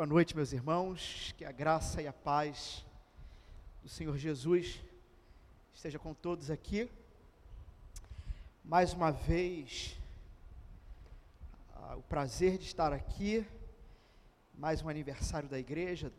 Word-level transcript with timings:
Boa 0.00 0.08
noite, 0.08 0.34
meus 0.34 0.50
irmãos. 0.54 1.34
Que 1.36 1.44
a 1.44 1.52
graça 1.52 2.00
e 2.00 2.06
a 2.06 2.12
paz 2.14 2.86
do 3.82 3.88
Senhor 3.90 4.16
Jesus 4.16 4.80
esteja 5.74 5.98
com 5.98 6.14
todos 6.14 6.50
aqui. 6.50 6.90
Mais 8.64 8.94
uma 8.94 9.10
vez, 9.10 9.94
ah, 11.74 11.96
o 11.96 12.02
prazer 12.04 12.56
de 12.56 12.64
estar 12.64 12.94
aqui. 12.94 13.46
Mais 14.54 14.80
um 14.80 14.88
aniversário 14.88 15.50
da 15.50 15.58
igreja, 15.58 16.10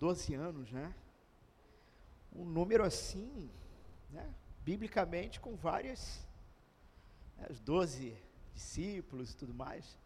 12 0.00 0.34
anos, 0.34 0.72
né? 0.72 0.92
Um 2.34 2.44
número 2.44 2.82
assim, 2.82 3.48
né? 4.10 4.34
Biblicamente, 4.64 5.38
com 5.38 5.54
várias, 5.54 6.26
né, 7.36 7.46
os 7.48 7.60
12 7.60 8.16
discípulos 8.52 9.30
e 9.30 9.36
tudo 9.36 9.54
mais 9.54 9.96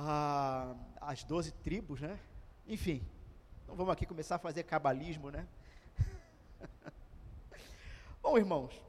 ah, 0.00 0.76
as 1.00 1.24
doze 1.24 1.50
tribos, 1.50 2.00
né? 2.00 2.20
Enfim, 2.68 3.04
não 3.66 3.74
vamos 3.74 3.92
aqui 3.92 4.06
começar 4.06 4.36
a 4.36 4.38
fazer 4.38 4.62
cabalismo, 4.62 5.28
né? 5.28 5.44
Bom, 8.22 8.38
irmãos, 8.38 8.80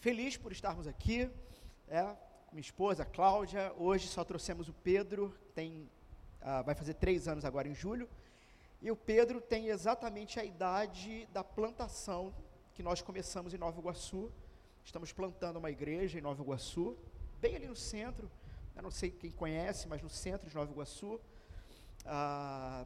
feliz 0.00 0.38
por 0.38 0.50
estarmos 0.50 0.86
aqui, 0.86 1.30
é, 1.88 2.02
minha 2.50 2.62
esposa, 2.62 3.04
Cláudia. 3.04 3.70
Hoje 3.76 4.08
só 4.08 4.24
trouxemos 4.24 4.66
o 4.66 4.72
Pedro, 4.72 5.34
tem, 5.54 5.90
ah, 6.40 6.62
vai 6.62 6.74
fazer 6.74 6.94
três 6.94 7.28
anos 7.28 7.44
agora 7.44 7.68
em 7.68 7.74
julho, 7.74 8.08
e 8.80 8.90
o 8.90 8.96
Pedro 8.96 9.42
tem 9.42 9.66
exatamente 9.66 10.40
a 10.40 10.44
idade 10.44 11.26
da 11.34 11.44
plantação 11.44 12.34
que 12.72 12.82
nós 12.82 13.02
começamos 13.02 13.52
em 13.52 13.58
Nova 13.58 13.78
Iguaçu. 13.78 14.32
Estamos 14.82 15.12
plantando 15.12 15.58
uma 15.58 15.70
igreja 15.70 16.18
em 16.18 16.22
Nova 16.22 16.42
Iguaçu, 16.42 16.96
bem 17.42 17.56
ali 17.56 17.68
no 17.68 17.76
centro 17.76 18.30
eu 18.76 18.82
não 18.82 18.90
sei 18.90 19.10
quem 19.10 19.30
conhece, 19.30 19.86
mas 19.88 20.02
no 20.02 20.08
centro 20.08 20.48
de 20.48 20.54
Nova 20.54 20.70
Iguaçu, 20.70 21.20
ah, 22.04 22.84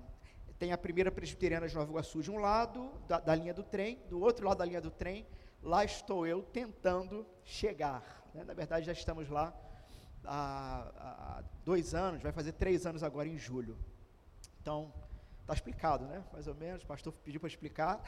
tem 0.58 0.72
a 0.72 0.78
primeira 0.78 1.10
presbiteriana 1.10 1.68
de 1.68 1.74
Nova 1.74 1.90
Iguaçu 1.90 2.22
de 2.22 2.30
um 2.30 2.38
lado 2.38 2.90
da, 3.06 3.20
da, 3.20 3.34
linha 3.34 3.54
do 3.54 3.62
trem, 3.62 3.98
do 4.08 4.20
outro 4.20 4.46
lado 4.46 4.58
da 4.58 4.64
linha 4.64 4.80
do 4.80 4.90
trem, 4.90 5.26
lá 5.62 5.84
estou 5.84 6.26
eu 6.26 6.42
tentando 6.42 7.26
chegar. 7.44 8.24
Né? 8.34 8.44
Na 8.44 8.54
verdade, 8.54 8.86
já 8.86 8.92
estamos 8.92 9.28
lá 9.28 9.54
há, 10.24 10.92
há, 10.96 11.44
dois 11.64 11.94
anos, 11.94 12.22
vai 12.22 12.32
fazer 12.32 12.52
três 12.52 12.86
anos 12.86 13.02
agora 13.02 13.28
em 13.28 13.38
julho. 13.38 13.78
Então, 14.60 14.92
está 15.40 15.54
explicado, 15.54 16.04
né? 16.06 16.22
Mais 16.32 16.46
ou 16.46 16.54
menos, 16.54 16.82
o 16.82 16.86
pastor 16.86 17.12
pediu 17.24 17.40
para 17.40 17.48
explicar. 17.48 18.02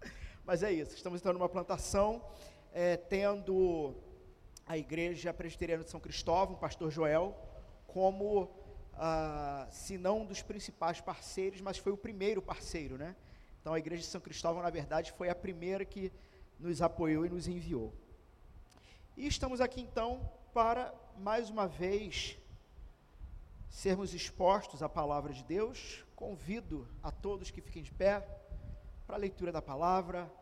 Mas 0.44 0.62
é 0.62 0.72
isso, 0.72 0.94
estamos 0.94 1.20
entrando 1.20 1.38
numa 1.38 1.48
plantação, 1.48 2.24
é, 2.72 2.96
tendo 2.96 3.94
a 4.66 4.76
Igreja 4.76 5.32
Presbiteriana 5.32 5.84
de 5.84 5.90
São 5.90 6.00
Cristóvão, 6.00 6.56
pastor 6.56 6.90
Joel, 6.90 7.36
como, 7.86 8.50
ah, 8.94 9.66
se 9.70 9.98
não 9.98 10.20
um 10.20 10.26
dos 10.26 10.42
principais 10.42 11.00
parceiros, 11.00 11.60
mas 11.60 11.78
foi 11.78 11.92
o 11.92 11.96
primeiro 11.96 12.40
parceiro, 12.40 12.96
né? 12.96 13.14
Então 13.60 13.74
a 13.74 13.78
Igreja 13.78 14.02
de 14.02 14.08
São 14.08 14.20
Cristóvão, 14.20 14.62
na 14.62 14.70
verdade, 14.70 15.12
foi 15.12 15.28
a 15.28 15.34
primeira 15.34 15.84
que 15.84 16.12
nos 16.58 16.80
apoiou 16.80 17.26
e 17.26 17.30
nos 17.30 17.46
enviou. 17.46 17.92
E 19.16 19.26
estamos 19.26 19.60
aqui 19.60 19.80
então 19.80 20.30
para, 20.54 20.94
mais 21.18 21.50
uma 21.50 21.66
vez, 21.66 22.38
sermos 23.68 24.14
expostos 24.14 24.82
à 24.82 24.88
palavra 24.88 25.32
de 25.32 25.42
Deus. 25.44 26.04
Convido 26.14 26.86
a 27.02 27.10
todos 27.10 27.50
que 27.50 27.60
fiquem 27.60 27.82
de 27.82 27.92
pé 27.92 28.20
para 29.06 29.16
a 29.16 29.18
leitura 29.18 29.50
da 29.50 29.60
palavra. 29.60 30.32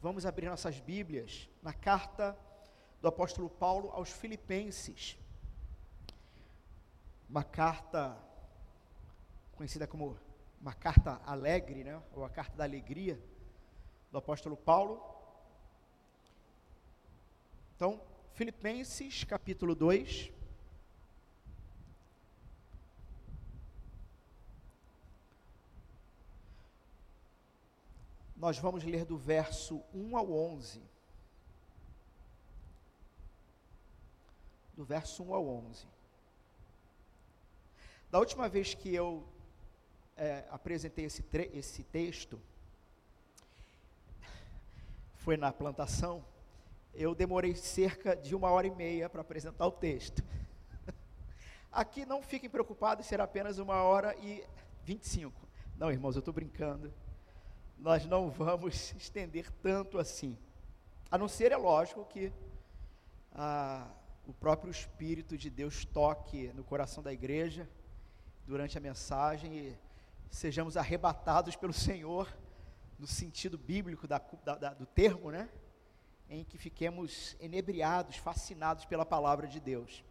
Vamos 0.00 0.26
abrir 0.26 0.48
nossas 0.48 0.78
Bíblias 0.80 1.48
na 1.62 1.72
carta 1.72 2.36
do 3.00 3.08
apóstolo 3.08 3.48
Paulo 3.48 3.90
aos 3.92 4.10
Filipenses. 4.10 5.16
Uma 7.28 7.44
carta 7.44 8.16
conhecida 9.52 9.86
como 9.86 10.16
uma 10.60 10.72
carta 10.72 11.20
alegre, 11.24 11.84
né? 11.84 12.00
ou 12.14 12.24
a 12.24 12.30
carta 12.30 12.56
da 12.56 12.64
alegria 12.64 13.20
do 14.10 14.18
apóstolo 14.18 14.56
Paulo. 14.56 15.02
Então, 17.76 18.00
Filipenses 18.34 19.24
capítulo 19.24 19.74
2. 19.74 20.32
Nós 28.36 28.58
vamos 28.58 28.84
ler 28.84 29.04
do 29.04 29.18
verso 29.18 29.82
1 29.92 30.16
ao 30.16 30.32
11. 30.32 30.80
Do 34.78 34.84
verso 34.84 35.24
1 35.24 35.34
ao 35.34 35.44
11. 35.44 35.84
Da 38.08 38.20
última 38.20 38.48
vez 38.48 38.74
que 38.74 38.94
eu 38.94 39.26
é, 40.16 40.44
apresentei 40.50 41.04
esse, 41.04 41.24
esse 41.52 41.82
texto, 41.82 42.40
foi 45.16 45.36
na 45.36 45.52
plantação, 45.52 46.24
eu 46.94 47.12
demorei 47.12 47.56
cerca 47.56 48.14
de 48.14 48.36
uma 48.36 48.50
hora 48.50 48.68
e 48.68 48.70
meia 48.70 49.10
para 49.10 49.20
apresentar 49.20 49.66
o 49.66 49.72
texto. 49.72 50.22
Aqui 51.72 52.06
não 52.06 52.22
fiquem 52.22 52.48
preocupados, 52.48 53.04
será 53.04 53.24
apenas 53.24 53.58
uma 53.58 53.82
hora 53.82 54.16
e 54.18 54.44
25. 54.84 55.34
Não, 55.76 55.90
irmãos, 55.90 56.14
eu 56.14 56.20
estou 56.20 56.32
brincando. 56.32 56.94
Nós 57.76 58.06
não 58.06 58.30
vamos 58.30 58.94
estender 58.96 59.50
tanto 59.60 59.98
assim. 59.98 60.38
A 61.10 61.18
não 61.18 61.26
ser, 61.26 61.50
é 61.50 61.56
lógico, 61.56 62.04
que 62.04 62.32
ah, 63.32 63.90
o 64.28 64.32
próprio 64.34 64.70
Espírito 64.70 65.38
de 65.38 65.48
Deus 65.48 65.86
toque 65.86 66.52
no 66.52 66.62
coração 66.62 67.02
da 67.02 67.10
igreja 67.10 67.66
durante 68.46 68.76
a 68.76 68.80
mensagem 68.80 69.56
e 69.56 69.78
sejamos 70.30 70.76
arrebatados 70.76 71.56
pelo 71.56 71.72
Senhor 71.72 72.30
no 72.98 73.06
sentido 73.06 73.56
bíblico 73.56 74.06
da, 74.06 74.18
da, 74.18 74.74
do 74.74 74.84
termo, 74.84 75.30
né? 75.30 75.48
Em 76.28 76.44
que 76.44 76.58
fiquemos 76.58 77.38
enebriados, 77.40 78.16
fascinados 78.16 78.84
pela 78.84 79.06
palavra 79.06 79.46
de 79.46 79.58
Deus. 79.58 80.04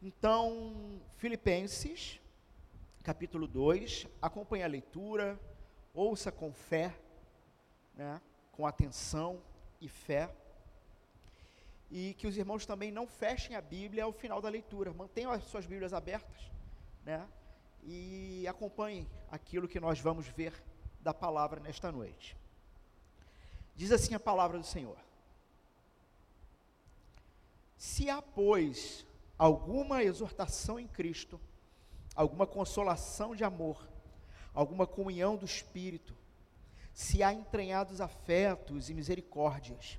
Então, 0.00 0.98
Filipenses, 1.18 2.22
capítulo 3.02 3.46
2, 3.46 4.06
acompanhe 4.22 4.64
a 4.64 4.66
leitura, 4.66 5.38
ouça 5.92 6.32
com 6.32 6.54
fé, 6.54 6.98
né? 7.94 8.18
com 8.50 8.66
atenção 8.66 9.42
e 9.78 9.90
fé 9.90 10.34
e 11.94 12.14
que 12.14 12.26
os 12.26 12.38
irmãos 12.38 12.64
também 12.64 12.90
não 12.90 13.06
fechem 13.06 13.54
a 13.54 13.60
Bíblia 13.60 14.04
ao 14.04 14.14
final 14.14 14.40
da 14.40 14.48
leitura, 14.48 14.94
mantenham 14.94 15.30
as 15.30 15.44
suas 15.44 15.66
Bíblias 15.66 15.92
abertas, 15.92 16.50
né? 17.04 17.28
E 17.82 18.46
acompanhem 18.48 19.06
aquilo 19.30 19.68
que 19.68 19.78
nós 19.78 20.00
vamos 20.00 20.26
ver 20.26 20.54
da 21.02 21.12
palavra 21.12 21.60
nesta 21.60 21.92
noite. 21.92 22.34
Diz 23.76 23.92
assim 23.92 24.14
a 24.14 24.20
palavra 24.20 24.58
do 24.58 24.64
Senhor: 24.64 24.96
Se 27.76 28.08
há, 28.08 28.22
pois, 28.22 29.04
alguma 29.36 30.02
exortação 30.02 30.80
em 30.80 30.88
Cristo, 30.88 31.38
alguma 32.14 32.46
consolação 32.46 33.36
de 33.36 33.44
amor, 33.44 33.86
alguma 34.54 34.86
comunhão 34.86 35.36
do 35.36 35.44
Espírito, 35.44 36.16
se 36.94 37.22
há 37.22 37.34
entranhados 37.34 38.00
afetos 38.00 38.88
e 38.88 38.94
misericórdias, 38.94 39.98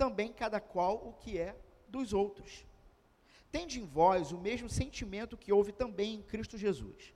também 0.00 0.32
cada 0.32 0.58
qual 0.58 0.94
o 0.96 1.12
que 1.12 1.36
é 1.36 1.54
dos 1.86 2.14
outros. 2.14 2.64
Tende 3.52 3.78
em 3.78 3.84
vós 3.84 4.32
o 4.32 4.38
mesmo 4.38 4.66
sentimento 4.66 5.36
que 5.36 5.52
houve 5.52 5.72
também 5.72 6.14
em 6.14 6.22
Cristo 6.22 6.56
Jesus. 6.56 7.12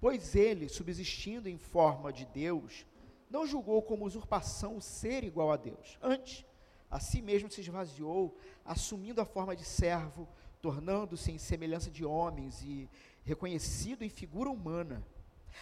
Pois 0.00 0.34
ele, 0.34 0.68
subsistindo 0.68 1.48
em 1.48 1.56
forma 1.56 2.12
de 2.12 2.26
Deus, 2.26 2.84
não 3.30 3.46
julgou 3.46 3.80
como 3.82 4.04
usurpação 4.04 4.78
o 4.78 4.82
ser 4.82 5.22
igual 5.22 5.52
a 5.52 5.56
Deus. 5.56 5.96
Antes, 6.02 6.44
a 6.90 6.98
si 6.98 7.22
mesmo 7.22 7.48
se 7.48 7.60
esvaziou, 7.60 8.36
assumindo 8.64 9.20
a 9.20 9.24
forma 9.24 9.54
de 9.54 9.64
servo, 9.64 10.28
tornando-se 10.60 11.30
em 11.30 11.38
semelhança 11.38 11.88
de 11.88 12.04
homens 12.04 12.60
e 12.64 12.90
reconhecido 13.22 14.02
em 14.02 14.10
figura 14.10 14.50
humana. 14.50 15.06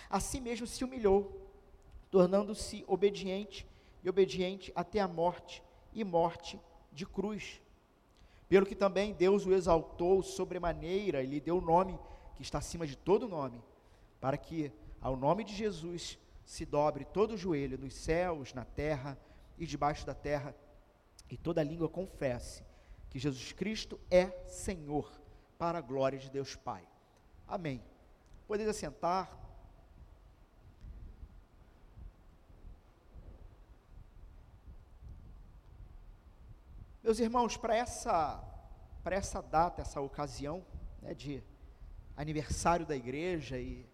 A 0.09 0.21
si 0.21 0.41
mesmo 0.41 0.67
se 0.67 0.83
humilhou, 0.83 1.51
tornando-se 2.11 2.83
obediente 2.87 3.67
e 4.03 4.09
obediente 4.09 4.73
até 4.75 5.01
a 5.01 5.09
morte 5.09 5.66
e 5.97 6.05
morte 6.05 6.61
de 6.93 7.07
cruz. 7.07 7.61
Pelo 8.49 8.67
que 8.67 8.77
também 8.77 9.15
Deus 9.15 9.47
o 9.47 9.53
exaltou 9.53 10.23
sobremaneira 10.23 11.23
e 11.23 11.27
lhe 11.27 11.41
deu 11.41 11.59
o 11.59 11.61
nome 11.61 11.99
que 12.35 12.43
está 12.43 12.59
acima 12.59 12.87
de 12.87 12.97
todo 12.97 13.27
nome, 13.27 13.61
para 14.21 14.37
que 14.37 14.71
ao 15.01 15.17
nome 15.17 15.43
de 15.43 15.55
Jesus 15.55 16.19
se 16.45 16.65
dobre 16.65 17.05
todo 17.05 17.33
o 17.33 17.37
joelho 17.37 17.79
nos 17.79 17.95
céus, 17.95 18.53
na 18.53 18.65
terra 18.65 19.19
e 19.59 19.67
debaixo 19.67 20.07
da 20.07 20.15
terra, 20.15 20.55
e 21.29 21.37
toda 21.37 21.63
língua 21.63 21.89
confesse 21.89 22.63
que 23.11 23.19
Jesus 23.19 23.53
Cristo 23.53 23.99
é 24.11 24.27
Senhor, 24.47 25.11
para 25.59 25.79
a 25.79 25.83
glória 25.83 26.19
de 26.19 26.31
Deus 26.31 26.55
Pai. 26.55 26.87
Amém. 27.49 27.83
Podeis 28.47 28.69
assentar. 28.69 29.46
Meus 37.07 37.21
irmãos, 37.21 37.57
para 37.57 37.73
essa, 37.73 38.43
essa 39.05 39.41
data, 39.41 39.81
essa 39.81 40.01
ocasião 40.01 40.67
né, 41.01 41.15
de 41.15 41.41
aniversário 42.17 42.85
da 42.85 42.97
igreja 42.97 43.61
e 43.61 43.87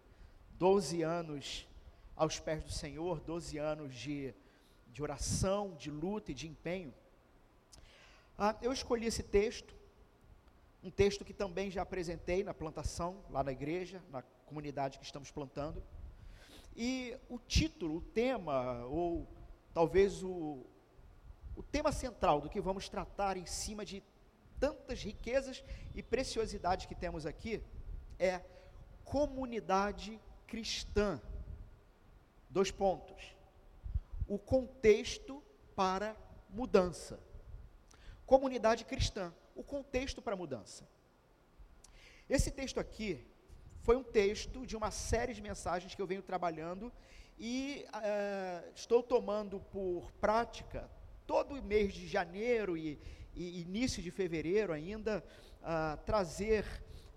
12 0.53 1.03
anos 1.03 1.67
aos 2.15 2.39
pés 2.39 2.63
do 2.63 2.71
Senhor, 2.71 3.19
12 3.19 3.59
anos 3.59 3.93
de, 3.93 4.33
de 4.87 5.03
oração, 5.03 5.75
de 5.75 5.91
luta 5.91 6.31
e 6.31 6.33
de 6.33 6.47
empenho. 6.47 6.91
Ah, 8.35 8.57
eu 8.63 8.73
escolhi 8.73 9.05
esse 9.05 9.21
texto, 9.21 9.75
um 10.83 10.89
texto 10.89 11.23
que 11.23 11.35
também 11.35 11.69
já 11.69 11.83
apresentei 11.83 12.43
na 12.43 12.51
plantação, 12.51 13.23
lá 13.29 13.43
na 13.43 13.51
igreja, 13.51 14.01
na 14.09 14.23
comunidade 14.47 14.97
que 14.97 15.05
estamos 15.05 15.29
plantando. 15.29 15.83
E 16.75 17.15
o 17.29 17.37
título, 17.37 17.97
o 17.97 18.01
tema, 18.01 18.83
ou 18.87 19.27
talvez 19.71 20.23
o, 20.23 20.65
o 21.55 21.63
tema 21.63 21.91
central 21.91 22.41
do 22.41 22.49
que 22.49 22.61
vamos 22.61 22.89
tratar 22.89 23.37
em 23.37 23.45
cima 23.45 23.85
de 23.85 24.03
tantas 24.59 25.03
riquezas 25.03 25.63
e 25.93 26.01
preciosidades 26.01 26.85
que 26.85 26.95
temos 26.95 27.25
aqui, 27.25 27.61
é 28.17 28.41
comunidade 29.03 30.19
cristã. 30.47 31.21
Dois 32.49 32.71
pontos. 32.71 33.35
O 34.27 34.39
contexto 34.39 35.43
para 35.75 36.15
mudança. 36.49 37.19
Comunidade 38.25 38.85
cristã. 38.85 39.33
O 39.55 39.63
contexto 39.63 40.21
para 40.21 40.35
mudança. 40.35 40.87
Esse 42.29 42.49
texto 42.49 42.79
aqui 42.79 43.27
foi 43.81 43.97
um 43.97 44.03
texto 44.03 44.65
de 44.65 44.77
uma 44.77 44.91
série 44.91 45.33
de 45.33 45.41
mensagens 45.41 45.93
que 45.93 46.01
eu 46.01 46.07
venho 46.07 46.21
trabalhando 46.21 46.91
e 47.37 47.85
uh, 47.89 48.71
estou 48.73 49.03
tomando 49.03 49.59
por 49.59 50.11
prática 50.13 50.89
todo 51.25 51.61
mês 51.61 51.93
de 51.93 52.07
janeiro 52.07 52.77
e, 52.77 52.99
e 53.35 53.61
início 53.61 54.01
de 54.01 54.11
fevereiro 54.11 54.73
ainda 54.73 55.23
uh, 55.61 55.97
trazer 56.05 56.65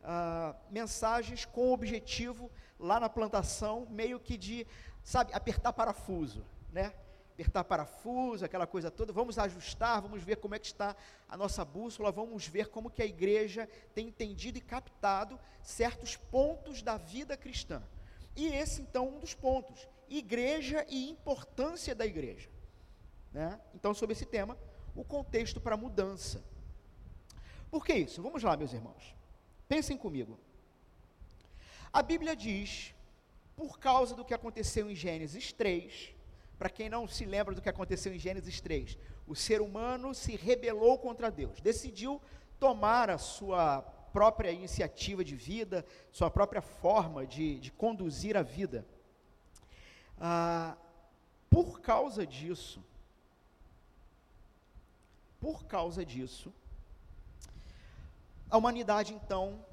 uh, 0.03 0.57
mensagens 0.71 1.45
com 1.45 1.69
o 1.69 1.73
objetivo 1.73 2.51
lá 2.79 3.01
na 3.01 3.09
plantação 3.09 3.87
meio 3.91 4.21
que 4.21 4.37
de 4.37 4.67
sabe, 5.03 5.33
apertar 5.33 5.73
parafuso, 5.73 6.45
né? 6.73 6.93
Apertar 7.33 7.65
parafuso, 7.65 8.45
aquela 8.45 8.67
coisa 8.67 8.91
toda, 8.91 9.13
vamos 9.13 9.39
ajustar, 9.39 10.01
vamos 10.01 10.23
ver 10.23 10.37
como 10.37 10.55
é 10.55 10.59
que 10.59 10.67
está 10.67 10.97
a 11.29 11.37
nossa 11.37 11.65
bússola, 11.65 12.11
vamos 12.11 12.47
ver 12.47 12.69
como 12.69 12.91
que 12.91 13.03
a 13.03 13.07
igreja 13.07 13.69
tem 13.95 14.09
entendido 14.09 14.57
e 14.57 14.61
captado 14.61 15.39
certos 15.63 16.17
pontos 16.17 16.83
da 16.83 16.97
vida 16.97 17.37
cristã. 17.37 17.83
E 18.35 18.47
esse 18.47 18.81
então 18.81 19.09
um 19.09 19.21
dos 19.21 19.35
pontos, 19.35 19.87
igreja 20.09 20.85
e 20.89 21.11
importância 21.11 21.95
da 21.95 22.07
igreja. 22.07 22.49
Né? 23.37 23.61
Então, 23.75 23.93
sobre 23.93 24.15
esse 24.15 24.25
tema, 24.25 24.57
o 24.95 25.05
contexto 25.05 25.61
para 25.61 25.77
mudança. 25.77 26.43
Por 27.71 27.85
que 27.85 27.93
isso? 27.93 28.23
Vamos 28.23 28.43
lá, 28.43 28.57
meus 28.57 28.73
irmãos. 28.73 29.15
Pensem 29.69 29.95
comigo. 29.95 30.41
A 31.93 32.03
Bíblia 32.03 32.35
diz 32.35 32.95
por 33.55 33.79
causa 33.79 34.15
do 34.15 34.25
que 34.25 34.33
aconteceu 34.33 34.91
em 34.91 34.95
Gênesis 34.95 35.53
3. 35.53 36.15
Para 36.59 36.71
quem 36.71 36.89
não 36.89 37.07
se 37.07 37.27
lembra 37.27 37.55
do 37.55 37.61
que 37.61 37.69
aconteceu 37.69 38.15
em 38.15 38.19
Gênesis 38.19 38.59
3, 38.63 38.97
o 39.27 39.37
ser 39.37 39.61
humano 39.61 40.15
se 40.15 40.35
rebelou 40.35 40.99
contra 40.99 41.31
Deus, 41.31 41.61
decidiu 41.61 42.23
tomar 42.59 43.11
a 43.11 43.19
sua 43.19 43.83
própria 44.15 44.51
iniciativa 44.51 45.23
de 45.23 45.37
vida, 45.37 45.85
sua 46.11 46.31
própria 46.31 46.63
forma 46.63 47.27
de, 47.27 47.61
de 47.61 47.71
conduzir 47.71 48.35
a 48.35 48.43
vida. 48.43 48.87
Ah, 50.19 50.75
por 51.51 51.83
causa 51.83 52.27
disso, 52.27 52.83
por 55.47 55.65
causa 55.65 56.05
disso, 56.05 56.53
a 58.51 58.59
humanidade 58.59 59.15
então 59.15 59.65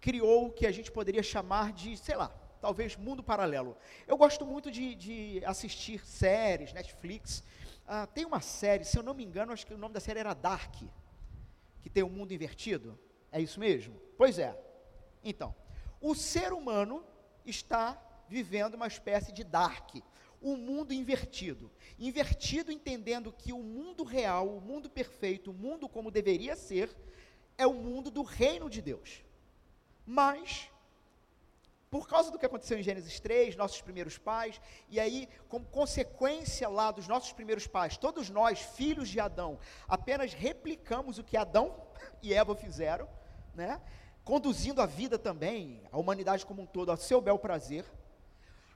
criou 0.00 0.46
o 0.46 0.50
que 0.50 0.66
a 0.66 0.72
gente 0.72 0.90
poderia 0.90 1.22
chamar 1.22 1.70
de, 1.70 1.98
sei 1.98 2.16
lá, 2.16 2.30
talvez 2.62 2.96
mundo 2.96 3.22
paralelo. 3.22 3.76
Eu 4.06 4.16
gosto 4.16 4.46
muito 4.46 4.70
de, 4.70 4.94
de 4.94 5.44
assistir 5.44 5.98
séries, 6.06 6.72
Netflix. 6.72 7.44
Ah, 7.86 8.06
tem 8.06 8.24
uma 8.24 8.40
série, 8.40 8.84
se 8.84 8.98
eu 8.98 9.02
não 9.02 9.12
me 9.12 9.22
engano, 9.22 9.52
acho 9.52 9.66
que 9.66 9.74
o 9.74 9.76
nome 9.76 9.92
da 9.92 10.00
série 10.00 10.20
era 10.20 10.32
Dark, 10.32 10.76
que 11.82 11.90
tem 11.90 12.02
o 12.02 12.06
um 12.06 12.10
mundo 12.10 12.32
invertido. 12.32 12.98
É 13.30 13.38
isso 13.38 13.60
mesmo? 13.60 14.00
Pois 14.16 14.38
é. 14.38 14.58
Então, 15.22 15.54
o 16.00 16.14
ser 16.14 16.54
humano 16.54 17.04
está 17.44 18.02
vivendo 18.30 18.76
uma 18.76 18.86
espécie 18.86 19.30
de 19.30 19.44
Dark, 19.44 19.90
um 20.40 20.56
mundo 20.56 20.92
invertido. 20.92 21.70
Invertido 21.98 22.72
entendendo 22.72 23.32
que 23.32 23.52
o 23.52 23.58
mundo 23.58 24.04
real, 24.04 24.48
o 24.48 24.60
mundo 24.60 24.88
perfeito, 24.88 25.50
o 25.50 25.54
mundo 25.54 25.88
como 25.88 26.10
deveria 26.10 26.56
ser, 26.56 26.94
é 27.56 27.66
o 27.66 27.74
mundo 27.74 28.10
do 28.10 28.22
reino 28.22 28.70
de 28.70 28.80
Deus. 28.80 29.22
Mas 30.06 30.70
por 31.90 32.06
causa 32.06 32.30
do 32.30 32.38
que 32.38 32.44
aconteceu 32.44 32.78
em 32.78 32.82
Gênesis 32.82 33.18
3, 33.18 33.56
nossos 33.56 33.80
primeiros 33.80 34.18
pais, 34.18 34.60
e 34.90 35.00
aí, 35.00 35.28
como 35.48 35.64
consequência 35.66 36.68
lá 36.68 36.90
dos 36.90 37.08
nossos 37.08 37.32
primeiros 37.32 37.66
pais, 37.66 37.96
todos 37.96 38.28
nós, 38.28 38.60
filhos 38.60 39.08
de 39.08 39.18
Adão, 39.18 39.58
apenas 39.86 40.34
replicamos 40.34 41.18
o 41.18 41.24
que 41.24 41.36
Adão 41.36 41.74
e 42.22 42.34
Eva 42.34 42.54
fizeram, 42.54 43.08
né? 43.54 43.80
conduzindo 44.22 44.82
a 44.82 44.86
vida 44.86 45.18
também, 45.18 45.82
a 45.90 45.96
humanidade 45.96 46.44
como 46.44 46.60
um 46.60 46.66
todo, 46.66 46.90
ao 46.90 46.98
seu 46.98 47.18
bel 47.22 47.38
prazer, 47.38 47.86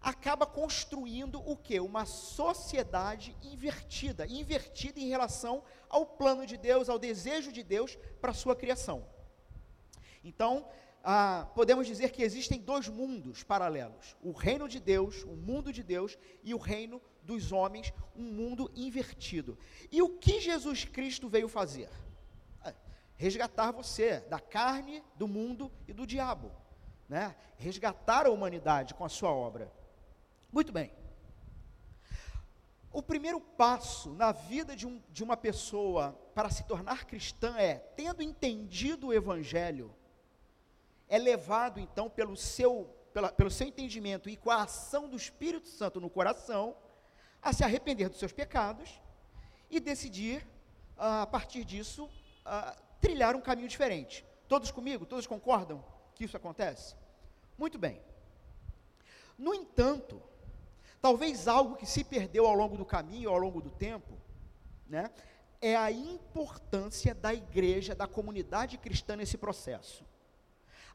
acaba 0.03 0.45
construindo 0.45 1.41
o 1.49 1.57
que? 1.57 1.79
Uma 1.79 2.05
sociedade 2.05 3.37
invertida, 3.43 4.27
invertida 4.27 4.99
em 4.99 5.09
relação 5.09 5.63
ao 5.89 6.05
plano 6.05 6.45
de 6.45 6.57
Deus, 6.57 6.89
ao 6.89 6.99
desejo 6.99 7.53
de 7.53 7.63
Deus 7.63 7.97
para 8.21 8.33
a 8.33 8.35
sua 8.35 8.57
criação. 8.57 9.07
Então, 10.25 10.67
ah, 11.05 11.49
podemos 11.55 11.87
dizer 11.87 12.11
que 12.11 12.23
existem 12.23 12.61
dois 12.61 12.89
mundos 12.89 13.43
paralelos: 13.43 14.17
o 14.23 14.33
reino 14.33 14.69
de 14.69 14.81
Deus, 14.81 15.23
o 15.25 15.37
mundo 15.37 15.73
de 15.73 15.83
Deus, 15.83 16.19
e 16.43 16.55
o 16.55 16.59
reino 16.59 17.01
dos 17.23 17.53
homens, 17.53 17.93
um 18.17 18.23
mundo 18.23 18.71
invertido. 18.75 19.59
E 19.91 20.03
o 20.03 20.09
que 20.19 20.41
Jesus 20.41 20.85
Cristo 20.85 21.29
veio 21.29 21.49
fazer? 21.49 21.89
É, 22.65 22.75
resgatar 23.17 23.73
você 23.73 24.21
da 24.21 24.41
carne, 24.41 25.03
do 25.17 25.29
mundo 25.29 25.71
e 25.87 25.93
do 25.93 26.07
diabo. 26.07 26.51
Né? 27.09 27.35
Resgatar 27.57 28.27
a 28.27 28.31
humanidade 28.31 28.95
com 28.95 29.05
a 29.05 29.09
sua 29.09 29.31
obra. 29.31 29.71
Muito 30.53 30.71
bem. 30.71 30.93
O 32.93 33.03
primeiro 33.03 33.41
passo 33.41 34.11
na 34.11 34.33
vida 34.33 34.77
de, 34.77 34.87
um, 34.87 35.03
de 35.09 35.25
uma 35.25 35.35
pessoa 35.35 36.13
para 36.35 36.51
se 36.51 36.63
tornar 36.65 37.07
cristã 37.07 37.57
é, 37.57 37.77
tendo 37.77 38.23
entendido 38.23 39.07
o 39.07 39.15
Evangelho, 39.15 39.97
é 41.09 41.17
levado 41.17 41.81
então 41.81 42.11
pelo 42.11 42.37
seu, 42.37 42.85
pela, 43.15 43.33
pelo 43.33 43.51
seu 43.51 43.67
entendimento 43.67 44.29
e 44.29 44.37
com 44.37 44.51
a 44.51 44.65
ação 44.65 45.09
do 45.09 45.17
Espírito 45.17 45.69
Santo 45.69 46.03
no 46.03 46.11
coração, 46.11 46.77
a 47.41 47.51
se 47.55 47.65
arrepender 47.65 48.11
dos 48.11 48.19
seus 48.19 48.33
pecados 48.33 49.01
e 49.71 49.81
decidir, 49.81 50.47
ah, 50.99 51.23
a 51.23 51.27
partir 51.27 51.65
disso, 51.65 52.11
ah, 52.45 52.77
trilhar 53.01 53.35
um 53.35 53.41
caminho 53.41 53.69
diferente. 53.69 54.23
Todos 54.47 54.71
comigo? 54.71 55.07
Todos 55.07 55.27
concordam 55.27 55.83
que 56.15 56.25
isso 56.25 56.37
acontece? 56.37 56.95
Muito 57.57 57.79
bem. 57.79 58.03
No 59.39 59.55
entanto, 59.55 60.23
talvez 61.03 61.49
algo 61.49 61.75
que 61.75 61.85
se 61.85 62.05
perdeu 62.05 62.47
ao 62.47 62.55
longo 62.55 62.77
do 62.77 62.87
caminho, 62.87 63.29
ao 63.29 63.37
longo 63.37 63.61
do 63.61 63.71
tempo, 63.71 64.17
né, 64.87 65.11
é 65.61 65.75
a 65.77 65.91
importância 65.91 67.13
da 67.13 67.35
igreja, 67.35 67.95
da 67.95 68.07
comunidade 68.07 68.79
cristã 68.79 69.17
nesse 69.17 69.37
processo. 69.37 70.05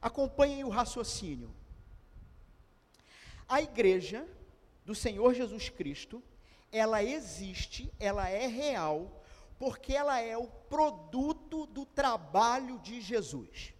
Acompanhem 0.00 0.64
o 0.64 0.70
raciocínio. 0.70 1.54
A 3.46 3.60
igreja 3.60 4.26
do 4.84 4.94
Senhor 4.94 5.34
Jesus 5.34 5.68
Cristo, 5.68 6.22
ela 6.72 7.02
existe, 7.02 7.92
ela 7.98 8.28
é 8.28 8.46
real, 8.46 9.22
porque 9.58 9.94
ela 9.94 10.20
é 10.20 10.36
o 10.36 10.46
produto 10.46 11.66
do 11.66 11.84
trabalho 11.84 12.78
de 12.78 13.00
Jesus. 13.00 13.74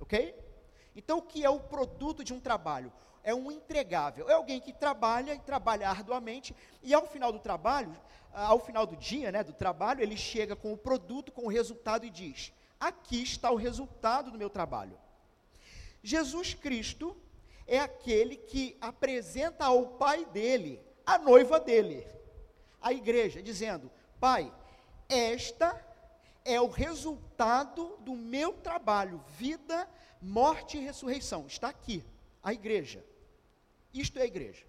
Ok? 0.00 0.34
Então, 0.96 1.18
o 1.18 1.22
que 1.22 1.44
é 1.44 1.50
o 1.50 1.60
produto 1.60 2.24
de 2.24 2.32
um 2.32 2.40
trabalho? 2.40 2.92
É 3.22 3.34
um 3.34 3.50
entregável. 3.50 4.28
É 4.28 4.32
alguém 4.32 4.60
que 4.60 4.72
trabalha 4.72 5.34
e 5.34 5.38
trabalha 5.38 5.88
arduamente, 5.88 6.54
e 6.82 6.94
ao 6.94 7.06
final 7.06 7.32
do 7.32 7.38
trabalho, 7.38 7.94
ao 8.32 8.58
final 8.58 8.86
do 8.86 8.96
dia, 8.96 9.32
né, 9.32 9.42
do 9.42 9.52
trabalho, 9.52 10.02
ele 10.02 10.16
chega 10.16 10.54
com 10.54 10.72
o 10.72 10.76
produto, 10.76 11.32
com 11.32 11.46
o 11.46 11.48
resultado 11.48 12.06
e 12.06 12.10
diz: 12.10 12.52
Aqui 12.78 13.22
está 13.22 13.50
o 13.50 13.56
resultado 13.56 14.30
do 14.30 14.38
meu 14.38 14.48
trabalho. 14.48 14.98
Jesus 16.02 16.54
Cristo 16.54 17.16
é 17.66 17.78
aquele 17.78 18.36
que 18.36 18.76
apresenta 18.80 19.66
ao 19.66 19.86
pai 19.86 20.24
dele 20.24 20.80
a 21.04 21.18
noiva 21.18 21.60
dele, 21.60 22.06
a 22.80 22.92
igreja, 22.92 23.42
dizendo: 23.42 23.90
Pai, 24.18 24.52
esta 25.08 25.78
é 26.44 26.60
o 26.60 26.68
resultado 26.68 27.96
do 27.98 28.14
meu 28.14 28.52
trabalho, 28.52 29.22
vida, 29.36 29.88
morte 30.22 30.78
e 30.78 30.80
ressurreição. 30.80 31.46
Está 31.46 31.68
aqui, 31.68 32.04
a 32.42 32.52
igreja. 32.52 33.04
Isto 33.92 34.18
é 34.18 34.22
a 34.22 34.26
igreja. 34.26 34.64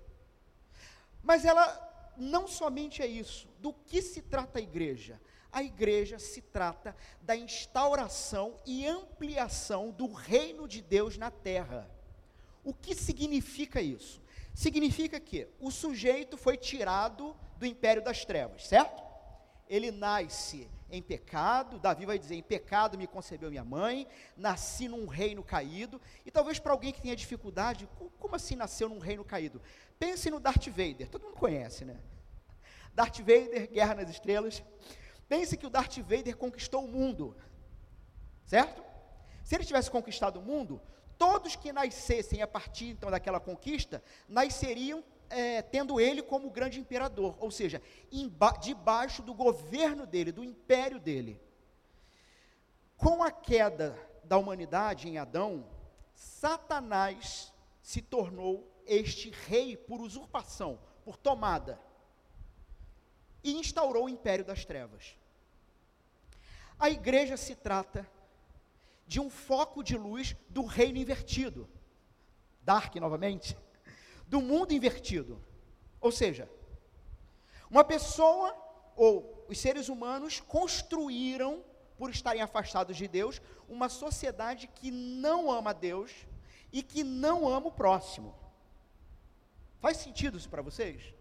Mas 1.22 1.46
ela 1.46 2.14
não 2.18 2.48
somente 2.48 3.02
é 3.02 3.08
isso. 3.08 3.48
Do 3.60 3.74
que 3.74 4.02
se 4.02 4.22
trata 4.22 4.60
a 4.60 4.62
igreja? 4.62 5.20
A 5.52 5.64
igreja 5.64 6.18
se 6.18 6.42
trata 6.42 6.96
da 7.22 7.36
instauração 7.36 8.58
e 8.66 8.88
ampliação 8.88 9.92
do 9.92 10.12
reino 10.12 10.68
de 10.68 10.82
Deus 10.82 11.18
na 11.18 11.30
terra. 11.30 11.90
O 12.64 12.74
que 12.74 12.96
significa 12.96 13.82
isso? 13.82 14.22
Significa 14.54 15.20
que 15.20 15.48
o 15.60 15.72
sujeito 15.72 16.38
foi 16.38 16.58
tirado 16.58 17.36
do 17.58 17.66
império 17.66 18.04
das 18.04 18.24
trevas, 18.24 18.68
certo? 18.68 19.02
Ele 19.68 19.92
nasce 19.92 20.70
em 20.92 21.02
pecado, 21.02 21.80
Davi 21.80 22.06
vai 22.06 22.20
dizer: 22.20 22.36
em 22.36 22.44
pecado 22.44 22.98
me 22.98 23.08
concebeu 23.08 23.50
minha 23.50 23.64
mãe, 23.64 24.08
nasci 24.36 24.88
num 24.88 25.08
reino 25.08 25.44
caído. 25.44 26.00
E 26.26 26.32
talvez 26.32 26.60
para 26.60 26.72
alguém 26.72 26.92
que 26.92 27.02
tenha 27.02 27.16
dificuldade, 27.16 27.88
como 28.20 28.36
assim 28.36 28.56
nasceu 28.56 28.90
num 28.90 29.00
reino 29.00 29.24
caído? 29.24 29.62
Pense 29.98 30.30
no 30.30 30.40
Darth 30.40 30.68
Vader, 30.68 31.10
todo 31.10 31.24
mundo 31.24 31.38
conhece, 31.38 31.86
né? 31.86 32.00
Darth 32.94 33.20
Vader, 33.20 33.72
Guerra 33.72 33.96
nas 33.96 34.10
Estrelas. 34.10 34.64
Pense 35.28 35.56
que 35.56 35.66
o 35.66 35.70
Darth 35.70 35.98
Vader 36.00 36.36
conquistou 36.36 36.84
o 36.84 36.88
mundo, 36.88 37.36
certo? 38.46 38.84
Se 39.44 39.56
ele 39.56 39.64
tivesse 39.64 39.90
conquistado 39.90 40.40
o 40.40 40.42
mundo, 40.42 40.82
todos 41.18 41.56
que 41.56 41.72
nascessem 41.72 42.42
a 42.42 42.48
partir 42.48 42.90
então 42.90 43.10
daquela 43.10 43.40
conquista, 43.40 44.04
nasceriam 44.28 45.04
é, 45.32 45.62
tendo 45.62 46.00
ele 46.00 46.22
como 46.22 46.50
grande 46.50 46.80
imperador, 46.80 47.36
ou 47.40 47.50
seja, 47.50 47.82
debaixo 48.62 49.24
do 49.24 49.34
governo 49.34 50.06
dele, 50.06 50.32
do 50.32 50.44
império 50.44 51.00
dele. 51.00 51.42
Com 52.98 53.24
a 53.24 53.32
queda 53.32 53.98
da 54.24 54.38
humanidade 54.38 55.08
em 55.08 55.18
Adão, 55.18 55.66
Satanás 56.14 57.52
se 57.82 58.02
tornou 58.02 58.72
este 58.86 59.32
rei 59.32 59.76
por 59.76 60.02
usurpação, 60.02 60.80
por 61.04 61.18
tomada, 61.18 61.80
e 63.44 63.54
instaurou 63.54 64.06
o 64.06 64.10
império 64.10 64.46
das 64.46 64.66
trevas. 64.66 65.18
A 66.78 66.90
igreja 66.90 67.38
se 67.38 67.56
trata 67.56 68.08
de 69.08 69.20
um 69.20 69.30
foco 69.30 69.84
de 69.84 69.98
luz 69.98 70.36
do 70.50 70.64
reino 70.64 70.98
invertido. 70.98 71.70
Dark 72.62 72.96
novamente. 72.96 73.58
Do 74.32 74.40
mundo 74.42 74.74
invertido. 74.74 75.34
Ou 76.00 76.12
seja, 76.12 76.50
uma 77.70 77.84
pessoa 77.84 78.56
ou 78.96 79.46
os 79.50 79.60
seres 79.60 79.90
humanos 79.90 80.40
construíram, 80.40 81.64
por 81.98 82.10
estarem 82.10 82.42
afastados 82.42 82.96
de 82.96 83.08
Deus, 83.08 83.42
uma 83.68 83.90
sociedade 83.90 84.68
que 84.68 84.90
não 84.90 85.52
ama 85.52 85.74
Deus 85.74 86.12
e 86.72 86.82
que 86.82 87.04
não 87.04 87.48
ama 87.48 87.68
o 87.68 87.72
próximo. 87.72 88.34
Faz 89.80 89.98
sentido 89.98 90.38
isso 90.38 90.50
para 90.50 90.62
vocês? 90.62 91.14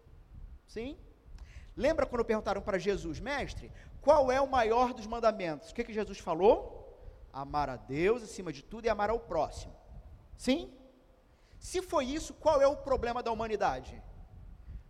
Sim? 0.66 0.96
Lembra 1.76 2.06
quando 2.06 2.24
perguntaram 2.24 2.62
para 2.62 2.78
Jesus, 2.78 3.18
mestre, 3.18 3.72
qual 4.00 4.30
é 4.30 4.40
o 4.40 4.48
maior 4.48 4.94
dos 4.94 5.06
mandamentos? 5.06 5.70
O 5.70 5.74
que, 5.74 5.84
que 5.84 5.92
Jesus 5.92 6.18
falou? 6.18 6.56
Amar 7.32 7.68
a 7.68 7.76
Deus 7.76 8.22
acima 8.22 8.52
de 8.52 8.62
tudo 8.62 8.86
e 8.86 8.88
amar 8.88 9.10
ao 9.10 9.18
próximo. 9.18 9.74
Sim? 10.36 10.72
Se 11.60 11.82
foi 11.82 12.06
isso, 12.06 12.32
qual 12.32 12.60
é 12.62 12.66
o 12.66 12.74
problema 12.74 13.22
da 13.22 13.30
humanidade? 13.30 14.02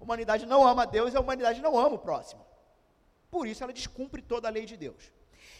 A 0.00 0.04
humanidade 0.04 0.46
não 0.46 0.66
ama 0.66 0.86
Deus 0.86 1.12
e 1.12 1.16
a 1.16 1.20
humanidade 1.20 1.60
não 1.60 1.76
ama 1.76 1.96
o 1.96 1.98
próximo. 1.98 2.46
Por 3.28 3.46
isso 3.46 3.62
ela 3.64 3.72
descumpre 3.72 4.22
toda 4.22 4.46
a 4.46 4.50
lei 4.50 4.64
de 4.64 4.76
Deus. 4.76 5.12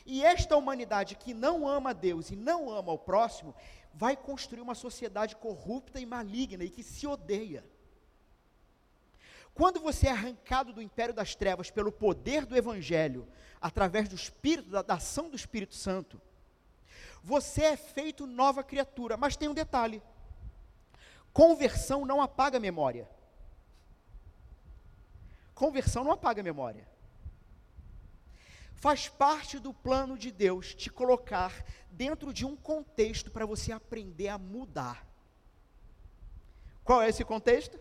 E 0.06 0.24
esta 0.24 0.56
humanidade 0.56 1.16
que 1.16 1.34
não 1.34 1.66
ama 1.68 1.92
Deus 1.92 2.30
e 2.30 2.36
não 2.36 2.70
ama 2.70 2.92
o 2.92 2.98
próximo, 2.98 3.54
vai 3.92 4.16
construir 4.16 4.60
uma 4.60 4.74
sociedade 4.76 5.34
corrupta 5.34 5.98
e 5.98 6.06
maligna 6.06 6.62
e 6.62 6.70
que 6.70 6.82
se 6.82 7.08
odeia. 7.08 7.64
Quando 9.52 9.80
você 9.80 10.06
é 10.06 10.12
arrancado 10.12 10.72
do 10.72 10.80
império 10.80 11.12
das 11.12 11.34
trevas 11.34 11.72
pelo 11.72 11.90
poder 11.90 12.46
do 12.46 12.56
Evangelho, 12.56 13.26
através 13.60 14.08
do 14.08 14.14
Espírito, 14.14 14.70
da, 14.70 14.80
da 14.80 14.94
ação 14.94 15.28
do 15.28 15.34
Espírito 15.34 15.74
Santo, 15.74 16.22
você 17.22 17.62
é 17.64 17.76
feito 17.76 18.26
nova 18.26 18.62
criatura. 18.62 19.16
Mas 19.16 19.36
tem 19.36 19.48
um 19.48 19.54
detalhe: 19.54 20.00
conversão 21.32 22.04
não 22.04 22.20
apaga 22.20 22.58
a 22.58 22.60
memória. 22.60 23.08
Conversão 25.54 26.04
não 26.04 26.12
apaga 26.12 26.40
a 26.40 26.44
memória. 26.44 26.88
Faz 28.74 29.08
parte 29.08 29.58
do 29.58 29.74
plano 29.74 30.16
de 30.16 30.30
Deus 30.30 30.74
te 30.74 30.88
colocar 30.90 31.64
dentro 31.90 32.32
de 32.32 32.46
um 32.46 32.56
contexto 32.56 33.30
para 33.30 33.44
você 33.44 33.72
aprender 33.72 34.28
a 34.28 34.38
mudar. 34.38 35.06
Qual 36.82 37.02
é 37.02 37.08
esse 37.08 37.24
contexto? 37.24 37.78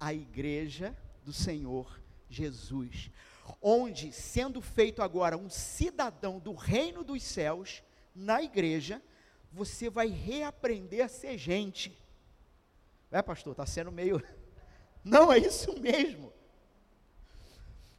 a 0.00 0.14
igreja 0.14 0.96
do 1.24 1.32
Senhor 1.32 2.00
Jesus, 2.28 3.10
onde, 3.60 4.12
sendo 4.12 4.60
feito 4.60 5.02
agora 5.02 5.36
um 5.36 5.50
cidadão 5.50 6.38
do 6.38 6.54
reino 6.54 7.02
dos 7.02 7.22
céus, 7.22 7.82
na 8.14 8.42
igreja, 8.42 9.02
você 9.58 9.90
vai 9.90 10.06
reaprender 10.06 11.04
a 11.04 11.08
ser 11.08 11.36
gente. 11.36 11.92
É, 13.10 13.20
pastor, 13.20 13.52
está 13.52 13.66
sendo 13.66 13.90
meio. 13.90 14.22
Não, 15.02 15.32
é 15.32 15.38
isso 15.38 15.78
mesmo. 15.80 16.32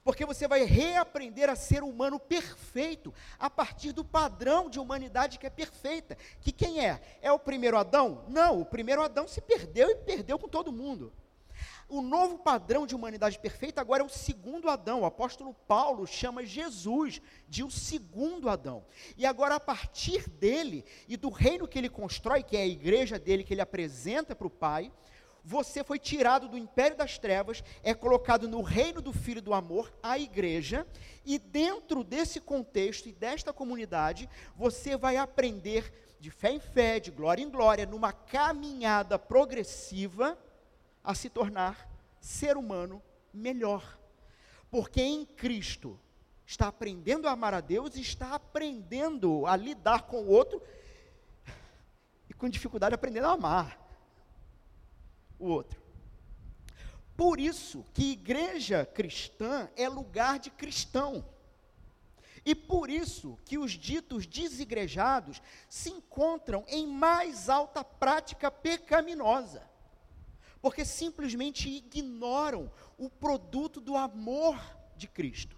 Porque 0.04 0.26
você 0.26 0.48
vai 0.48 0.64
reaprender 0.64 1.50
a 1.50 1.56
ser 1.56 1.84
humano 1.84 2.18
perfeito, 2.18 3.14
a 3.38 3.50
partir 3.50 3.92
do 3.92 4.06
padrão 4.06 4.70
de 4.70 4.80
humanidade 4.80 5.38
que 5.38 5.46
é 5.46 5.50
perfeita. 5.50 6.18
Que 6.40 6.52
quem 6.52 6.84
é? 6.84 7.02
É 7.22 7.32
o 7.32 7.38
primeiro 7.38 7.78
Adão? 7.78 8.24
Não, 8.30 8.62
o 8.62 8.66
primeiro 8.66 9.04
Adão 9.04 9.28
se 9.28 9.42
perdeu 9.42 9.90
e 9.90 9.96
perdeu 9.96 10.40
com 10.40 10.48
todo 10.48 10.72
mundo. 10.72 11.12
O 11.90 12.04
novo 12.04 12.38
padrão 12.38 12.86
de 12.86 12.94
humanidade 12.94 13.40
perfeita 13.40 13.82
agora 13.82 14.04
é 14.04 14.06
o 14.06 14.10
segundo 14.10 14.70
Adão. 14.70 15.02
O 15.02 15.06
apóstolo 15.06 15.56
Paulo 15.68 16.06
chama 16.06 16.46
Jesus 16.46 17.20
de 17.48 17.64
o 17.64 17.72
segundo 17.72 18.48
Adão. 18.48 18.86
E 19.18 19.26
agora, 19.26 19.56
a 19.56 19.60
partir 19.60 20.30
dele 20.30 20.86
e 21.08 21.18
do 21.18 21.30
reino 21.30 21.68
que 21.68 21.80
ele 21.80 21.90
constrói, 21.90 22.44
que 22.44 22.56
é 22.56 22.62
a 22.62 22.68
igreja 22.68 23.18
dele, 23.18 23.44
que 23.44 23.56
ele 23.56 23.62
apresenta 23.62 24.36
para 24.36 24.46
o 24.46 24.52
Pai, 24.52 24.92
você 25.44 25.84
foi 25.84 25.98
tirado 25.98 26.48
do 26.48 26.60
império 26.60 26.96
das 26.96 27.18
trevas, 27.18 27.64
é 27.82 27.96
colocado 27.96 28.48
no 28.48 28.62
reino 28.62 29.02
do 29.02 29.12
Filho 29.12 29.42
do 29.42 29.52
Amor, 29.52 29.92
a 30.04 30.20
igreja, 30.20 30.86
e 31.26 31.40
dentro 31.40 32.04
desse 32.04 32.40
contexto 32.40 33.10
e 33.10 33.12
desta 33.12 33.52
comunidade, 33.52 34.30
você 34.56 34.96
vai 34.96 35.18
aprender 35.18 35.92
de 36.20 36.30
fé 36.30 36.52
em 36.52 36.60
fé, 36.60 37.00
de 37.00 37.10
glória 37.10 37.42
em 37.42 37.50
glória, 37.50 37.88
numa 37.88 38.14
caminhada 38.14 39.18
progressiva 39.18 40.38
a 41.10 41.16
se 41.16 41.28
tornar 41.28 41.90
ser 42.22 42.56
humano 42.56 43.02
melhor. 43.34 44.00
Porque 44.70 45.02
em 45.02 45.26
Cristo 45.26 46.00
está 46.46 46.68
aprendendo 46.68 47.28
a 47.28 47.32
amar 47.32 47.52
a 47.52 47.62
Deus 47.62 47.96
e 47.96 48.02
está 48.02 48.36
aprendendo 48.36 49.48
a 49.48 49.56
lidar 49.56 50.04
com 50.04 50.22
o 50.22 50.28
outro 50.28 50.62
e 52.30 52.34
com 52.36 52.48
dificuldade 52.48 52.94
aprendendo 52.94 53.26
a 53.26 53.32
amar 53.32 53.80
o 55.40 55.48
outro. 55.48 55.82
Por 57.18 57.40
isso 57.40 57.84
que 57.92 58.12
igreja 58.12 58.86
cristã 58.86 59.68
é 59.76 59.90
lugar 59.90 60.38
de 60.38 60.52
cristão. 60.52 61.28
E 62.46 62.54
por 62.54 62.88
isso 62.88 63.36
que 63.46 63.58
os 63.58 63.72
ditos 63.72 64.28
desigrejados 64.28 65.42
se 65.68 65.90
encontram 65.90 66.64
em 66.68 66.86
mais 66.86 67.50
alta 67.50 67.84
prática 67.84 68.52
pecaminosa 68.52 69.69
porque 70.62 70.84
simplesmente 70.84 71.70
ignoram 71.70 72.72
o 72.98 73.10
produto 73.10 73.80
do 73.80 73.96
amor 73.96 74.60
de 74.96 75.08
Cristo. 75.08 75.58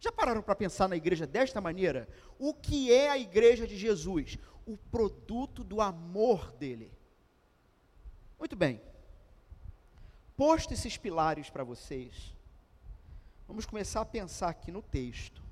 Já 0.00 0.12
pararam 0.12 0.42
para 0.42 0.54
pensar 0.54 0.88
na 0.88 0.96
igreja 0.96 1.26
desta 1.26 1.60
maneira? 1.60 2.08
O 2.38 2.52
que 2.52 2.92
é 2.92 3.08
a 3.08 3.18
igreja 3.18 3.66
de 3.66 3.76
Jesus? 3.76 4.36
O 4.66 4.76
produto 4.76 5.64
do 5.64 5.80
amor 5.80 6.52
dele. 6.52 6.92
Muito 8.38 8.56
bem. 8.56 8.80
Posto 10.36 10.74
esses 10.74 10.96
pilares 10.96 11.48
para 11.48 11.62
vocês, 11.62 12.34
vamos 13.46 13.64
começar 13.64 14.00
a 14.00 14.04
pensar 14.04 14.48
aqui 14.48 14.72
no 14.72 14.82
texto. 14.82 15.42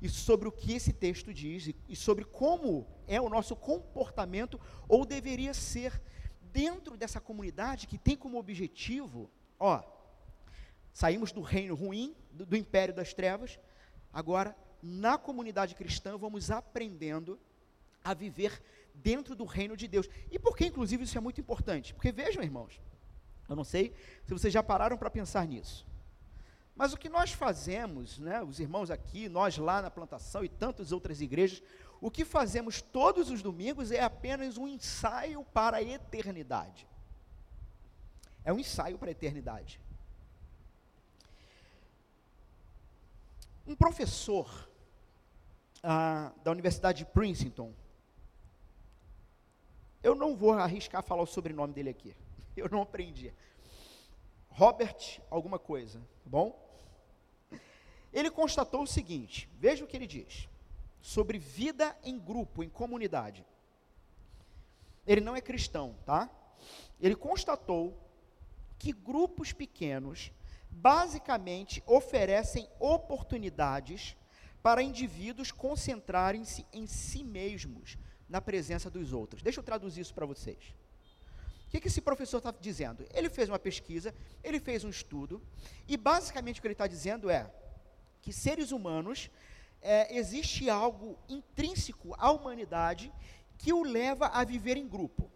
E 0.00 0.08
sobre 0.08 0.48
o 0.48 0.52
que 0.52 0.72
esse 0.72 0.92
texto 0.92 1.34
diz, 1.34 1.74
e 1.88 1.96
sobre 1.96 2.24
como 2.24 2.86
é 3.06 3.20
o 3.20 3.28
nosso 3.28 3.54
comportamento, 3.54 4.60
ou 4.88 5.04
deveria 5.04 5.52
ser 5.52 6.00
dentro 6.52 6.96
dessa 6.96 7.20
comunidade 7.20 7.86
que 7.86 7.98
tem 7.98 8.16
como 8.16 8.38
objetivo, 8.38 9.30
ó, 9.58 9.82
saímos 10.92 11.32
do 11.32 11.40
reino 11.40 11.74
ruim, 11.74 12.14
do, 12.30 12.44
do 12.44 12.56
império 12.56 12.94
das 12.94 13.14
trevas, 13.14 13.58
agora 14.12 14.56
na 14.82 15.16
comunidade 15.16 15.74
cristã 15.74 16.16
vamos 16.16 16.50
aprendendo 16.50 17.38
a 18.04 18.12
viver 18.12 18.60
dentro 18.94 19.34
do 19.34 19.44
reino 19.44 19.76
de 19.76 19.88
Deus. 19.88 20.08
E 20.30 20.38
por 20.38 20.56
que, 20.56 20.66
inclusive, 20.66 21.04
isso 21.04 21.16
é 21.16 21.20
muito 21.20 21.40
importante? 21.40 21.94
Porque 21.94 22.12
vejam, 22.12 22.42
irmãos, 22.42 22.80
eu 23.48 23.56
não 23.56 23.64
sei 23.64 23.94
se 24.24 24.32
vocês 24.32 24.52
já 24.52 24.62
pararam 24.62 24.98
para 24.98 25.10
pensar 25.10 25.46
nisso. 25.46 25.86
Mas 26.74 26.92
o 26.92 26.96
que 26.96 27.08
nós 27.08 27.32
fazemos, 27.32 28.18
né, 28.18 28.42
os 28.42 28.58
irmãos 28.58 28.90
aqui, 28.90 29.28
nós 29.28 29.56
lá 29.58 29.82
na 29.82 29.90
plantação 29.90 30.44
e 30.44 30.48
tantas 30.48 30.90
outras 30.90 31.20
igrejas, 31.20 31.62
o 32.02 32.10
que 32.10 32.24
fazemos 32.24 32.82
todos 32.82 33.30
os 33.30 33.42
domingos 33.42 33.92
é 33.92 34.00
apenas 34.00 34.58
um 34.58 34.66
ensaio 34.66 35.44
para 35.44 35.76
a 35.76 35.82
eternidade. 35.82 36.84
É 38.44 38.52
um 38.52 38.58
ensaio 38.58 38.98
para 38.98 39.08
a 39.08 39.12
eternidade. 39.12 39.80
Um 43.64 43.76
professor 43.76 44.68
ah, 45.80 46.32
da 46.42 46.50
Universidade 46.50 46.98
de 46.98 47.04
Princeton, 47.04 47.72
eu 50.02 50.16
não 50.16 50.34
vou 50.34 50.54
arriscar 50.54 51.04
falar 51.04 51.22
o 51.22 51.26
sobrenome 51.26 51.72
dele 51.72 51.90
aqui, 51.90 52.16
eu 52.56 52.68
não 52.68 52.82
aprendi. 52.82 53.32
Robert 54.48 55.20
alguma 55.30 55.56
coisa, 55.56 56.00
tá 56.00 56.28
bom? 56.28 56.60
Ele 58.12 58.28
constatou 58.28 58.82
o 58.82 58.88
seguinte, 58.88 59.48
veja 59.56 59.84
o 59.84 59.86
que 59.86 59.96
ele 59.96 60.08
diz, 60.08 60.48
sobre 61.02 61.38
vida 61.38 61.94
em 62.02 62.18
grupo, 62.18 62.62
em 62.62 62.70
comunidade. 62.70 63.44
Ele 65.06 65.20
não 65.20 65.36
é 65.36 65.42
cristão, 65.42 65.94
tá? 66.06 66.30
Ele 66.98 67.14
constatou 67.14 67.94
que 68.78 68.92
grupos 68.92 69.52
pequenos 69.52 70.32
basicamente 70.70 71.82
oferecem 71.86 72.66
oportunidades 72.80 74.16
para 74.62 74.82
indivíduos 74.82 75.52
concentrarem-se 75.52 76.64
em 76.72 76.86
si 76.86 77.22
mesmos 77.22 77.98
na 78.26 78.40
presença 78.40 78.88
dos 78.88 79.12
outros. 79.12 79.42
Deixa 79.42 79.60
eu 79.60 79.64
traduzir 79.64 80.00
isso 80.00 80.14
para 80.14 80.24
vocês 80.24 80.72
que, 81.72 81.80
que 81.80 81.88
esse 81.88 82.02
professor 82.02 82.36
está 82.36 82.50
dizendo? 82.50 83.06
Ele 83.14 83.30
fez 83.30 83.48
uma 83.48 83.58
pesquisa, 83.58 84.14
ele 84.44 84.60
fez 84.60 84.84
um 84.84 84.90
estudo, 84.90 85.40
e 85.88 85.96
basicamente 85.96 86.58
o 86.58 86.60
que 86.60 86.66
ele 86.66 86.74
está 86.74 86.86
dizendo 86.86 87.30
é 87.30 87.50
que 88.20 88.30
seres 88.30 88.72
humanos, 88.72 89.30
é, 89.82 90.16
existe 90.16 90.70
algo 90.70 91.18
intrínseco 91.28 92.14
à 92.16 92.30
humanidade 92.30 93.12
que 93.58 93.72
o 93.72 93.82
leva 93.82 94.28
a 94.28 94.44
viver 94.44 94.76
em 94.76 94.88
grupo. 94.88 95.30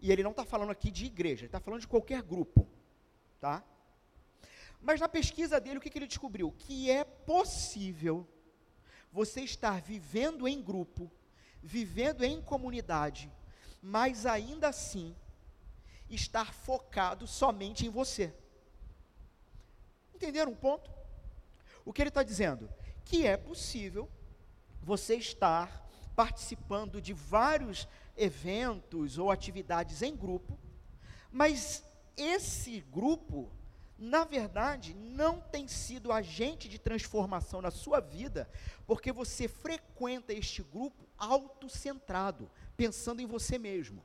E 0.00 0.10
ele 0.10 0.22
não 0.22 0.32
está 0.32 0.44
falando 0.44 0.70
aqui 0.70 0.90
de 0.90 1.06
igreja, 1.06 1.42
ele 1.42 1.46
está 1.46 1.60
falando 1.60 1.80
de 1.80 1.88
qualquer 1.88 2.22
grupo. 2.22 2.66
Tá? 3.40 3.64
Mas 4.80 5.00
na 5.00 5.08
pesquisa 5.08 5.60
dele, 5.60 5.78
o 5.78 5.80
que, 5.80 5.88
que 5.88 5.98
ele 5.98 6.08
descobriu? 6.08 6.52
Que 6.58 6.90
é 6.90 7.04
possível 7.04 8.26
você 9.12 9.42
estar 9.42 9.80
vivendo 9.80 10.48
em 10.48 10.60
grupo, 10.60 11.10
vivendo 11.62 12.24
em 12.24 12.42
comunidade, 12.42 13.30
mas 13.80 14.26
ainda 14.26 14.68
assim 14.68 15.14
estar 16.10 16.52
focado 16.52 17.26
somente 17.26 17.86
em 17.86 17.90
você. 17.90 18.34
Entenderam 20.14 20.52
um 20.52 20.56
ponto? 20.56 20.90
O 21.84 21.92
que 21.92 22.02
ele 22.02 22.08
está 22.08 22.22
dizendo? 22.22 22.68
Que 23.04 23.26
é 23.26 23.36
possível 23.36 24.08
você 24.82 25.16
estar 25.16 25.82
participando 26.14 27.00
de 27.00 27.12
vários 27.12 27.88
eventos 28.16 29.18
ou 29.18 29.30
atividades 29.30 30.02
em 30.02 30.14
grupo, 30.14 30.58
mas 31.30 31.82
esse 32.16 32.80
grupo, 32.80 33.50
na 33.98 34.24
verdade, 34.24 34.94
não 34.94 35.40
tem 35.40 35.66
sido 35.66 36.12
agente 36.12 36.68
de 36.68 36.78
transformação 36.78 37.62
na 37.62 37.70
sua 37.70 38.00
vida, 38.00 38.50
porque 38.86 39.10
você 39.12 39.48
frequenta 39.48 40.32
este 40.32 40.62
grupo 40.62 41.06
autocentrado, 41.16 42.50
pensando 42.76 43.22
em 43.22 43.26
você 43.26 43.58
mesmo. 43.58 44.04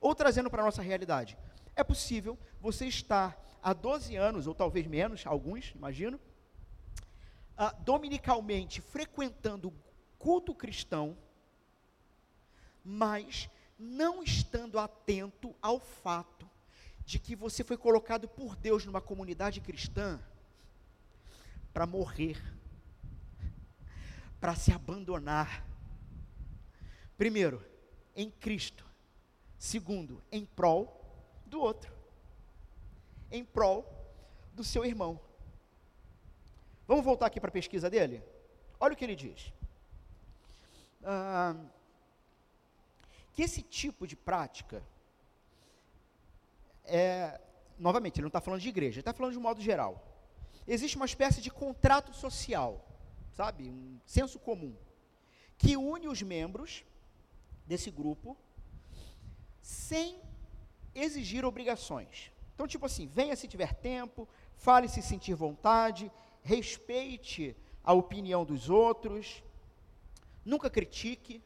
Ou 0.00 0.14
trazendo 0.14 0.50
para 0.50 0.62
a 0.62 0.66
nossa 0.66 0.82
realidade, 0.82 1.36
é 1.74 1.82
possível 1.82 2.38
você 2.60 2.86
estar 2.86 3.40
há 3.62 3.72
12 3.72 4.14
anos, 4.16 4.46
ou 4.46 4.54
talvez 4.54 4.86
menos, 4.86 5.26
alguns, 5.26 5.72
imagino, 5.74 6.20
uh, 7.58 7.82
dominicalmente 7.82 8.80
frequentando 8.80 9.72
culto 10.18 10.54
cristão, 10.54 11.16
mas 12.84 13.48
não 13.78 14.22
estando 14.22 14.78
atento 14.78 15.54
ao 15.60 15.80
fato 15.80 16.48
de 17.04 17.18
que 17.18 17.34
você 17.34 17.64
foi 17.64 17.76
colocado 17.76 18.28
por 18.28 18.54
Deus 18.56 18.84
numa 18.84 19.00
comunidade 19.00 19.60
cristã 19.60 20.20
para 21.72 21.86
morrer, 21.86 22.40
para 24.40 24.54
se 24.54 24.72
abandonar. 24.72 25.66
Primeiro, 27.16 27.64
em 28.14 28.30
Cristo, 28.30 28.84
Segundo, 29.62 30.20
em 30.32 30.44
prol 30.44 31.00
do 31.46 31.60
outro. 31.60 31.94
Em 33.30 33.44
prol 33.44 33.86
do 34.52 34.64
seu 34.64 34.84
irmão. 34.84 35.20
Vamos 36.86 37.04
voltar 37.04 37.26
aqui 37.26 37.40
para 37.40 37.48
a 37.48 37.52
pesquisa 37.52 37.88
dele? 37.88 38.22
Olha 38.78 38.94
o 38.94 38.96
que 38.96 39.04
ele 39.04 39.16
diz. 39.16 39.52
Ah, 41.04 41.56
que 43.32 43.42
esse 43.42 43.62
tipo 43.62 44.06
de 44.06 44.16
prática 44.16 44.82
é, 46.84 47.40
novamente, 47.78 48.16
ele 48.16 48.22
não 48.22 48.28
está 48.28 48.40
falando 48.40 48.60
de 48.60 48.68
igreja, 48.68 48.96
ele 48.96 49.00
está 49.00 49.12
falando 49.12 49.32
de 49.32 49.38
um 49.38 49.42
modo 49.42 49.60
geral. 49.60 50.02
Existe 50.66 50.96
uma 50.96 51.06
espécie 51.06 51.40
de 51.40 51.50
contrato 51.50 52.14
social, 52.14 52.84
sabe? 53.32 53.64
Um 53.68 53.98
senso 54.06 54.38
comum, 54.38 54.74
que 55.58 55.76
une 55.76 56.08
os 56.08 56.22
membros 56.22 56.84
desse 57.66 57.90
grupo 57.90 58.36
sem 59.60 60.20
exigir 60.94 61.44
obrigações. 61.44 62.30
Então, 62.54 62.66
tipo 62.66 62.86
assim, 62.86 63.06
venha 63.06 63.34
se 63.34 63.48
tiver 63.48 63.74
tempo, 63.74 64.28
fale 64.56 64.88
se 64.88 65.02
sentir 65.02 65.34
vontade, 65.34 66.10
respeite 66.42 67.56
a 67.82 67.92
opinião 67.92 68.44
dos 68.44 68.68
outros, 68.68 69.42
nunca 70.44 70.68
critique 70.68 71.42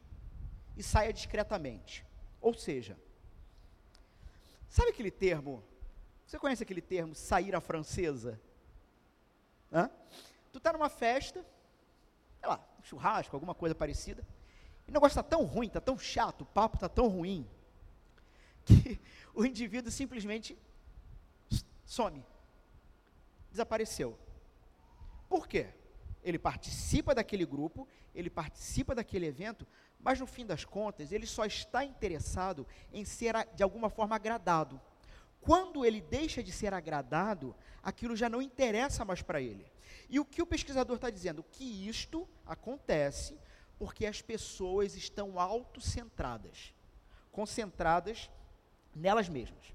e 0.77 0.83
saia 0.83 1.13
discretamente. 1.13 2.05
Ou 2.41 2.55
seja, 2.55 2.99
sabe 4.69 4.91
aquele 4.91 5.11
termo? 5.11 5.63
Você 6.27 6.39
conhece 6.39 6.63
aquele 6.63 6.83
termo 6.83 7.15
sair 7.15 7.55
à 7.55 7.61
francesa? 7.61 8.41
Hã? 9.73 9.91
Tu 10.53 10.59
está 10.59 10.73
numa 10.73 10.89
festa, 10.89 11.45
sei 12.41 12.49
lá, 12.49 12.67
um 12.79 12.83
churrasco, 12.83 13.37
alguma 13.37 13.55
coisa 13.55 13.75
parecida, 13.75 14.27
e 14.87 14.91
o 14.91 14.93
negócio 14.93 15.19
está 15.19 15.23
tão 15.23 15.45
ruim, 15.45 15.67
está 15.67 15.81
tão 15.81 15.99
chato, 15.99 16.43
o 16.43 16.47
papo 16.47 16.77
está 16.77 16.89
tão 16.89 17.09
ruim, 17.09 17.47
que 18.65 19.01
o 19.35 19.45
indivíduo 19.45 19.91
simplesmente 19.91 20.57
some, 21.85 22.25
desapareceu. 23.51 24.19
Por 25.29 25.47
quê? 25.47 25.69
Ele 26.23 26.39
participa 26.39 27.15
daquele 27.15 27.45
grupo, 27.45 27.87
ele 28.15 28.29
participa 28.29 28.95
daquele 28.95 29.27
evento, 29.27 29.67
mas 30.01 30.19
no 30.21 30.27
fim 30.27 30.45
das 30.45 30.65
contas, 30.65 31.13
ele 31.13 31.27
só 31.27 31.45
está 31.45 31.85
interessado 31.85 32.67
em 32.93 33.05
ser 33.05 33.35
de 33.55 33.63
alguma 33.63 33.89
forma 33.89 34.17
agradado. 34.17 34.81
Quando 35.41 35.85
ele 35.85 36.01
deixa 36.01 36.43
de 36.43 36.51
ser 36.51 36.75
agradado, 36.75 37.55
aquilo 37.83 38.17
já 38.17 38.29
não 38.29 38.43
interessa 38.43 39.05
mais 39.05 39.23
para 39.23 39.41
ele. 39.41 39.65
E 40.09 40.19
o 40.19 40.25
que 40.25 40.43
o 40.43 40.47
pesquisador 40.47 40.97
está 40.97 41.11
dizendo? 41.11 41.45
Que 41.45 41.89
isto 41.89 42.29
acontece 42.45 43.39
porque 43.79 44.07
as 44.07 44.23
pessoas 44.23 44.97
estão 44.97 45.39
autocentradas, 45.39 46.75
concentradas 47.31 48.31
nelas 48.95 49.29
mesmas. 49.29 49.75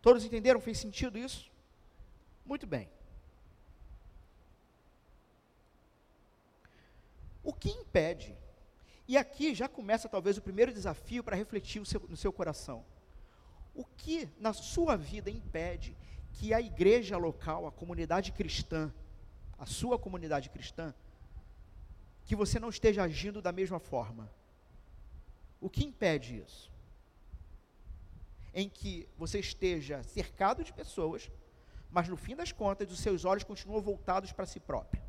Todos 0.00 0.24
entenderam? 0.24 0.60
Fez 0.60 0.78
sentido 0.78 1.18
isso? 1.18 1.50
Muito 2.44 2.66
bem. 2.66 2.88
O 7.44 7.51
que 7.62 7.70
impede? 7.70 8.36
E 9.06 9.16
aqui 9.16 9.54
já 9.54 9.68
começa 9.68 10.08
talvez 10.08 10.36
o 10.36 10.42
primeiro 10.42 10.72
desafio 10.72 11.22
para 11.22 11.36
refletir 11.36 11.86
seu, 11.86 12.00
no 12.08 12.16
seu 12.16 12.32
coração. 12.32 12.84
O 13.72 13.84
que 13.84 14.28
na 14.36 14.52
sua 14.52 14.96
vida 14.96 15.30
impede 15.30 15.96
que 16.32 16.52
a 16.52 16.60
igreja 16.60 17.16
local, 17.16 17.66
a 17.66 17.70
comunidade 17.70 18.32
cristã, 18.32 18.92
a 19.56 19.64
sua 19.64 19.96
comunidade 19.96 20.50
cristã, 20.50 20.92
que 22.24 22.34
você 22.34 22.58
não 22.58 22.68
esteja 22.68 23.04
agindo 23.04 23.40
da 23.40 23.52
mesma 23.52 23.78
forma? 23.78 24.28
O 25.60 25.70
que 25.70 25.84
impede 25.84 26.38
isso? 26.38 26.72
em 28.54 28.68
que 28.68 29.08
você 29.16 29.38
esteja 29.38 30.02
cercado 30.02 30.62
de 30.62 30.72
pessoas, 30.72 31.30
mas 31.90 32.08
no 32.08 32.16
fim 32.16 32.36
das 32.36 32.52
contas 32.52 32.90
os 32.90 33.00
seus 33.00 33.24
olhos 33.24 33.44
continuam 33.44 33.80
voltados 33.80 34.32
para 34.32 34.44
si 34.44 34.60
próprio. 34.60 35.02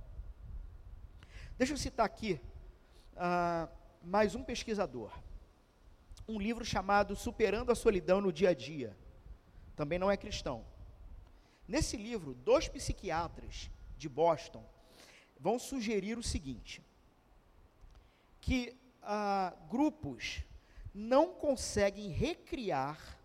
Deixa 1.56 1.74
eu 1.74 1.78
citar 1.78 2.04
aqui 2.04 2.42
uh, 3.13 3.70
mais 4.04 4.34
um 4.34 4.44
pesquisador. 4.44 5.12
Um 6.28 6.39
livro 6.39 6.66
chamado 6.66 7.16
Superando 7.16 7.72
a 7.72 7.76
Solidão 7.76 8.20
no 8.20 8.34
Dia 8.34 8.50
a 8.50 8.54
Dia. 8.56 8.98
Também 9.76 10.00
não 10.00 10.10
é 10.10 10.18
cristão. 10.18 10.66
Nesse 11.68 11.96
livro, 11.96 12.34
dois 12.34 12.68
psiquiatras 12.68 13.70
de 13.98 14.10
Boston 14.10 14.66
vão 15.39 15.60
sugerir 15.60 16.18
o 16.18 16.24
seguinte: 16.24 16.82
que 18.42 18.76
ah, 19.04 19.54
grupos 19.70 20.44
não 20.92 21.36
conseguem 21.36 22.10
recriar 22.10 23.20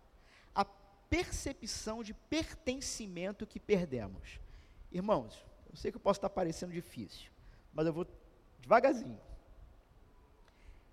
a 0.53 0.63
percepção 1.09 2.03
de 2.03 2.13
pertencimento 2.13 3.47
que 3.47 3.59
perdemos. 3.59 4.39
Irmãos, 4.91 5.43
eu 5.67 5.75
sei 5.75 5.91
que 5.91 5.97
eu 5.97 6.01
posso 6.01 6.19
estar 6.19 6.29
parecendo 6.29 6.73
difícil, 6.73 7.31
mas 7.73 7.87
eu 7.87 7.93
vou 7.93 8.05
devagarzinho. 8.59 9.19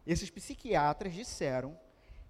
Esses 0.07 0.31
psiquiatras 0.31 1.12
disseram 1.12 1.79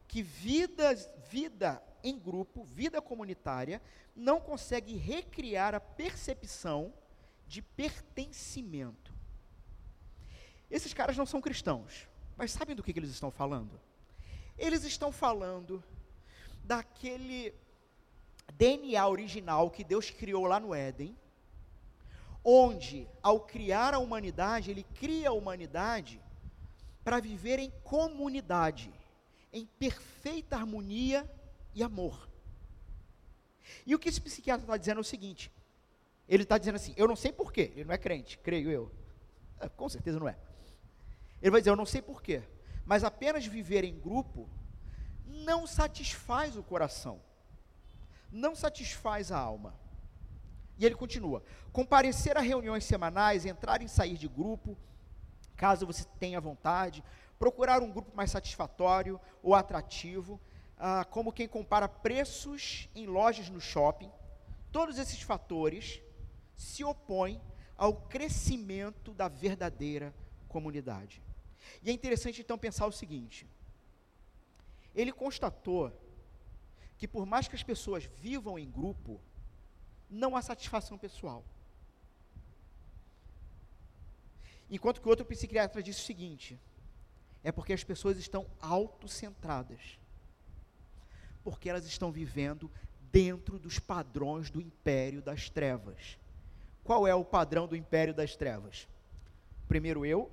que 0.09 0.22
vida, 0.22 0.94
vida 1.29 1.83
em 2.03 2.18
grupo, 2.18 2.64
vida 2.64 3.03
comunitária, 3.03 3.83
não 4.14 4.40
consegue 4.40 4.96
recriar 4.96 5.75
a 5.75 5.81
percepção 5.81 6.92
de 7.46 7.61
pertencimento. 7.61 9.12
Esses 10.70 10.94
caras 10.94 11.16
não 11.16 11.27
são 11.27 11.40
cristãos, 11.40 12.09
mas 12.37 12.51
sabem 12.53 12.75
do 12.75 12.83
que, 12.83 12.92
que 12.92 12.99
eles 12.99 13.11
estão 13.11 13.31
falando? 13.31 13.81
Eles 14.59 14.85
estão 14.85 15.12
falando 15.12 15.83
daquele 16.64 17.55
DNA 18.55 19.07
original 19.07 19.70
que 19.70 19.85
Deus 19.85 20.11
criou 20.11 20.46
lá 20.46 20.59
no 20.59 20.75
Éden, 20.75 21.16
onde, 22.48 23.09
ao 23.20 23.40
criar 23.40 23.92
a 23.92 23.98
humanidade, 23.98 24.70
Ele 24.70 24.85
cria 24.94 25.30
a 25.30 25.32
humanidade 25.32 26.22
para 27.02 27.18
viver 27.18 27.59
em 27.59 27.72
comunidade, 27.82 28.94
em 29.52 29.66
perfeita 29.66 30.54
harmonia 30.54 31.28
e 31.74 31.82
amor. 31.82 32.28
E 33.85 33.96
o 33.96 33.98
que 33.98 34.09
esse 34.09 34.20
psiquiatra 34.20 34.62
está 34.62 34.76
dizendo 34.76 34.98
é 34.98 35.00
o 35.00 35.04
seguinte: 35.04 35.50
ele 36.28 36.44
está 36.44 36.56
dizendo 36.56 36.76
assim, 36.76 36.94
eu 36.96 37.09
não 37.09 37.16
sei 37.16 37.32
porquê, 37.32 37.72
ele 37.74 37.85
não 37.85 37.94
é 37.94 37.98
crente, 37.98 38.38
creio 38.38 38.70
eu. 38.70 38.92
É, 39.59 39.68
com 39.68 39.88
certeza 39.88 40.20
não 40.20 40.28
é. 40.28 40.37
Ele 41.42 41.50
vai 41.50 41.61
dizer, 41.61 41.70
eu 41.70 41.76
não 41.76 41.87
sei 41.87 42.00
porquê, 42.00 42.42
mas 42.85 43.02
apenas 43.02 43.44
viver 43.44 43.82
em 43.82 43.98
grupo 43.98 44.48
não 45.26 45.66
satisfaz 45.66 46.56
o 46.56 46.62
coração, 46.62 47.20
não 48.30 48.54
satisfaz 48.54 49.32
a 49.32 49.38
alma. 49.38 49.74
E 50.79 50.85
ele 50.85 50.95
continua: 50.95 51.43
comparecer 51.73 52.37
a 52.37 52.41
reuniões 52.41 52.85
semanais, 52.85 53.45
entrar 53.45 53.83
e 53.83 53.89
sair 53.89 54.17
de 54.17 54.29
grupo, 54.29 54.77
caso 55.57 55.87
você 55.87 56.05
tenha 56.19 56.41
vontade, 56.41 57.03
procurar 57.39 57.83
um 57.83 57.91
grupo 57.91 58.15
mais 58.15 58.31
satisfatório 58.31 59.21
ou 59.43 59.55
atrativo, 59.55 60.41
ah, 60.79 61.05
como 61.05 61.33
quem 61.33 61.49
compara 61.49 61.89
preços 61.89 62.89
em 62.95 63.07
lojas 63.07 63.49
no 63.49 63.61
shopping, 63.61 64.11
todos 64.71 64.99
esses 64.99 65.23
fatores 65.23 66.03
se 66.55 66.85
opõem 66.85 67.41
ao 67.77 67.95
crescimento 67.95 69.12
da 69.12 69.29
verdadeira 69.29 70.15
comunidade. 70.49 71.23
E 71.83 71.91
é 71.91 71.93
interessante 71.93 72.41
então 72.41 72.59
pensar 72.59 72.87
o 72.87 72.93
seguinte: 72.93 73.47
ele 74.95 75.12
constatou 75.12 75.93
que 76.97 77.07
por 77.07 77.27
mais 77.27 77.47
que 77.49 77.57
as 77.57 77.62
pessoas 77.62 78.05
vivam 78.05 78.59
em 78.59 78.71
grupo, 78.71 79.21
não 80.11 80.37
há 80.37 80.42
satisfação 80.42 80.97
pessoal. 80.99 81.45
Enquanto 84.71 85.01
que 85.01 85.09
outro 85.09 85.25
psiquiatra 85.25 85.83
disse 85.83 86.01
o 86.01 86.07
seguinte: 86.07 86.59
é 87.42 87.53
porque 87.53 87.73
as 87.73 87.85
pessoas 87.85 88.19
estão 88.19 88.47
autocentradas 88.61 89.99
porque 91.47 91.71
elas 91.71 91.87
estão 91.87 92.11
vivendo 92.11 92.69
dentro 93.12 93.57
dos 93.57 93.79
padrões 93.79 94.51
do 94.51 94.61
império 94.61 95.23
das 95.23 95.49
trevas. 95.49 96.19
Qual 96.83 97.07
é 97.07 97.14
o 97.14 97.25
padrão 97.25 97.69
do 97.69 97.77
império 97.77 98.12
das 98.12 98.35
trevas? 98.35 98.88
Primeiro 99.69 100.05
eu, 100.05 100.29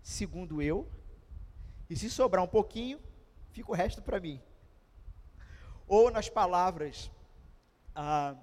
segundo 0.00 0.62
eu, 0.62 0.88
e 1.88 1.96
se 1.96 2.08
sobrar 2.08 2.44
um 2.44 2.46
pouquinho, 2.46 3.00
fica 3.50 3.68
o 3.68 3.74
resto 3.74 4.00
para 4.00 4.20
mim. 4.20 4.40
Ou 5.88 6.08
nas 6.08 6.28
palavras 6.28 7.10
ah, 7.94 8.36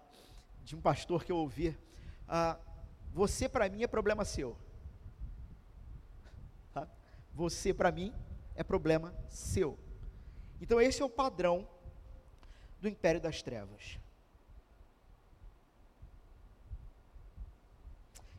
de 0.63 0.75
um 0.75 0.81
pastor 0.81 1.23
que 1.23 1.31
eu 1.31 1.38
ouvi, 1.38 1.77
ah, 2.27 2.57
você 3.13 3.47
para 3.47 3.69
mim 3.69 3.83
é 3.83 3.88
problema 3.88 4.25
seu. 4.25 4.57
Tá? 6.73 6.88
Você 7.33 7.73
para 7.73 7.91
mim 7.91 8.13
é 8.55 8.63
problema 8.63 9.13
seu. 9.29 9.77
Então, 10.60 10.81
esse 10.81 11.01
é 11.01 11.05
o 11.05 11.10
padrão 11.10 11.67
do 12.81 12.88
império 12.88 13.21
das 13.21 13.41
trevas. 13.41 13.99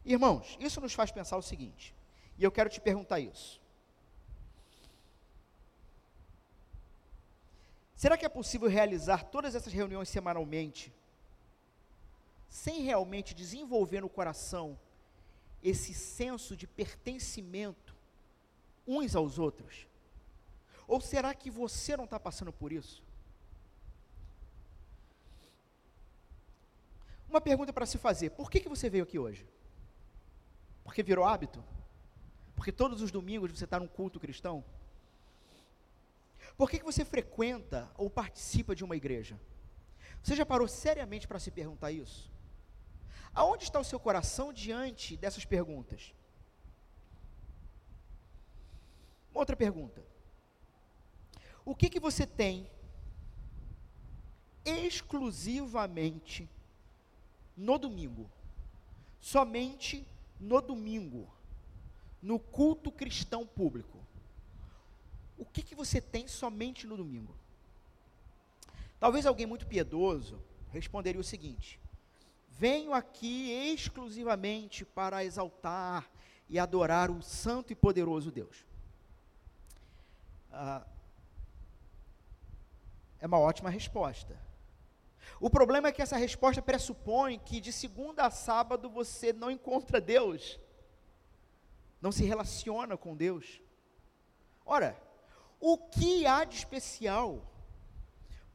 Irmãos, 0.04 0.56
isso 0.58 0.80
nos 0.80 0.94
faz 0.94 1.10
pensar 1.10 1.36
o 1.36 1.42
seguinte, 1.42 1.94
e 2.38 2.44
eu 2.44 2.50
quero 2.50 2.70
te 2.70 2.80
perguntar 2.80 3.20
isso. 3.20 3.60
Será 7.94 8.16
que 8.16 8.24
é 8.24 8.28
possível 8.28 8.68
realizar 8.68 9.24
todas 9.24 9.54
essas 9.54 9.72
reuniões 9.72 10.08
semanalmente, 10.08 10.94
sem 12.48 12.82
realmente 12.82 13.34
desenvolver 13.34 14.00
no 14.00 14.08
coração 14.08 14.78
esse 15.62 15.92
senso 15.92 16.56
de 16.56 16.66
pertencimento 16.66 17.94
uns 18.86 19.14
aos 19.14 19.38
outros? 19.38 19.86
Ou 20.86 21.00
será 21.00 21.34
que 21.34 21.50
você 21.50 21.96
não 21.96 22.04
está 22.04 22.18
passando 22.18 22.52
por 22.52 22.72
isso? 22.72 23.02
Uma 27.28 27.40
pergunta 27.40 27.72
para 27.72 27.84
se 27.84 27.98
fazer: 27.98 28.30
por 28.30 28.50
que, 28.50 28.60
que 28.60 28.68
você 28.68 28.88
veio 28.88 29.04
aqui 29.04 29.18
hoje? 29.18 29.46
Porque 30.82 31.02
virou 31.02 31.24
hábito? 31.24 31.62
Porque 32.56 32.72
todos 32.72 33.02
os 33.02 33.10
domingos 33.10 33.52
você 33.52 33.64
está 33.64 33.78
num 33.78 33.86
culto 33.86 34.18
cristão? 34.18 34.64
Por 36.56 36.70
que, 36.70 36.78
que 36.78 36.84
você 36.84 37.04
frequenta 37.04 37.88
ou 37.96 38.08
participa 38.10 38.74
de 38.74 38.82
uma 38.82 38.96
igreja? 38.96 39.38
Você 40.22 40.34
já 40.34 40.44
parou 40.44 40.66
seriamente 40.66 41.28
para 41.28 41.38
se 41.38 41.50
perguntar 41.50 41.92
isso? 41.92 42.30
Aonde 43.40 43.62
está 43.62 43.78
o 43.78 43.84
seu 43.84 44.00
coração 44.00 44.52
diante 44.52 45.16
dessas 45.16 45.44
perguntas? 45.44 46.12
Uma 49.30 49.38
outra 49.42 49.54
pergunta. 49.54 50.04
O 51.64 51.72
que, 51.72 51.88
que 51.88 52.00
você 52.00 52.26
tem 52.26 52.68
exclusivamente 54.64 56.50
no 57.56 57.78
domingo? 57.78 58.28
Somente 59.20 60.04
no 60.40 60.60
domingo, 60.60 61.32
no 62.20 62.40
culto 62.40 62.90
cristão 62.90 63.46
público. 63.46 64.04
O 65.36 65.44
que, 65.44 65.62
que 65.62 65.76
você 65.76 66.00
tem 66.00 66.26
somente 66.26 66.88
no 66.88 66.96
domingo? 66.96 67.36
Talvez 68.98 69.26
alguém 69.26 69.46
muito 69.46 69.64
piedoso 69.64 70.42
responderia 70.72 71.20
o 71.20 71.30
seguinte: 71.32 71.78
venho 72.58 72.92
aqui 72.92 73.52
exclusivamente 73.72 74.84
para 74.84 75.24
exaltar 75.24 76.10
e 76.48 76.58
adorar 76.58 77.08
o 77.08 77.22
santo 77.22 77.72
e 77.72 77.76
poderoso 77.76 78.32
Deus. 78.32 78.66
Ah, 80.52 80.84
é 83.20 83.28
uma 83.28 83.38
ótima 83.38 83.70
resposta. 83.70 84.36
O 85.38 85.48
problema 85.48 85.86
é 85.86 85.92
que 85.92 86.02
essa 86.02 86.16
resposta 86.16 86.60
pressupõe 86.60 87.38
que 87.38 87.60
de 87.60 87.72
segunda 87.72 88.26
a 88.26 88.30
sábado 88.30 88.90
você 88.90 89.32
não 89.32 89.52
encontra 89.52 90.00
Deus, 90.00 90.58
não 92.02 92.10
se 92.10 92.24
relaciona 92.24 92.96
com 92.96 93.16
Deus. 93.16 93.62
Ora, 94.66 95.00
o 95.60 95.78
que 95.78 96.26
há 96.26 96.42
de 96.42 96.56
especial? 96.56 97.40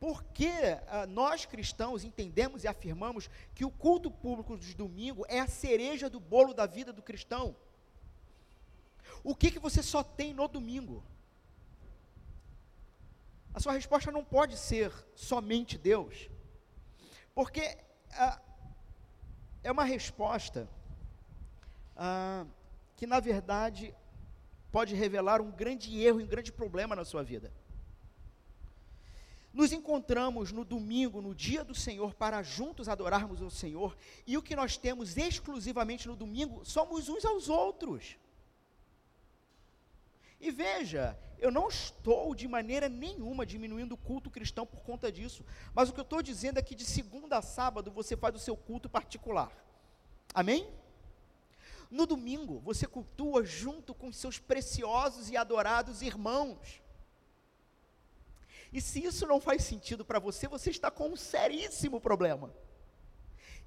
Porque 0.03 0.51
ah, 0.89 1.07
nós 1.07 1.45
cristãos 1.45 2.03
entendemos 2.03 2.65
e 2.65 2.67
afirmamos 2.67 3.29
que 3.55 3.63
o 3.63 3.71
culto 3.71 4.11
público 4.11 4.57
de 4.57 4.73
domingo 4.75 5.25
é 5.29 5.39
a 5.39 5.47
cereja 5.47 6.09
do 6.09 6.19
bolo 6.19 6.53
da 6.53 6.65
vida 6.65 6.91
do 6.91 7.01
cristão. 7.01 7.55
O 9.23 9.33
que, 9.33 9.49
que 9.49 9.59
você 9.59 9.81
só 9.81 10.03
tem 10.03 10.33
no 10.33 10.45
domingo? 10.49 11.01
a 13.53 13.59
sua 13.59 13.73
resposta 13.73 14.11
não 14.11 14.25
pode 14.25 14.57
ser 14.57 14.91
somente 15.15 15.77
Deus, 15.77 16.29
porque 17.33 17.77
ah, 18.11 18.41
é 19.63 19.71
uma 19.71 19.83
resposta 19.83 20.67
ah, 21.95 22.45
que, 22.97 23.05
na 23.05 23.19
verdade, 23.19 23.95
pode 24.71 24.95
revelar 24.95 25.39
um 25.39 25.51
grande 25.51 25.97
erro 25.97 26.19
um 26.19 26.27
grande 26.27 26.51
problema 26.51 26.93
na 26.93 27.05
sua 27.05 27.23
vida. 27.23 27.53
Nos 29.53 29.71
encontramos 29.71 30.51
no 30.51 30.65
domingo, 30.65 31.21
no 31.21 31.35
dia 31.35 31.63
do 31.63 31.75
Senhor, 31.75 32.15
para 32.15 32.41
juntos 32.41 32.89
adorarmos 32.89 33.39
o 33.39 33.51
Senhor, 33.51 33.95
e 34.25 34.35
o 34.35 34.41
que 34.41 34.55
nós 34.55 34.77
temos 34.77 35.15
exclusivamente 35.15 36.07
no 36.07 36.15
domingo 36.15 36.65
somos 36.65 37.07
uns 37.07 37.23
aos 37.23 37.49
outros. 37.49 38.17
E 40.41 40.49
veja, 40.49 41.17
eu 41.39 41.51
não 41.51 41.69
estou 41.69 42.33
de 42.33 42.47
maneira 42.47 42.89
nenhuma 42.89 43.45
diminuindo 43.45 43.93
o 43.93 43.97
culto 43.97 44.29
cristão 44.29 44.65
por 44.65 44.81
conta 44.81 45.11
disso, 45.11 45.45
mas 45.73 45.87
o 45.87 45.93
que 45.93 45.99
eu 45.99 46.03
estou 46.03 46.21
dizendo 46.21 46.57
é 46.57 46.61
que 46.61 46.73
de 46.73 46.83
segunda 46.83 47.37
a 47.37 47.41
sábado 47.41 47.91
você 47.91 48.17
faz 48.17 48.35
o 48.35 48.39
seu 48.39 48.57
culto 48.57 48.89
particular. 48.89 49.51
Amém? 50.33 50.67
No 51.91 52.07
domingo, 52.07 52.59
você 52.59 52.87
cultua 52.87 53.45
junto 53.45 53.93
com 53.93 54.11
seus 54.11 54.39
preciosos 54.39 55.29
e 55.29 55.37
adorados 55.37 56.01
irmãos. 56.01 56.81
E 58.73 58.81
se 58.81 59.03
isso 59.03 59.27
não 59.27 59.39
faz 59.39 59.63
sentido 59.63 60.03
para 60.03 60.17
você, 60.17 60.47
você 60.47 60.71
está 60.71 60.89
com 60.89 61.09
um 61.09 61.15
seríssimo 61.15 62.01
problema 62.01 62.51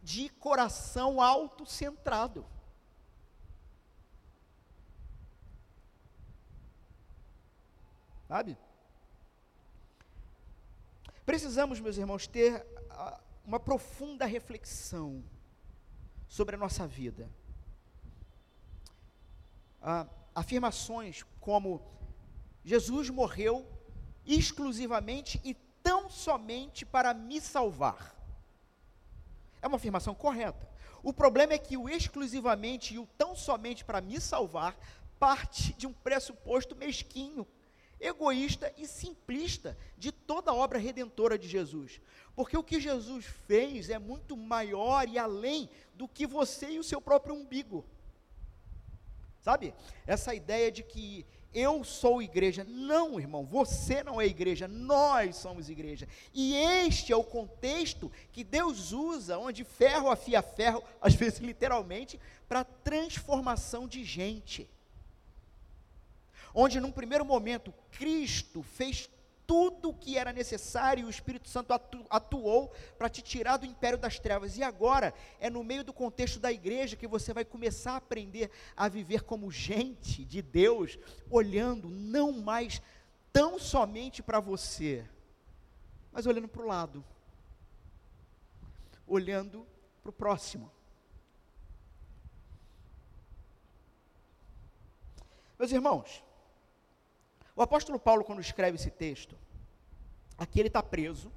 de 0.03 0.29
coração 0.31 1.23
autocentrado. 1.23 2.45
Sabe? 8.27 8.59
Precisamos, 11.25 11.79
meus 11.79 11.97
irmãos, 11.97 12.27
ter 12.27 12.66
uh, 12.90 13.21
uma 13.45 13.61
profunda 13.61 14.27
reflexão 14.27 15.25
sobre 16.27 16.57
a 16.57 16.59
nossa 16.59 16.85
vida. 16.85 17.31
Uh, 19.81 20.11
afirmações 20.35 21.25
como 21.38 21.81
Jesus 22.64 23.09
morreu 23.09 23.76
exclusivamente 24.27 25.41
e 25.45 25.55
tão 25.83 26.11
somente 26.11 26.85
para 26.85 27.15
me 27.15 27.41
salvar. 27.41 28.15
É 29.62 29.67
uma 29.67 29.77
afirmação 29.77 30.15
correta. 30.15 30.69
O 31.03 31.12
problema 31.12 31.53
é 31.53 31.59
que 31.59 31.77
o 31.77 31.89
exclusivamente 31.89 32.95
e 32.95 32.99
o 32.99 33.07
tão 33.17 33.37
somente 33.37 33.85
para 33.85 34.01
me 34.01 34.21
salvar 34.21 34.77
parte 35.19 35.73
de 35.75 35.87
um 35.87 35.93
pressuposto 35.93 36.75
mesquinho 36.75 37.47
egoísta 37.99 38.73
e 38.77 38.87
simplista 38.87 39.77
de 39.97 40.12
toda 40.12 40.51
a 40.51 40.55
obra 40.55 40.79
redentora 40.79 41.39
de 41.39 41.49
Jesus. 41.49 42.01
Porque 42.35 42.57
o 42.57 42.62
que 42.62 42.81
Jesus 42.81 43.25
fez 43.47 43.89
é 43.89 43.99
muito 43.99 44.37
maior 44.37 45.09
e 45.09 45.19
além 45.19 45.71
do 45.95 46.07
que 46.07 46.27
você 46.27 46.73
e 46.73 46.79
o 46.79 46.85
seu 46.85 47.01
próprio 47.01 47.35
umbigo. 47.35 47.85
Sabe? 49.41 49.75
Essa 50.07 50.35
ideia 50.35 50.71
de 50.71 50.83
que 50.83 51.25
eu 51.57 51.83
sou 51.83 52.21
igreja. 52.21 52.64
Não, 52.69 53.19
irmão, 53.19 53.45
você 53.45 54.03
não 54.05 54.21
é 54.21 54.27
igreja, 54.27 54.69
nós 54.69 55.37
somos 55.37 55.71
igreja. 55.71 56.07
E 56.35 56.55
este 56.55 57.12
é 57.12 57.16
o 57.16 57.25
contexto 57.25 58.12
que 58.31 58.45
Deus 58.45 58.92
usa, 58.92 59.38
onde 59.38 59.64
ferro 59.64 60.11
afia 60.11 60.42
ferro, 60.42 60.85
às 61.01 61.14
vezes 61.14 61.38
literalmente, 61.38 62.21
para 62.47 62.62
transformação 62.62 63.88
de 63.88 64.05
gente 64.05 64.69
onde 66.59 66.81
num 66.81 66.90
primeiro 66.90 67.23
momento 67.23 67.73
Cristo 67.90 68.62
fez 68.62 69.11
tudo 69.47 69.91
o 69.91 69.95
que 69.95 70.19
era 70.19 70.33
necessário 70.33 71.03
e 71.03 71.05
o 71.05 71.11
Espírito 71.11 71.49
Santo 71.49 71.73
atu, 71.73 72.05
atuou 72.11 72.73
para 72.99 73.09
te 73.09 73.23
tirar 73.23 73.57
do 73.57 73.67
império 73.67 73.97
das 73.97 74.19
trevas. 74.19 74.57
E 74.57 74.63
agora 74.63 75.15
é 75.39 75.49
no 75.49 75.63
meio 75.63 75.85
do 75.85 75.93
contexto 75.93 76.41
da 76.41 76.51
igreja 76.53 76.97
que 76.97 77.07
você 77.07 77.33
vai 77.33 77.45
começar 77.45 77.93
a 77.93 77.97
aprender 77.97 78.51
a 78.77 78.89
viver 78.89 79.23
como 79.23 79.51
gente 79.51 80.25
de 80.25 80.43
Deus, 80.43 80.99
olhando 81.31 81.89
não 81.89 82.33
mais 82.33 82.83
tão 83.33 83.59
somente 83.59 84.23
para 84.23 84.41
você, 84.41 85.07
mas 86.11 86.27
olhando 86.27 86.49
para 86.49 86.63
o 86.63 86.67
lado, 86.67 87.05
olhando 89.07 89.67
para 90.03 90.11
o 90.11 90.13
próximo. 90.13 90.71
Meus 95.59 95.73
irmãos, 95.73 96.23
o 97.57 97.62
apóstolo 97.62 97.99
Paulo, 97.99 98.23
quando 98.23 98.40
escreve 98.40 98.77
esse 98.77 98.90
texto, 98.90 99.35
aqui 100.37 100.61
ele 100.61 100.69
está 100.69 100.83
preso, 100.83 101.33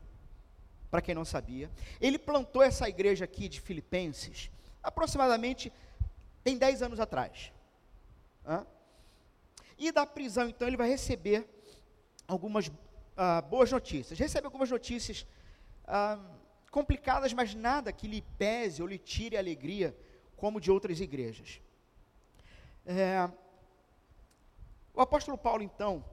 para 0.92 1.02
quem 1.02 1.16
não 1.16 1.24
sabia. 1.24 1.72
Ele 2.02 2.20
plantou 2.20 2.62
essa 2.62 2.90
igreja 2.90 3.24
aqui 3.24 3.48
de 3.48 3.62
Filipenses, 3.62 4.52
aproximadamente 4.84 5.72
tem 6.44 6.58
10 6.58 6.82
anos 6.82 7.00
atrás. 7.00 7.54
Hã? 8.46 8.66
E 9.78 9.92
da 9.92 10.06
prisão, 10.06 10.50
então, 10.50 10.68
ele 10.68 10.76
vai 10.76 10.90
receber 10.90 11.48
algumas 12.28 12.70
ah, 13.16 13.42
boas 13.42 13.72
notícias. 13.72 14.20
Recebe 14.20 14.46
algumas 14.46 14.70
notícias 14.70 15.26
ah, 15.88 16.20
complicadas, 16.70 17.32
mas 17.32 17.56
nada 17.56 17.94
que 17.94 18.08
lhe 18.08 18.22
pese 18.38 18.82
ou 18.82 18.88
lhe 18.88 18.98
tire 18.98 19.38
a 19.38 19.40
alegria, 19.40 19.96
como 20.36 20.60
de 20.60 20.70
outras 20.70 21.00
igrejas. 21.00 21.62
É, 22.86 23.30
o 25.00 25.02
apóstolo 25.02 25.38
Paulo, 25.38 25.64
então, 25.64 26.04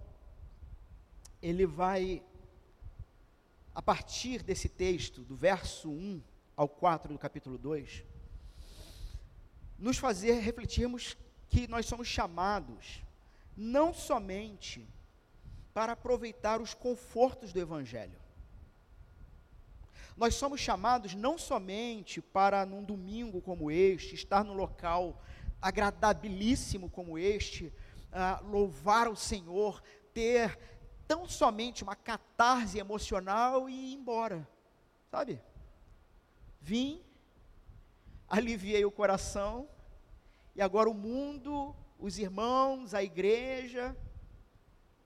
ele 1.43 1.67
vai, 1.67 2.23
a 3.75 3.83
partir 3.83 4.45
desse 4.45 4.69
texto, 4.69 5.23
do 5.23 5.35
verso 5.35 5.91
1 5.91 6.23
ao 6.57 6.69
4 6.69 7.13
do 7.13 7.19
capítulo 7.19 7.59
2, 7.59 8.05
nos 9.77 9.99
fazer 9.99 10.35
refletirmos 10.35 11.17
que 11.49 11.67
nós 11.67 11.87
somos 11.87 12.07
chamados 12.07 13.03
não 13.57 13.93
somente 13.93 14.89
para 15.75 15.95
aproveitar 15.95 16.61
os 16.61 16.73
confortos 16.73 17.53
do 17.53 17.59
Evangelho. 17.59 18.21
Nós 20.17 20.37
somos 20.37 20.61
chamados 20.61 21.13
não 21.13 21.37
somente 21.37 22.23
para, 22.23 22.65
num 22.65 22.85
domingo 22.85 23.43
como 23.43 23.69
este, 23.69 24.15
estar 24.15 24.45
num 24.45 24.55
local 24.55 25.21
agradabilíssimo 25.61 26.89
como 26.89 27.19
este, 27.19 27.73
uh, 28.13 28.47
louvar 28.47 29.09
o 29.09 29.17
Senhor, 29.17 29.83
ter 30.13 30.59
tão 31.07 31.29
somente 31.29 31.83
uma 31.83 31.95
catarse 31.95 32.79
emocional 32.79 33.69
e 33.69 33.93
ir 33.93 33.95
embora, 33.95 34.49
sabe? 35.11 35.41
Vim, 36.61 37.03
aliviei 38.29 38.85
o 38.85 38.91
coração, 38.91 39.69
e 40.55 40.63
agora 40.63 40.89
o 40.89 40.95
mundo, 40.95 41.75
os 41.99 42.19
irmãos, 42.19 42.95
a 42.95 43.03
igreja, 43.03 43.97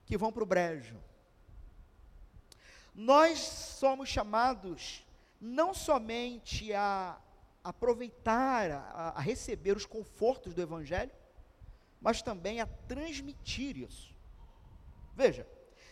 que 0.05 0.17
vão 0.17 0.31
para 0.31 0.43
o 0.43 0.45
brejo. 0.45 0.97
Nós 2.93 3.39
somos 3.39 4.09
chamados 4.09 5.05
não 5.39 5.73
somente 5.73 6.73
a 6.73 7.19
aproveitar, 7.63 8.71
a, 8.71 9.09
a 9.15 9.19
receber 9.21 9.75
os 9.77 9.85
confortos 9.85 10.53
do 10.53 10.61
Evangelho, 10.61 11.11
mas 12.01 12.21
também 12.21 12.59
a 12.59 12.65
transmitir 12.65 13.77
isso. 13.77 14.13
Veja, 15.15 15.47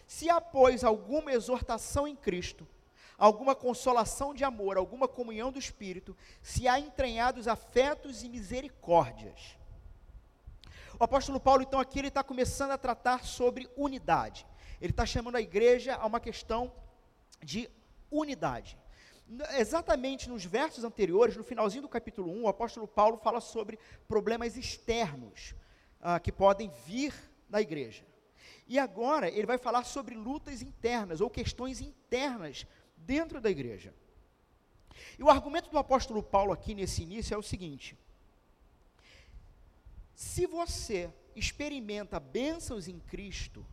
se 0.08 0.30
há, 0.30 0.41
pois, 0.41 0.84
alguma 0.84 1.32
exortação 1.32 2.08
em 2.08 2.15
Cristo, 2.15 2.67
alguma 3.17 3.54
consolação 3.54 4.34
de 4.34 4.43
amor, 4.43 4.76
alguma 4.76 5.08
comunhão 5.08 5.52
do 5.52 5.60
Espírito, 5.60 6.17
se 6.41 6.67
há 6.67 6.80
entranhados 6.80 7.48
afetos 7.48 8.24
e 8.24 8.30
misericórdias. 8.30 9.56
O 11.00 11.04
apóstolo 11.04 11.39
Paulo, 11.39 11.62
então, 11.62 11.80
aqui 11.80 12.00
ele 12.00 12.08
está 12.08 12.24
começando 12.24 12.72
a 12.72 12.78
tratar 12.78 13.24
sobre 13.24 13.69
unidade. 13.78 14.48
Ele 14.82 14.91
está 14.91 15.06
chamando 15.06 15.36
a 15.36 15.41
igreja 15.41 15.95
a 15.95 16.06
uma 16.06 16.19
questão 16.19 16.74
de 17.43 17.69
unidade. 18.10 18.78
Exatamente 19.58 20.28
nos 20.28 20.43
versos 20.43 20.84
anteriores, 20.84 21.38
no 21.38 21.43
finalzinho 21.43 21.84
do 21.84 21.89
capítulo 21.89 22.32
1, 22.32 22.43
o 22.43 22.48
apóstolo 22.48 22.88
Paulo 22.88 23.17
fala 23.17 23.39
sobre 23.39 23.78
problemas 24.08 24.58
externos, 24.58 25.54
ah, 26.00 26.20
que 26.20 26.32
podem 26.32 26.70
vir 26.86 27.14
na 27.50 27.62
igreja. 27.62 28.06
E 28.68 28.78
agora 28.78 29.30
ele 29.30 29.48
vai 29.48 29.58
falar 29.58 29.84
sobre 29.84 30.16
lutas 30.16 30.62
internas 30.62 31.22
ou 31.22 31.30
questões 31.30 31.82
internas 31.82 32.66
dentro 32.96 33.42
da 33.42 33.50
igreja. 33.50 33.94
E 35.18 35.24
o 35.24 35.30
argumento 35.30 35.70
do 35.70 35.78
apóstolo 35.78 36.22
Paulo 36.22 36.52
aqui 36.52 36.76
nesse 36.76 37.04
início 37.04 37.34
é 37.34 37.38
o 37.38 37.44
seguinte: 37.44 37.98
se 40.14 40.46
você 40.46 41.12
experimenta 41.36 42.20
bênçãos 42.20 42.88
em 42.88 43.00
Cristo, 43.00 43.66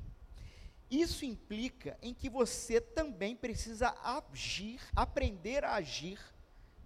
isso 0.91 1.25
implica 1.25 1.99
em 2.01 2.15
que 2.15 2.31
você 2.31 2.81
também 2.81 3.35
precisa 3.35 3.95
agir, 4.03 4.81
aprender 4.95 5.65
a 5.65 5.75
agir 5.75 6.19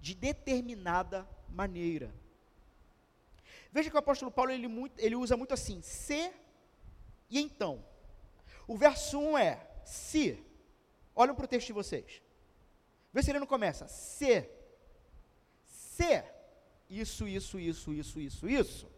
de 0.01 0.15
determinada 0.15 1.29
maneira. 1.49 2.13
Veja 3.73 3.89
que 3.89 3.97
o 3.97 3.99
apóstolo 3.99 4.31
Paulo 4.31 4.51
ele, 4.51 4.69
muito, 4.69 4.99
ele 4.99 5.15
usa 5.15 5.37
muito 5.37 5.55
assim, 5.55 5.81
se 5.83 6.33
e 7.31 7.41
então. 7.41 7.85
O 8.67 8.77
verso 8.77 9.19
1 9.19 9.39
é 9.39 9.67
se. 9.85 10.45
Olhem 11.15 11.35
para 11.35 11.45
o 11.45 11.49
texto 11.49 11.69
de 11.69 11.73
vocês. 11.73 12.21
Vê 13.13 13.23
se 13.23 13.31
ele 13.31 13.39
não 13.39 13.47
começa. 13.47 13.87
Se. 13.87 14.49
Se. 15.65 16.25
Isso, 16.89 17.27
isso, 17.29 17.59
isso, 17.59 17.93
isso, 17.93 18.21
isso, 18.21 18.49
isso. 18.49 18.91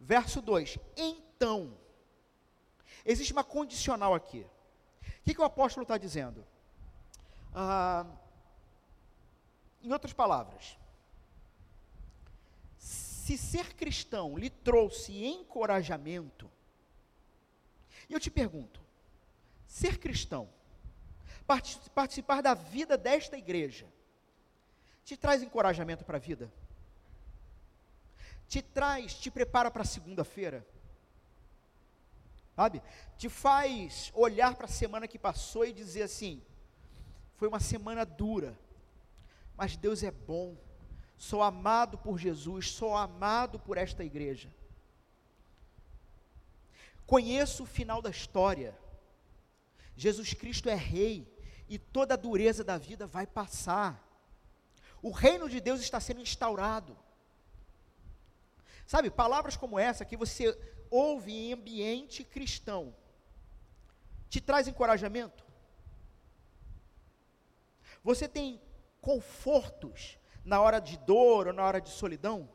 Verso 0.00 0.40
2. 0.40 0.78
Então. 0.96 1.76
Existe 3.04 3.32
uma 3.32 3.44
condicional 3.44 4.14
aqui. 4.14 4.46
O 5.02 5.22
que, 5.24 5.34
que 5.34 5.40
o 5.40 5.44
apóstolo 5.44 5.84
está 5.84 5.98
dizendo? 5.98 6.46
Ah, 7.54 8.06
em 9.82 9.92
outras 9.92 10.14
palavras, 10.14 10.78
se 13.24 13.38
ser 13.38 13.74
cristão 13.74 14.36
lhe 14.36 14.50
trouxe 14.50 15.24
encorajamento, 15.24 16.50
eu 18.08 18.20
te 18.20 18.30
pergunto, 18.30 18.80
ser 19.66 19.98
cristão, 19.98 20.48
participar 21.94 22.42
da 22.42 22.54
vida 22.54 22.96
desta 22.98 23.36
igreja, 23.36 23.86
te 25.04 25.16
traz 25.16 25.42
encorajamento 25.42 26.04
para 26.04 26.16
a 26.16 26.20
vida? 26.20 26.52
te 28.48 28.62
traz, 28.62 29.14
te 29.14 29.30
prepara 29.30 29.70
para 29.70 29.84
segunda-feira. 29.84 30.64
Sabe? 32.54 32.82
Te 33.16 33.28
faz 33.28 34.12
olhar 34.14 34.54
para 34.54 34.66
a 34.66 34.68
semana 34.68 35.08
que 35.08 35.18
passou 35.18 35.64
e 35.64 35.72
dizer 35.72 36.02
assim: 36.02 36.40
foi 37.36 37.48
uma 37.48 37.58
semana 37.58 38.04
dura, 38.04 38.56
mas 39.56 39.76
Deus 39.76 40.02
é 40.02 40.10
bom. 40.10 40.56
Sou 41.16 41.42
amado 41.42 41.96
por 41.98 42.18
Jesus, 42.18 42.70
sou 42.70 42.96
amado 42.96 43.58
por 43.58 43.78
esta 43.78 44.04
igreja. 44.04 44.52
Conheço 47.06 47.62
o 47.62 47.66
final 47.66 48.00
da 48.00 48.10
história. 48.10 48.76
Jesus 49.96 50.34
Cristo 50.34 50.68
é 50.68 50.74
rei 50.74 51.32
e 51.68 51.78
toda 51.78 52.14
a 52.14 52.16
dureza 52.18 52.64
da 52.64 52.78
vida 52.78 53.06
vai 53.06 53.26
passar. 53.26 54.02
O 55.02 55.10
reino 55.10 55.48
de 55.48 55.60
Deus 55.60 55.80
está 55.80 56.00
sendo 56.00 56.20
instaurado. 56.20 56.96
Sabe, 58.86 59.10
palavras 59.10 59.56
como 59.56 59.78
essa 59.78 60.04
que 60.04 60.16
você 60.16 60.58
ouve 60.90 61.32
em 61.32 61.52
ambiente 61.52 62.22
cristão, 62.22 62.94
te 64.28 64.40
traz 64.40 64.68
encorajamento? 64.68 65.44
Você 68.02 68.28
tem 68.28 68.60
confortos 69.00 70.18
na 70.44 70.60
hora 70.60 70.80
de 70.80 70.96
dor 70.98 71.48
ou 71.48 71.52
na 71.52 71.64
hora 71.64 71.80
de 71.80 71.90
solidão? 71.90 72.48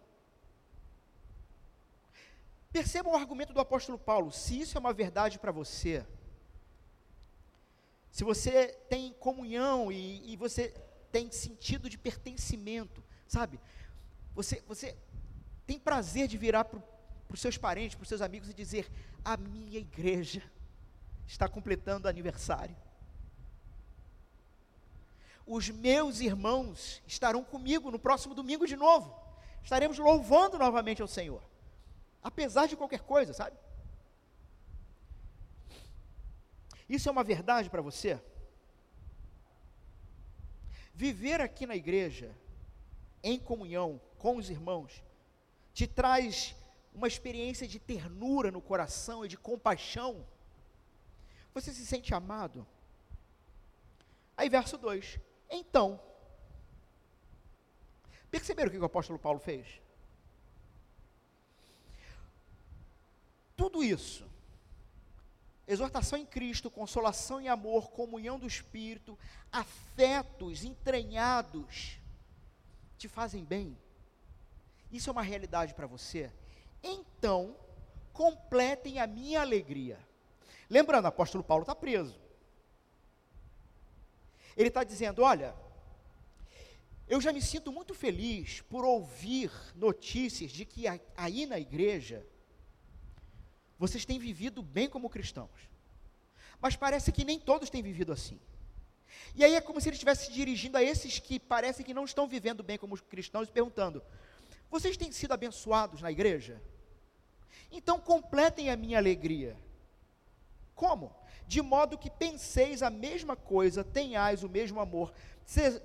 Perceba 2.71 3.10
o 3.10 3.15
argumento 3.15 3.54
do 3.54 3.60
apóstolo 3.60 3.97
Paulo. 3.97 4.32
Se 4.32 4.60
isso 4.60 4.78
é 4.78 4.80
uma 4.80 4.93
verdade 4.93 5.39
para 5.39 5.52
você, 5.52 6.06
se 8.12 8.23
você 8.23 8.67
tem 8.89 9.13
comunhão 9.13 9.91
e, 9.91 10.34
e, 10.34 10.36
você 10.36 10.73
tem 11.12 11.32
sentido 11.32 11.89
de 11.89 11.97
pertencimento, 11.97 13.04
sabe? 13.28 13.60
Você, 14.36 14.63
você 14.67 14.95
tem 15.65 15.80
prazer 15.80 16.28
de 16.28 16.38
virar 16.38 16.65
para 16.65 16.80
os 17.32 17.39
seus 17.39 17.58
parentes, 17.58 17.95
para 17.95 18.04
os 18.04 18.10
seus 18.10 18.21
amigos 18.21 18.49
e 18.49 18.54
dizer: 18.54 18.91
A 19.23 19.38
minha 19.38 19.80
igreja 19.80 20.43
está 21.25 21.47
completando 21.47 22.08
aniversário. 22.08 22.75
Os 25.56 25.70
meus 25.70 26.20
irmãos 26.22 27.02
estarão 27.08 27.44
comigo 27.44 27.92
no 27.92 28.00
próximo 28.00 28.34
domingo 28.36 28.66
de 28.66 28.78
novo. 28.78 29.08
Estaremos 29.64 29.98
louvando 29.98 30.58
novamente 30.58 31.02
ao 31.02 31.08
Senhor 31.08 31.42
apesar 32.22 32.68
de 32.68 32.76
qualquer 32.76 33.02
coisa, 33.02 33.34
sabe? 33.34 33.58
Isso 36.88 37.08
é 37.08 37.12
uma 37.12 37.24
verdade 37.24 37.70
para 37.70 37.82
você? 37.82 38.20
Viver 40.94 41.40
aqui 41.40 41.66
na 41.66 41.76
igreja, 41.76 42.36
em 43.24 43.40
comunhão 43.40 44.02
com 44.18 44.38
os 44.38 44.50
irmãos, 44.50 45.04
te 45.74 45.88
traz 45.88 46.56
uma 46.94 47.08
experiência 47.08 47.68
de 47.68 47.80
ternura 47.80 48.52
no 48.52 48.62
coração 48.62 49.24
e 49.24 49.28
de 49.28 49.38
compaixão. 49.38 50.26
Você 51.54 51.74
se 51.74 51.86
sente 51.86 52.14
amado? 52.14 52.68
Aí, 54.36 54.50
verso 54.50 54.78
2: 54.78 55.20
Então, 55.50 56.00
perceberam 58.30 58.70
o 58.70 58.72
que 58.72 58.78
o 58.78 58.86
apóstolo 58.86 59.18
Paulo 59.18 59.40
fez? 59.40 59.82
Tudo 63.56 63.84
isso, 63.84 64.26
exortação 65.68 66.18
em 66.18 66.26
Cristo, 66.26 66.72
consolação 66.72 67.42
em 67.42 67.50
amor, 67.50 67.92
comunhão 67.92 68.40
do 68.40 68.48
Espírito, 68.48 69.18
afetos 69.52 70.64
entranhados, 70.64 71.98
te 72.98 73.08
fazem 73.08 73.44
bem. 73.44 73.78
Isso 74.92 75.10
é 75.10 75.12
uma 75.12 75.22
realidade 75.22 75.74
para 75.74 75.88
você? 75.88 76.32
Então, 76.82 77.56
completem 78.14 79.00
a 79.00 79.08
minha 79.08 79.42
alegria. 79.42 80.00
Lembrando, 80.70 81.06
o 81.06 81.10
apóstolo 81.10 81.44
Paulo 81.44 81.64
está 81.64 81.76
preso. 81.76 82.20
Ele 84.60 84.67
está 84.67 84.84
dizendo: 84.84 85.22
olha, 85.22 85.56
eu 87.08 87.22
já 87.22 87.32
me 87.32 87.41
sinto 87.41 87.72
muito 87.72 87.93
feliz 87.93 88.60
por 88.63 88.84
ouvir 88.84 89.50
notícias 89.74 90.52
de 90.52 90.65
que 90.65 90.84
aí 91.15 91.45
na 91.45 91.58
igreja 91.58 92.28
vocês 93.78 94.04
têm 94.04 94.19
vivido 94.19 94.62
bem 94.62 94.89
como 94.89 95.10
cristãos. 95.10 95.69
Mas 96.60 96.76
parece 96.76 97.10
que 97.10 97.24
nem 97.24 97.39
todos 97.39 97.69
têm 97.69 97.82
vivido 97.82 98.12
assim. 98.12 98.38
E 99.34 99.45
aí 99.45 99.56
é 99.56 99.62
como 99.62 99.80
se 99.80 99.88
ele 99.88 99.95
estivesse 99.95 100.26
se 100.26 100.34
dirigindo 100.34 100.78
a 100.78 100.84
esses 100.84 101.19
que 101.19 101.39
parecem 101.39 101.86
que 101.86 101.93
não 101.93 102.04
estão 102.04 102.28
vivendo 102.28 102.62
bem 102.62 102.78
como 102.78 103.02
cristãos 103.02 103.50
perguntando: 103.50 104.04
Vocês 104.69 104.98
têm 104.98 105.10
sido 105.10 105.32
abençoados 105.32 106.02
na 106.02 106.12
igreja? 106.12 106.62
Então 107.72 107.98
completem 107.98 108.69
a 108.69 108.76
minha 108.76 108.98
alegria. 108.98 109.56
Como? 110.76 111.15
De 111.50 111.64
modo 111.64 111.98
que 111.98 112.12
penseis 112.12 112.84
a 112.84 112.92
mesma 112.92 113.36
coisa, 113.36 113.84
tenhais 113.84 114.44
o 114.44 114.48
mesmo 114.48 114.80
amor, 114.80 115.12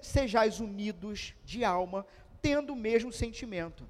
sejais 0.03 0.61
unidos 0.61 1.35
de 1.43 1.65
alma, 1.65 2.05
tendo 2.43 2.75
o 2.75 2.77
mesmo 2.77 3.11
sentimento. 3.11 3.89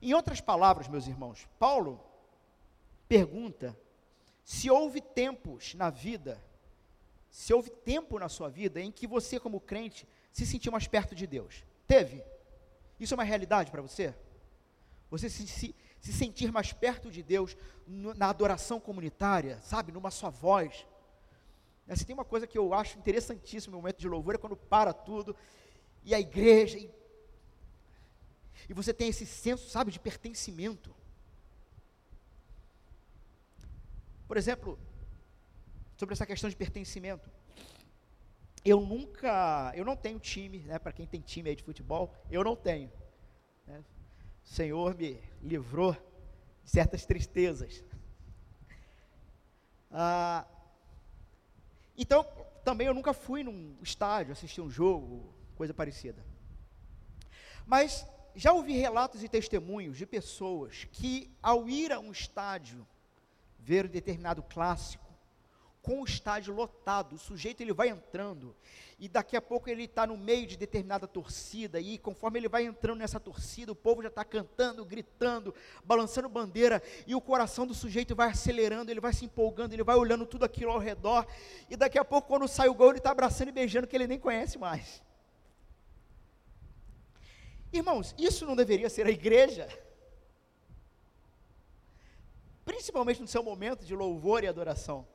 Em 0.00 0.14
outras 0.14 0.40
palavras, 0.40 0.86
meus 0.86 1.08
irmãos, 1.08 1.48
Paulo 1.58 2.00
pergunta 3.08 3.76
se 4.44 4.70
houve 4.70 5.00
tempos 5.00 5.74
na 5.74 5.90
vida, 5.90 6.40
se 7.28 7.52
houve 7.52 7.70
tempo 7.70 8.16
na 8.16 8.28
sua 8.28 8.48
vida 8.48 8.80
em 8.80 8.92
que 8.92 9.08
você, 9.08 9.40
como 9.40 9.60
crente, 9.60 10.06
se 10.30 10.46
sentiu 10.46 10.70
mais 10.70 10.86
perto 10.86 11.12
de 11.12 11.26
Deus. 11.26 11.64
Teve? 11.88 12.22
Isso 13.00 13.14
é 13.14 13.16
uma 13.16 13.24
realidade 13.24 13.68
para 13.68 13.82
você? 13.82 14.14
Você 15.10 15.28
se, 15.28 15.44
se, 15.48 15.74
se, 16.04 16.12
sentir 16.12 16.52
mais 16.52 16.70
perto 16.70 17.10
de 17.10 17.22
Deus 17.22 17.56
na 17.86 18.28
adoração 18.28 18.78
comunitária, 18.78 19.58
sabe, 19.62 19.90
numa 19.90 20.10
só 20.10 20.30
voz. 20.30 20.86
Assim, 21.88 22.04
tem 22.04 22.14
uma 22.14 22.24
coisa 22.24 22.46
que 22.46 22.58
eu 22.58 22.74
acho 22.74 22.98
interessantíssima 22.98 23.72
no 23.72 23.78
momento 23.78 23.98
de 23.98 24.08
louvor, 24.08 24.34
é 24.34 24.38
quando 24.38 24.56
para 24.56 24.92
tudo, 24.92 25.34
e 26.02 26.14
a 26.14 26.20
igreja, 26.20 26.76
e, 26.76 26.90
e 28.68 28.74
você 28.74 28.92
tem 28.92 29.08
esse 29.08 29.24
senso, 29.24 29.70
sabe, 29.70 29.90
de 29.90 29.98
pertencimento. 29.98 30.94
Por 34.28 34.36
exemplo, 34.36 34.78
sobre 35.96 36.12
essa 36.12 36.26
questão 36.26 36.50
de 36.50 36.56
pertencimento. 36.56 37.30
Eu 38.62 38.80
nunca, 38.80 39.72
eu 39.74 39.86
não 39.86 39.96
tenho 39.96 40.18
time, 40.18 40.58
né, 40.60 40.78
para 40.78 40.92
quem 40.92 41.06
tem 41.06 41.22
time 41.22 41.48
aí 41.48 41.56
de 41.56 41.62
futebol, 41.62 42.14
eu 42.30 42.44
não 42.44 42.54
tenho. 42.54 42.92
Né? 43.66 43.82
O 44.44 44.48
Senhor 44.48 44.94
me 44.94 45.18
livrou 45.42 45.92
de 46.62 46.70
certas 46.70 47.04
tristezas. 47.04 47.82
Ah, 49.96 50.44
então, 51.96 52.26
também 52.64 52.88
eu 52.88 52.94
nunca 52.94 53.12
fui 53.12 53.44
num 53.44 53.76
estádio 53.80 54.32
assistir 54.32 54.60
um 54.60 54.68
jogo, 54.68 55.32
coisa 55.54 55.72
parecida. 55.72 56.20
Mas 57.64 58.04
já 58.34 58.52
ouvi 58.52 58.72
relatos 58.72 59.22
e 59.22 59.28
testemunhos 59.28 59.96
de 59.96 60.04
pessoas 60.04 60.88
que, 60.90 61.30
ao 61.40 61.68
ir 61.68 61.92
a 61.92 62.00
um 62.00 62.10
estádio, 62.10 62.84
ver 63.60 63.86
um 63.86 63.88
determinado 63.88 64.42
clássico, 64.42 65.03
com 65.84 66.00
o 66.00 66.04
estádio 66.04 66.54
lotado, 66.54 67.14
o 67.14 67.18
sujeito 67.18 67.60
ele 67.60 67.72
vai 67.72 67.90
entrando, 67.90 68.56
e 68.98 69.06
daqui 69.06 69.36
a 69.36 69.42
pouco 69.42 69.68
ele 69.68 69.84
está 69.84 70.06
no 70.06 70.16
meio 70.16 70.46
de 70.46 70.56
determinada 70.56 71.06
torcida, 71.06 71.78
e 71.78 71.98
conforme 71.98 72.38
ele 72.38 72.48
vai 72.48 72.64
entrando 72.64 73.00
nessa 73.00 73.20
torcida, 73.20 73.70
o 73.70 73.76
povo 73.76 74.02
já 74.02 74.08
está 74.08 74.24
cantando, 74.24 74.82
gritando, 74.82 75.54
balançando 75.84 76.26
bandeira, 76.26 76.82
e 77.06 77.14
o 77.14 77.20
coração 77.20 77.66
do 77.66 77.74
sujeito 77.74 78.16
vai 78.16 78.30
acelerando, 78.30 78.90
ele 78.90 78.98
vai 78.98 79.12
se 79.12 79.26
empolgando, 79.26 79.74
ele 79.74 79.84
vai 79.84 79.94
olhando 79.94 80.24
tudo 80.24 80.44
aquilo 80.46 80.72
ao 80.72 80.78
redor, 80.78 81.26
e 81.68 81.76
daqui 81.76 81.98
a 81.98 82.04
pouco, 82.04 82.28
quando 82.28 82.48
sai 82.48 82.68
o 82.68 82.74
gol, 82.74 82.88
ele 82.88 82.98
está 82.98 83.10
abraçando 83.10 83.48
e 83.48 83.52
beijando 83.52 83.86
que 83.86 83.94
ele 83.94 84.06
nem 84.06 84.18
conhece 84.18 84.56
mais. 84.56 85.02
Irmãos, 87.70 88.14
isso 88.16 88.46
não 88.46 88.56
deveria 88.56 88.88
ser 88.88 89.06
a 89.06 89.10
igreja? 89.10 89.68
principalmente 92.64 93.20
no 93.20 93.28
seu 93.28 93.42
momento 93.42 93.84
de 93.84 93.94
louvor 93.94 94.42
e 94.42 94.46
adoração, 94.46 95.06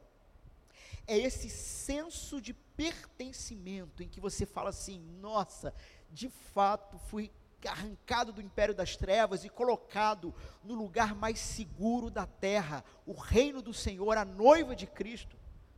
é 1.09 1.17
esse 1.17 1.49
senso 1.49 2.39
de 2.39 2.53
pertencimento 2.53 4.03
em 4.03 4.07
que 4.07 4.19
você 4.19 4.45
fala 4.45 4.69
assim: 4.69 4.99
nossa, 5.19 5.73
de 6.11 6.29
fato 6.29 6.99
fui 6.99 7.31
arrancado 7.67 8.31
do 8.31 8.41
império 8.41 8.75
das 8.75 8.95
trevas 8.95 9.43
e 9.43 9.49
colocado 9.49 10.33
no 10.63 10.75
lugar 10.75 11.15
mais 11.15 11.39
seguro 11.39 12.11
da 12.11 12.27
terra, 12.27 12.85
o 13.07 13.13
reino 13.13 13.59
do 13.59 13.73
Senhor, 13.73 14.17
a 14.17 14.23
noiva 14.23 14.75
de 14.75 14.85
Cristo. 14.85 15.35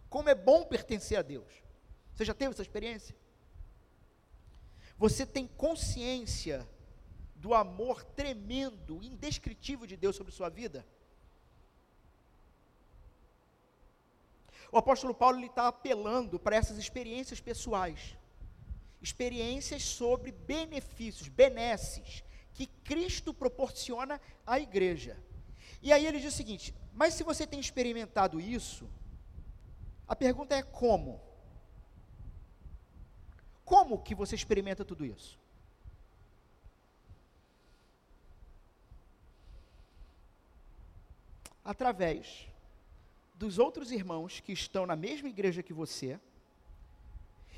Como 0.10 0.28
é 0.28 0.36
bom 0.36 0.66
pertencer 0.66 1.18
a 1.18 1.22
Deus. 1.22 1.52
Você 2.14 2.26
já 2.26 2.34
teve 2.34 2.52
essa 2.52 2.62
experiência? 2.62 3.16
Você 4.98 5.26
tem 5.26 5.48
consciência 5.48 6.68
do 7.36 7.54
amor 7.54 8.04
tremendo, 8.04 9.02
indescritível 9.02 9.88
de 9.88 9.96
Deus 9.96 10.16
sobre 10.16 10.34
sua 10.34 10.50
vida? 10.50 10.86
O 14.72 14.78
apóstolo 14.78 15.14
Paulo 15.14 15.44
está 15.44 15.68
apelando 15.68 16.40
para 16.40 16.56
essas 16.56 16.78
experiências 16.78 17.42
pessoais, 17.42 18.18
experiências 19.02 19.84
sobre 19.84 20.32
benefícios, 20.32 21.28
benesses 21.28 22.24
que 22.54 22.68
Cristo 22.68 23.34
proporciona 23.34 24.22
à 24.46 24.60
igreja. 24.60 25.18
E 25.82 25.92
aí 25.92 26.06
ele 26.06 26.20
diz 26.20 26.34
o 26.34 26.38
seguinte: 26.38 26.74
mas 26.94 27.14
se 27.14 27.24
você 27.24 27.46
tem 27.46 27.60
experimentado 27.60 28.40
isso, 28.40 28.90
a 30.08 30.16
pergunta 30.16 30.56
é 30.56 30.64
como? 30.64 31.22
Como 33.66 34.02
que 34.02 34.16
você 34.16 34.36
experimenta 34.36 34.86
tudo 34.86 35.06
isso? 35.06 35.40
Através 41.64 42.51
dos 43.42 43.58
outros 43.58 43.92
irmãos 43.92 44.40
que 44.40 44.52
estão 44.52 44.86
na 44.86 44.96
mesma 44.96 45.28
igreja 45.28 45.64
que 45.64 45.74
você 45.74 46.20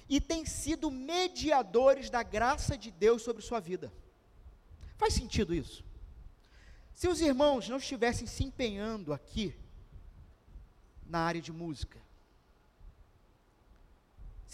e 0.08 0.22
têm 0.22 0.46
sido 0.46 0.90
mediadores 0.90 2.10
da 2.10 2.24
graça 2.24 2.78
de 2.78 2.90
Deus 2.90 3.22
sobre 3.22 3.44
sua 3.44 3.60
vida. 3.60 3.92
Faz 4.98 5.14
sentido 5.14 5.54
isso? 5.54 5.84
Se 6.94 7.10
os 7.10 7.20
irmãos 7.20 7.68
não 7.68 7.76
estivessem 7.76 8.26
se 8.26 8.46
empenhando 8.46 9.12
aqui 9.12 9.54
na 11.06 11.20
área 11.20 11.42
de 11.42 11.52
música, 11.52 12.00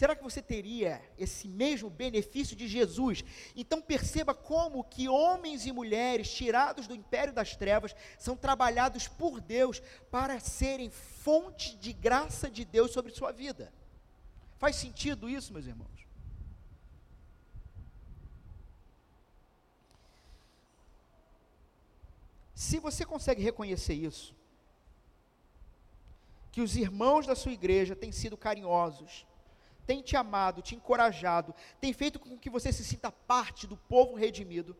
será 0.00 0.16
que 0.16 0.22
você 0.22 0.40
teria 0.40 0.98
esse 1.18 1.46
mesmo 1.46 1.90
benefício 1.90 2.56
de 2.56 2.66
Jesus? 2.66 3.22
Então 3.54 3.82
perceba 3.82 4.32
como 4.32 4.82
que 4.82 5.10
homens 5.10 5.66
e 5.66 5.72
mulheres 5.72 6.32
tirados 6.32 6.86
do 6.86 6.94
império 6.94 7.34
das 7.34 7.54
trevas 7.54 7.94
são 8.18 8.34
trabalhados 8.34 9.06
por 9.06 9.42
Deus 9.42 9.82
para 10.10 10.40
serem 10.40 10.88
fonte 10.88 11.76
de 11.76 11.92
graça 11.92 12.48
de 12.48 12.64
Deus 12.64 12.92
sobre 12.92 13.12
sua 13.12 13.30
vida. 13.30 13.70
Faz 14.56 14.76
sentido 14.76 15.28
isso, 15.28 15.52
meus 15.52 15.66
irmãos? 15.66 16.06
Se 22.54 22.78
você 22.78 23.04
consegue 23.04 23.42
reconhecer 23.42 23.92
isso, 23.92 24.34
que 26.50 26.62
os 26.62 26.74
irmãos 26.74 27.26
da 27.26 27.36
sua 27.36 27.52
igreja 27.52 27.94
têm 27.94 28.10
sido 28.10 28.34
carinhosos, 28.34 29.26
têm 29.86 30.02
te 30.02 30.16
amado, 30.16 30.62
te 30.62 30.74
encorajado, 30.74 31.54
têm 31.80 31.92
feito 31.92 32.18
com 32.18 32.38
que 32.38 32.50
você 32.50 32.72
se 32.72 32.84
sinta 32.84 33.10
parte 33.10 33.66
do 33.66 33.76
povo 33.76 34.14
redimido, 34.14 34.76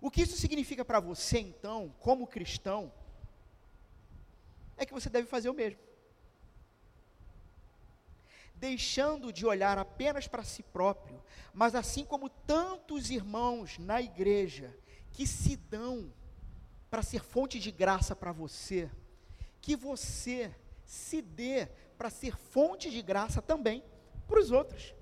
o 0.00 0.10
que 0.10 0.22
isso 0.22 0.36
significa 0.36 0.84
para 0.84 0.98
você, 0.98 1.38
então, 1.38 1.94
como 2.00 2.26
cristão, 2.26 2.92
é 4.76 4.86
que 4.86 4.94
você 4.94 5.10
deve 5.10 5.28
fazer 5.28 5.50
o 5.50 5.54
mesmo. 5.54 5.78
Deixando 8.54 9.32
de 9.32 9.44
olhar 9.44 9.78
apenas 9.78 10.26
para 10.26 10.42
si 10.42 10.62
próprio, 10.62 11.22
mas 11.52 11.74
assim 11.74 12.04
como 12.04 12.30
tantos 12.30 13.10
irmãos 13.10 13.78
na 13.78 14.00
igreja 14.00 14.74
que 15.12 15.26
se 15.26 15.56
dão 15.56 16.12
para 16.88 17.02
ser 17.02 17.22
fonte 17.22 17.58
de 17.60 17.70
graça 17.70 18.16
para 18.16 18.32
você, 18.32 18.90
que 19.60 19.76
você 19.76 20.54
se 20.84 21.20
dê 21.20 21.68
para 22.00 22.08
ser 22.08 22.34
fonte 22.34 22.90
de 22.90 23.02
graça 23.02 23.42
também 23.42 23.84
para 24.26 24.40
os 24.40 24.50
outros. 24.50 24.94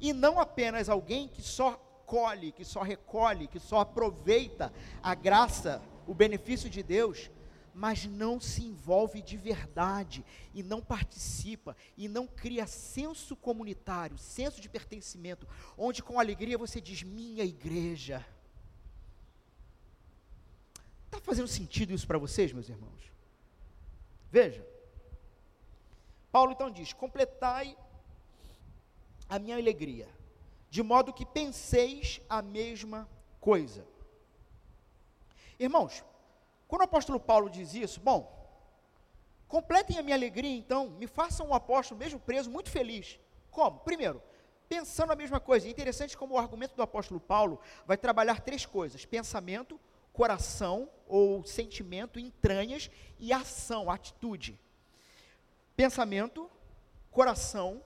E 0.00 0.12
não 0.12 0.38
apenas 0.38 0.88
alguém 0.88 1.26
que 1.26 1.42
só 1.42 1.72
colhe, 2.06 2.52
que 2.52 2.64
só 2.64 2.80
recolhe, 2.80 3.48
que 3.48 3.58
só 3.58 3.80
aproveita 3.80 4.72
a 5.02 5.16
graça, 5.16 5.82
o 6.06 6.14
benefício 6.14 6.70
de 6.70 6.80
Deus, 6.80 7.28
mas 7.74 8.06
não 8.06 8.38
se 8.38 8.62
envolve 8.62 9.20
de 9.20 9.36
verdade 9.36 10.24
e 10.54 10.62
não 10.62 10.80
participa 10.80 11.76
e 11.96 12.06
não 12.06 12.24
cria 12.24 12.68
senso 12.68 13.34
comunitário, 13.34 14.16
senso 14.16 14.60
de 14.60 14.68
pertencimento, 14.68 15.44
onde 15.76 16.04
com 16.04 16.20
alegria 16.20 16.56
você 16.56 16.80
diz: 16.80 17.02
minha 17.02 17.44
igreja 17.44 18.24
Está 21.06 21.18
fazendo 21.20 21.48
sentido 21.48 21.92
isso 21.92 22.06
para 22.06 22.18
vocês, 22.18 22.52
meus 22.52 22.68
irmãos? 22.68 23.10
Veja. 24.30 24.75
Paulo 26.36 26.52
então 26.52 26.70
diz: 26.70 26.92
completai 26.92 27.74
a 29.26 29.38
minha 29.38 29.56
alegria, 29.56 30.06
de 30.68 30.82
modo 30.82 31.10
que 31.10 31.24
penseis 31.24 32.20
a 32.28 32.42
mesma 32.42 33.08
coisa. 33.40 33.86
Irmãos, 35.58 36.04
quando 36.68 36.82
o 36.82 36.84
apóstolo 36.84 37.18
Paulo 37.18 37.48
diz 37.48 37.72
isso, 37.72 37.98
bom, 38.00 38.20
completem 39.48 39.96
a 39.96 40.02
minha 40.02 40.14
alegria 40.14 40.54
então, 40.54 40.90
me 40.90 41.06
façam 41.06 41.48
um 41.48 41.54
apóstolo, 41.54 41.98
mesmo 41.98 42.20
preso, 42.20 42.50
muito 42.50 42.70
feliz. 42.70 43.18
Como? 43.50 43.80
Primeiro, 43.80 44.22
pensando 44.68 45.12
a 45.12 45.16
mesma 45.16 45.40
coisa. 45.40 45.66
É 45.66 45.70
interessante 45.70 46.18
como 46.18 46.34
o 46.34 46.38
argumento 46.38 46.76
do 46.76 46.82
apóstolo 46.82 47.18
Paulo 47.18 47.58
vai 47.86 47.96
trabalhar 47.96 48.42
três 48.42 48.66
coisas: 48.66 49.06
pensamento, 49.06 49.80
coração 50.12 50.90
ou 51.08 51.42
sentimento, 51.46 52.20
entranhas 52.20 52.90
e 53.18 53.32
ação, 53.32 53.90
atitude. 53.90 54.60
Pensamento, 55.76 56.50
coração, 57.10 57.82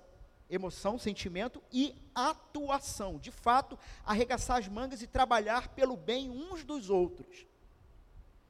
emoção, 0.48 0.98
sentimento 0.98 1.62
e 1.72 1.94
atuação. 2.14 3.18
De 3.18 3.30
fato, 3.30 3.78
arregaçar 4.04 4.58
as 4.58 4.68
mangas 4.68 5.02
e 5.02 5.06
trabalhar 5.06 5.68
pelo 5.68 5.96
bem 5.96 6.30
uns 6.30 6.64
dos 6.64 6.90
outros. 6.90 7.46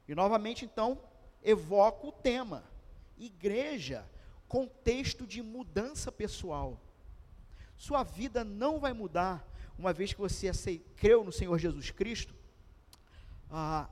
E 0.07 0.15
novamente, 0.15 0.65
então, 0.65 1.01
evoco 1.43 2.09
o 2.09 2.13
tema: 2.13 2.65
igreja, 3.19 4.09
contexto 4.49 5.27
de 5.27 5.43
mudança 5.43 6.11
pessoal. 6.11 6.81
Sua 7.77 8.03
vida 8.03 8.45
não 8.45 8.79
vai 8.79 8.93
mudar 8.93 9.47
uma 9.79 9.93
vez 9.93 10.13
que 10.13 10.21
você 10.21 10.51
creu 10.97 11.25
no 11.25 11.33
Senhor 11.33 11.59
Jesus 11.59 11.91
Cristo 11.91 12.35
ah, 13.51 13.89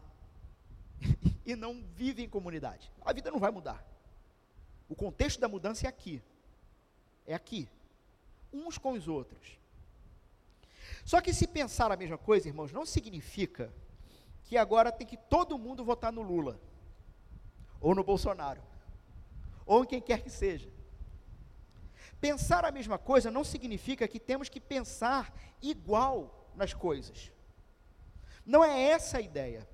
e 1.47 1.57
não 1.57 1.83
vive 1.95 2.23
em 2.23 2.29
comunidade. 2.29 2.93
A 3.03 3.13
vida 3.13 3.31
não 3.31 3.39
vai 3.39 3.51
mudar. 3.51 3.88
O 4.89 4.95
contexto 4.95 5.41
da 5.41 5.49
mudança 5.49 5.87
é 5.87 5.89
aqui. 5.89 6.23
É 7.27 7.35
aqui. 7.35 7.69
Uns 8.53 8.79
com 8.79 8.93
os 8.93 9.07
outros. 9.07 9.59
Só 11.05 11.21
que 11.21 11.33
se 11.33 11.47
pensar 11.47 11.93
a 11.93 11.97
mesma 11.97 12.17
coisa, 12.17 12.49
irmãos, 12.49 12.73
não 12.73 12.87
significa 12.87 13.73
que 14.45 14.57
agora 14.57 14.91
tem 14.91 15.07
que 15.07 15.17
todo 15.17 15.59
mundo 15.59 15.85
votar 15.85 16.11
no 16.11 16.23
Lula, 16.23 16.59
ou 17.81 17.95
no 17.95 18.03
Bolsonaro, 18.03 18.63
ou 19.67 19.85
em 19.85 19.87
quem 19.87 20.01
quer 20.01 20.23
que 20.23 20.31
seja. 20.31 20.71
Pensar 22.21 22.65
a 22.65 22.73
mesma 22.73 22.99
coisa 22.99 23.31
não 23.31 23.45
significa 23.45 24.09
que 24.09 24.19
temos 24.19 24.49
que 24.49 24.61
pensar 24.61 25.33
igual 25.63 26.51
nas 26.57 26.73
coisas. 26.73 27.31
Não 28.45 28.65
é 28.65 28.91
essa 28.91 29.19
a 29.19 29.21
ideia. 29.21 29.69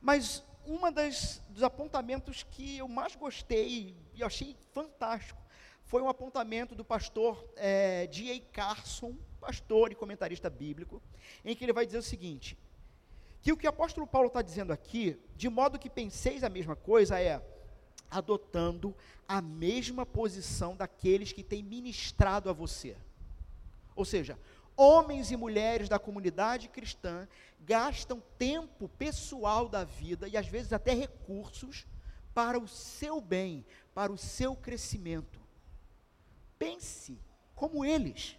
Mas 0.00 0.44
uma 0.66 0.90
das 0.90 1.42
dos 1.48 1.62
apontamentos 1.62 2.42
que 2.42 2.78
eu 2.78 2.88
mais 2.88 3.14
gostei 3.14 3.94
e 4.14 4.22
achei 4.22 4.56
fantástico 4.72 5.42
foi 5.84 6.02
um 6.02 6.08
apontamento 6.08 6.74
do 6.74 6.84
pastor 6.84 7.44
é, 7.56 8.06
D.A. 8.06 8.40
Carson, 8.52 9.14
pastor 9.40 9.92
e 9.92 9.94
comentarista 9.94 10.48
bíblico, 10.48 11.00
em 11.44 11.54
que 11.54 11.64
ele 11.64 11.72
vai 11.72 11.86
dizer 11.86 11.98
o 11.98 12.02
seguinte: 12.02 12.58
que 13.42 13.52
o 13.52 13.56
que 13.56 13.66
o 13.66 13.70
apóstolo 13.70 14.06
Paulo 14.06 14.28
está 14.28 14.42
dizendo 14.42 14.72
aqui, 14.72 15.18
de 15.36 15.48
modo 15.48 15.78
que 15.78 15.90
penseis 15.90 16.42
a 16.42 16.48
mesma 16.48 16.74
coisa, 16.74 17.20
é 17.20 17.42
adotando 18.10 18.94
a 19.28 19.42
mesma 19.42 20.06
posição 20.06 20.76
daqueles 20.76 21.32
que 21.32 21.42
têm 21.42 21.62
ministrado 21.62 22.48
a 22.48 22.52
você. 22.52 22.96
Ou 23.94 24.04
seja, 24.04 24.38
homens 24.76 25.30
e 25.30 25.36
mulheres 25.36 25.88
da 25.88 25.98
comunidade 25.98 26.68
cristã 26.68 27.28
gastam 27.60 28.22
tempo 28.38 28.88
pessoal 28.88 29.68
da 29.68 29.84
vida 29.84 30.28
e 30.28 30.36
às 30.36 30.46
vezes 30.46 30.72
até 30.72 30.92
recursos 30.92 31.86
para 32.34 32.58
o 32.58 32.66
seu 32.66 33.20
bem, 33.20 33.64
para 33.94 34.12
o 34.12 34.18
seu 34.18 34.56
crescimento. 34.56 35.40
Pense 36.58 37.18
como 37.54 37.84
eles. 37.84 38.36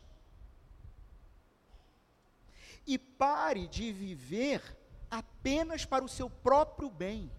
E 2.86 2.98
pare 2.98 3.68
de 3.68 3.92
viver 3.92 4.62
apenas 5.10 5.86
para 5.86 6.04
o 6.04 6.10
seu 6.10 6.30
próprio 6.30 6.90
bem. 6.90 7.32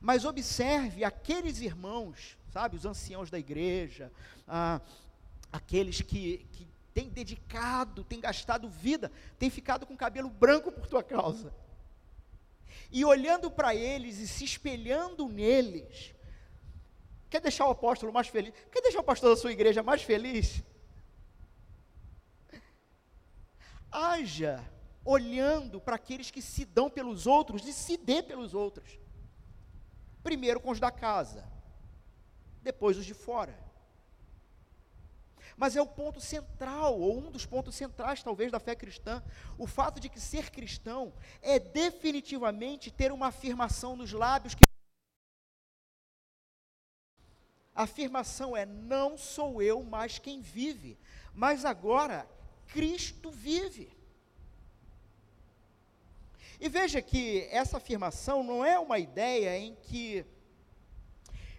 Mas 0.00 0.24
observe 0.24 1.04
aqueles 1.04 1.60
irmãos, 1.60 2.36
sabe, 2.52 2.76
os 2.76 2.84
anciãos 2.84 3.30
da 3.30 3.38
igreja, 3.38 4.12
ah, 4.46 4.80
aqueles 5.50 6.00
que, 6.00 6.46
que 6.52 6.68
tem 6.94 7.08
dedicado, 7.08 8.04
tem 8.04 8.20
gastado 8.20 8.68
vida, 8.68 9.10
tem 9.38 9.50
ficado 9.50 9.86
com 9.86 9.96
cabelo 9.96 10.30
branco 10.30 10.72
por 10.72 10.86
tua 10.86 11.02
causa. 11.02 11.54
E 12.90 13.04
olhando 13.04 13.50
para 13.50 13.74
eles 13.74 14.18
e 14.18 14.26
se 14.26 14.44
espelhando 14.44 15.28
neles, 15.28 16.14
quer 17.28 17.40
deixar 17.40 17.66
o 17.66 17.70
apóstolo 17.70 18.12
mais 18.12 18.28
feliz? 18.28 18.52
Quer 18.72 18.80
deixar 18.80 19.00
o 19.00 19.04
pastor 19.04 19.30
da 19.30 19.40
sua 19.40 19.52
igreja 19.52 19.82
mais 19.82 20.02
feliz? 20.02 20.62
Haja 23.90 24.64
olhando 25.04 25.80
para 25.80 25.96
aqueles 25.96 26.30
que 26.30 26.42
se 26.42 26.64
dão 26.64 26.90
pelos 26.90 27.26
outros 27.26 27.66
e 27.66 27.72
se 27.72 27.96
dê 27.96 28.22
pelos 28.22 28.54
outros. 28.54 28.98
Primeiro 30.22 30.60
com 30.60 30.70
os 30.70 30.80
da 30.80 30.90
casa, 30.90 31.50
depois 32.62 32.98
os 32.98 33.06
de 33.06 33.14
fora. 33.14 33.67
Mas 35.58 35.74
é 35.74 35.82
o 35.82 35.86
ponto 35.86 36.20
central, 36.20 37.00
ou 37.00 37.18
um 37.18 37.32
dos 37.32 37.44
pontos 37.44 37.74
centrais, 37.74 38.22
talvez, 38.22 38.52
da 38.52 38.60
fé 38.60 38.76
cristã. 38.76 39.20
O 39.58 39.66
fato 39.66 39.98
de 39.98 40.08
que 40.08 40.20
ser 40.20 40.50
cristão 40.50 41.12
é 41.42 41.58
definitivamente 41.58 42.92
ter 42.92 43.10
uma 43.10 43.26
afirmação 43.26 43.96
nos 43.96 44.12
lábios 44.12 44.54
que. 44.54 44.62
A 47.74 47.82
afirmação 47.82 48.56
é: 48.56 48.64
não 48.64 49.18
sou 49.18 49.60
eu 49.60 49.82
mais 49.82 50.20
quem 50.20 50.40
vive, 50.40 50.96
mas 51.34 51.64
agora 51.64 52.24
Cristo 52.68 53.28
vive. 53.28 53.90
E 56.60 56.68
veja 56.68 57.02
que 57.02 57.48
essa 57.50 57.78
afirmação 57.78 58.44
não 58.44 58.64
é 58.64 58.78
uma 58.78 59.00
ideia 59.00 59.58
em 59.58 59.74
que 59.74 60.24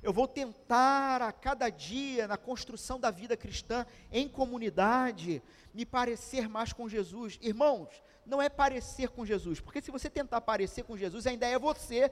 eu 0.02 0.14
vou 0.14 0.28
tentar 0.28 1.22
a 1.22 1.32
cada 1.32 1.70
dia, 1.70 2.28
na 2.28 2.38
construção 2.38 3.00
da 3.00 3.12
vida 3.12 3.36
cristã, 3.36 3.86
em 4.12 4.28
comunidade, 4.30 5.41
me 5.74 5.86
parecer 5.86 6.47
mais 6.47 6.72
com 6.72 6.88
Jesus. 6.88 7.38
Irmãos, 7.41 7.89
não 8.26 8.41
é 8.41 8.47
parecer 8.47 9.10
com 9.10 9.26
Jesus, 9.26 9.60
porque 9.60 9.82
se 9.82 9.91
você 9.91 10.10
tentar 10.10 10.41
parecer 10.41 10.84
com 10.84 10.97
Jesus, 10.97 11.28
ainda 11.28 11.47
é 11.47 11.60
você. 11.60 12.12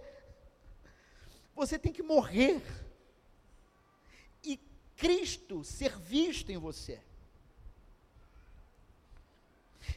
Você 1.55 1.79
tem 1.79 1.93
que 1.93 2.03
morrer. 2.03 2.61
E 4.43 4.59
Cristo 4.95 5.63
ser 5.63 5.97
visto 5.97 6.51
em 6.51 6.57
você. 6.57 7.01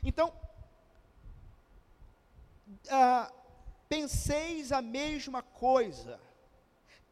Então, 0.03 0.32
ah, 2.88 3.32
penseis 3.88 4.70
a 4.70 4.80
mesma 4.80 5.43
coisa 5.43 6.20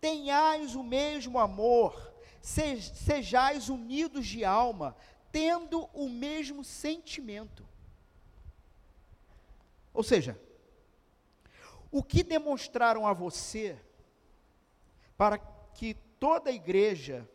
tenhais 0.00 0.74
o 0.74 0.82
mesmo 0.82 1.38
amor, 1.38 2.12
sejais 2.40 3.68
unidos 3.68 4.26
de 4.26 4.44
alma, 4.44 4.96
tendo 5.30 5.88
o 5.92 6.08
mesmo 6.08 6.64
sentimento. 6.64 7.66
Ou 9.92 10.02
seja, 10.02 10.40
o 11.90 12.02
que 12.02 12.22
demonstraram 12.22 13.06
a 13.06 13.12
você 13.12 13.78
para 15.16 15.38
que 15.38 15.94
toda 16.20 16.50
a 16.50 16.52
igreja 16.52 17.28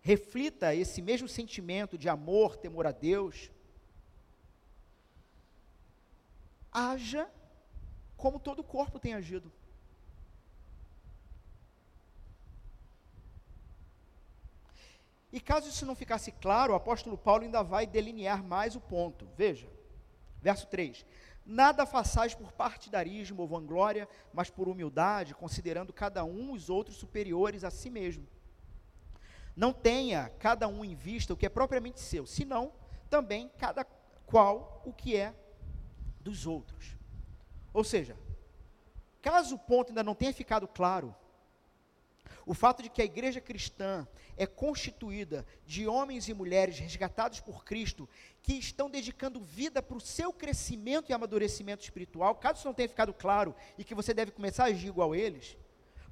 reflita 0.00 0.74
esse 0.74 1.00
mesmo 1.00 1.28
sentimento 1.28 1.96
de 1.96 2.08
amor, 2.08 2.56
temor 2.56 2.86
a 2.86 2.92
Deus, 2.92 3.50
haja 6.70 7.30
como 8.16 8.40
todo 8.40 8.60
o 8.60 8.64
corpo 8.64 8.98
tem 8.98 9.14
agido. 9.14 9.50
E 15.34 15.40
caso 15.40 15.68
isso 15.68 15.84
não 15.84 15.96
ficasse 15.96 16.30
claro, 16.30 16.72
o 16.72 16.76
apóstolo 16.76 17.18
Paulo 17.18 17.42
ainda 17.42 17.60
vai 17.60 17.88
delinear 17.88 18.44
mais 18.44 18.76
o 18.76 18.80
ponto. 18.80 19.26
Veja, 19.36 19.68
verso 20.40 20.68
3: 20.68 21.04
Nada 21.44 21.84
façais 21.84 22.36
por 22.36 22.52
partidarismo 22.52 23.42
ou 23.42 23.48
vanglória, 23.48 24.08
mas 24.32 24.48
por 24.48 24.68
humildade, 24.68 25.34
considerando 25.34 25.92
cada 25.92 26.24
um 26.24 26.52
os 26.52 26.70
outros 26.70 26.96
superiores 26.98 27.64
a 27.64 27.70
si 27.72 27.90
mesmo. 27.90 28.28
Não 29.56 29.72
tenha 29.72 30.30
cada 30.38 30.68
um 30.68 30.84
em 30.84 30.94
vista 30.94 31.34
o 31.34 31.36
que 31.36 31.46
é 31.46 31.48
propriamente 31.48 31.98
seu, 31.98 32.24
senão 32.26 32.72
também 33.10 33.50
cada 33.58 33.84
qual 34.26 34.82
o 34.86 34.92
que 34.92 35.16
é 35.16 35.34
dos 36.20 36.46
outros. 36.46 36.96
Ou 37.72 37.82
seja, 37.82 38.16
caso 39.20 39.56
o 39.56 39.58
ponto 39.58 39.88
ainda 39.88 40.04
não 40.04 40.14
tenha 40.14 40.32
ficado 40.32 40.68
claro, 40.68 41.12
o 42.46 42.54
fato 42.54 42.82
de 42.82 42.88
que 42.90 43.00
a 43.00 43.04
igreja 43.04 43.40
cristã 43.40 44.06
é 44.36 44.46
constituída 44.46 45.46
de 45.66 45.86
homens 45.86 46.28
e 46.28 46.34
mulheres 46.34 46.78
resgatados 46.78 47.40
por 47.40 47.64
Cristo, 47.64 48.08
que 48.42 48.54
estão 48.54 48.90
dedicando 48.90 49.40
vida 49.40 49.82
para 49.82 49.96
o 49.96 50.00
seu 50.00 50.32
crescimento 50.32 51.10
e 51.10 51.12
amadurecimento 51.12 51.82
espiritual, 51.82 52.34
caso 52.34 52.58
isso 52.58 52.68
não 52.68 52.74
tenha 52.74 52.88
ficado 52.88 53.14
claro 53.14 53.54
e 53.78 53.84
que 53.84 53.94
você 53.94 54.12
deve 54.12 54.32
começar 54.32 54.64
a 54.64 54.68
agir 54.68 54.88
igual 54.88 55.12
a 55.12 55.18
eles, 55.18 55.56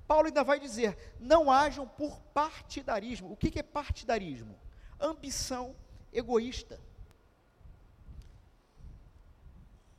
Paulo 0.07 0.26
ainda 0.26 0.45
vai 0.45 0.59
dizer: 0.61 0.97
não 1.18 1.51
hajam 1.51 1.87
por 1.87 2.20
partidarismo. 2.35 3.33
O 3.33 3.37
que, 3.37 3.51
que 3.51 3.59
é 3.59 3.62
partidarismo? 3.62 4.59
Ambição 5.01 5.74
egoísta. 6.12 6.80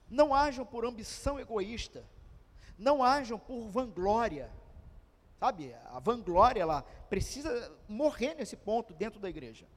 Não 0.10 0.34
hajam 0.34 0.66
por 0.66 0.86
ambição 0.86 1.40
egoísta. 1.40 2.06
Não 2.78 3.04
hajam 3.04 3.40
por 3.40 3.68
vanglória 3.70 4.52
Sabe, 5.44 5.76
a 5.88 6.00
vanglória, 6.00 6.62
ela 6.62 6.84
precisa 7.10 7.70
morrer 7.86 8.34
nesse 8.34 8.56
ponto 8.56 8.94
dentro 8.94 9.20
da 9.20 9.28
igreja. 9.28 9.68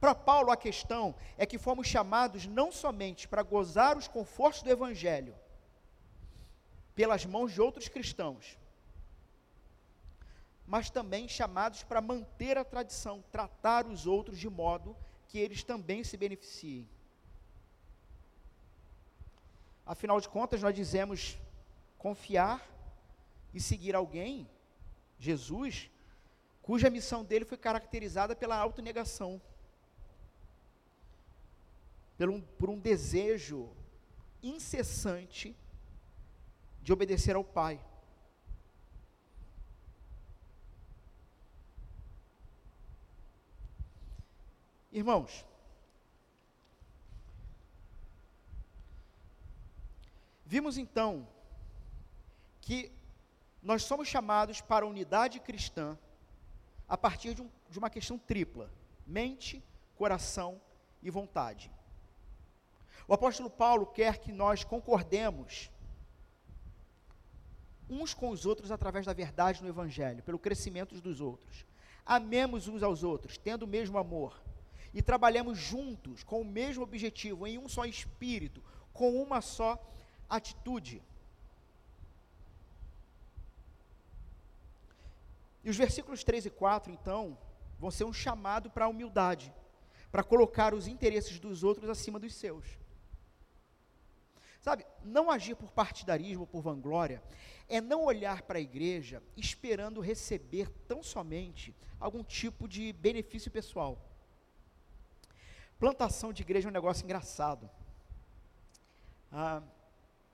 Para 0.00 0.14
Paulo, 0.14 0.50
a 0.50 0.56
questão 0.56 1.14
é 1.36 1.44
que 1.44 1.58
fomos 1.58 1.86
chamados 1.86 2.46
não 2.46 2.72
somente 2.72 3.28
para 3.28 3.42
gozar 3.42 3.98
os 3.98 4.08
confortos 4.08 4.62
do 4.62 4.70
Evangelho 4.70 5.34
pelas 6.94 7.26
mãos 7.26 7.52
de 7.52 7.60
outros 7.60 7.88
cristãos, 7.88 8.58
mas 10.66 10.88
também 10.88 11.28
chamados 11.28 11.82
para 11.82 12.00
manter 12.00 12.56
a 12.56 12.64
tradição, 12.64 13.22
tratar 13.30 13.86
os 13.86 14.06
outros 14.06 14.38
de 14.38 14.48
modo 14.48 14.96
que 15.28 15.38
eles 15.38 15.62
também 15.62 16.02
se 16.02 16.16
beneficiem. 16.16 16.88
Afinal 19.84 20.18
de 20.18 20.28
contas, 20.30 20.62
nós 20.62 20.74
dizemos 20.74 21.36
confiar 21.98 22.66
e 23.52 23.60
seguir 23.60 23.94
alguém 23.94 24.48
Jesus, 25.22 25.88
cuja 26.60 26.90
missão 26.90 27.24
dele 27.24 27.44
foi 27.44 27.56
caracterizada 27.56 28.34
pela 28.34 28.56
autonegação, 28.56 29.40
por 32.18 32.28
um, 32.28 32.40
por 32.40 32.68
um 32.68 32.76
desejo 32.76 33.70
incessante 34.42 35.56
de 36.82 36.92
obedecer 36.92 37.36
ao 37.36 37.44
Pai. 37.44 37.80
Irmãos, 44.90 45.46
vimos 50.44 50.76
então 50.76 51.28
que 52.60 52.90
nós 53.62 53.84
somos 53.84 54.08
chamados 54.08 54.60
para 54.60 54.84
a 54.84 54.88
unidade 54.88 55.38
cristã 55.38 55.96
a 56.88 56.98
partir 56.98 57.34
de, 57.34 57.42
um, 57.42 57.50
de 57.70 57.78
uma 57.78 57.88
questão 57.88 58.18
tripla: 58.18 58.70
mente, 59.06 59.62
coração 59.96 60.60
e 61.02 61.10
vontade. 61.10 61.70
O 63.06 63.14
apóstolo 63.14 63.48
Paulo 63.48 63.86
quer 63.86 64.18
que 64.18 64.32
nós 64.32 64.64
concordemos 64.64 65.70
uns 67.88 68.14
com 68.14 68.30
os 68.30 68.46
outros 68.46 68.70
através 68.70 69.06
da 69.06 69.12
verdade 69.12 69.62
no 69.62 69.68
Evangelho, 69.68 70.22
pelo 70.22 70.38
crescimento 70.38 71.00
dos 71.00 71.20
outros. 71.20 71.64
Amemos 72.04 72.66
uns 72.66 72.82
aos 72.82 73.04
outros, 73.04 73.36
tendo 73.38 73.64
o 73.64 73.68
mesmo 73.68 73.98
amor, 73.98 74.42
e 74.94 75.02
trabalhemos 75.02 75.58
juntos 75.58 76.24
com 76.24 76.40
o 76.40 76.44
mesmo 76.44 76.82
objetivo, 76.82 77.46
em 77.46 77.58
um 77.58 77.68
só 77.68 77.84
espírito, 77.84 78.62
com 78.92 79.22
uma 79.22 79.40
só 79.40 79.78
atitude. 80.28 81.02
E 85.64 85.70
os 85.70 85.76
versículos 85.76 86.24
3 86.24 86.46
e 86.46 86.50
4, 86.50 86.92
então, 86.92 87.38
vão 87.78 87.90
ser 87.90 88.04
um 88.04 88.12
chamado 88.12 88.70
para 88.70 88.84
a 88.84 88.88
humildade, 88.88 89.52
para 90.10 90.22
colocar 90.22 90.74
os 90.74 90.86
interesses 90.86 91.38
dos 91.38 91.62
outros 91.62 91.88
acima 91.88 92.18
dos 92.18 92.34
seus. 92.34 92.78
Sabe, 94.60 94.86
não 95.02 95.28
agir 95.28 95.56
por 95.56 95.72
partidarismo, 95.72 96.46
por 96.46 96.62
vanglória, 96.62 97.20
é 97.68 97.80
não 97.80 98.04
olhar 98.04 98.42
para 98.42 98.58
a 98.58 98.62
igreja 98.62 99.20
esperando 99.36 100.00
receber 100.00 100.68
tão 100.86 101.02
somente 101.02 101.74
algum 101.98 102.22
tipo 102.22 102.68
de 102.68 102.92
benefício 102.92 103.50
pessoal. 103.50 103.98
Plantação 105.80 106.32
de 106.32 106.42
igreja 106.42 106.68
é 106.68 106.70
um 106.70 106.72
negócio 106.72 107.02
engraçado. 107.02 107.68
Ah, 109.32 109.62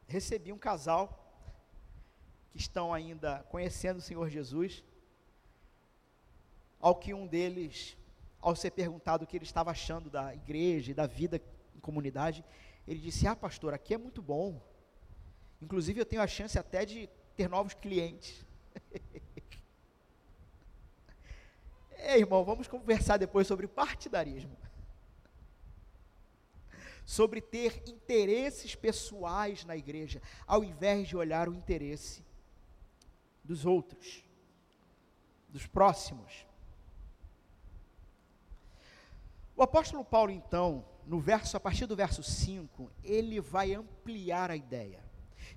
recebi 0.06 0.52
um 0.52 0.58
casal 0.58 1.24
que 2.50 2.58
estão 2.58 2.92
ainda 2.92 3.46
conhecendo 3.48 3.96
o 3.96 4.02
Senhor 4.02 4.28
Jesus 4.28 4.84
ao 6.80 6.94
que 6.94 7.12
um 7.12 7.26
deles, 7.26 7.96
ao 8.40 8.54
ser 8.54 8.70
perguntado 8.70 9.24
o 9.24 9.26
que 9.26 9.36
ele 9.36 9.44
estava 9.44 9.70
achando 9.70 10.08
da 10.08 10.34
igreja 10.34 10.90
e 10.90 10.94
da 10.94 11.06
vida 11.06 11.40
em 11.74 11.80
comunidade, 11.80 12.44
ele 12.86 13.00
disse: 13.00 13.26
Ah, 13.26 13.36
pastor, 13.36 13.74
aqui 13.74 13.94
é 13.94 13.98
muito 13.98 14.22
bom. 14.22 14.60
Inclusive, 15.60 16.00
eu 16.00 16.06
tenho 16.06 16.22
a 16.22 16.26
chance 16.26 16.58
até 16.58 16.84
de 16.84 17.08
ter 17.36 17.48
novos 17.48 17.74
clientes. 17.74 18.46
é, 21.90 22.18
irmão, 22.18 22.44
vamos 22.44 22.68
conversar 22.68 23.16
depois 23.16 23.46
sobre 23.46 23.66
partidarismo. 23.66 24.56
Sobre 27.04 27.40
ter 27.40 27.82
interesses 27.88 28.74
pessoais 28.74 29.64
na 29.64 29.76
igreja, 29.76 30.22
ao 30.46 30.62
invés 30.62 31.08
de 31.08 31.16
olhar 31.16 31.48
o 31.48 31.54
interesse 31.54 32.22
dos 33.42 33.64
outros, 33.64 34.22
dos 35.48 35.66
próximos. 35.66 36.47
O 39.58 39.62
apóstolo 39.64 40.04
Paulo, 40.04 40.30
então, 40.30 40.84
no 41.04 41.18
verso, 41.18 41.56
a 41.56 41.60
partir 41.60 41.84
do 41.84 41.96
verso 41.96 42.22
5, 42.22 42.92
ele 43.02 43.40
vai 43.40 43.74
ampliar 43.74 44.52
a 44.52 44.56
ideia. 44.56 45.02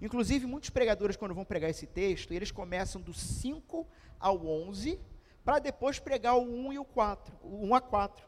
Inclusive, 0.01 0.47
muitos 0.47 0.71
pregadores, 0.71 1.15
quando 1.15 1.35
vão 1.35 1.45
pregar 1.45 1.69
esse 1.69 1.85
texto, 1.85 2.33
eles 2.33 2.49
começam 2.49 2.99
do 2.99 3.13
5 3.13 3.87
ao 4.19 4.43
11, 4.43 4.99
para 5.45 5.59
depois 5.59 5.99
pregar 5.99 6.35
o 6.35 6.41
1 6.41 6.73
e 6.73 6.79
o 6.79 6.83
4, 6.83 7.37
o 7.43 7.67
1 7.67 7.75
a 7.75 7.79
4. 7.79 8.25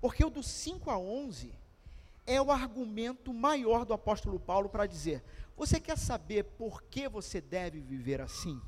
Porque 0.00 0.24
o 0.24 0.28
do 0.28 0.42
5 0.42 0.90
a 0.90 0.98
11 0.98 1.54
é 2.26 2.42
o 2.42 2.50
argumento 2.50 3.32
maior 3.32 3.84
do 3.84 3.94
apóstolo 3.94 4.40
Paulo 4.40 4.68
para 4.68 4.86
dizer: 4.86 5.22
você 5.56 5.78
quer 5.78 5.98
saber 5.98 6.42
por 6.42 6.82
que 6.82 7.08
você 7.08 7.40
deve 7.40 7.80
viver 7.80 8.20
assim? 8.20 8.60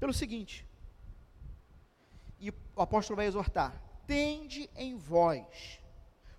Pelo 0.00 0.14
seguinte, 0.14 0.66
e 2.38 2.50
o 2.50 2.82
apóstolo 2.82 3.16
vai 3.16 3.26
exortar: 3.26 3.80
tende 4.06 4.68
em 4.76 4.96
vós 4.96 5.80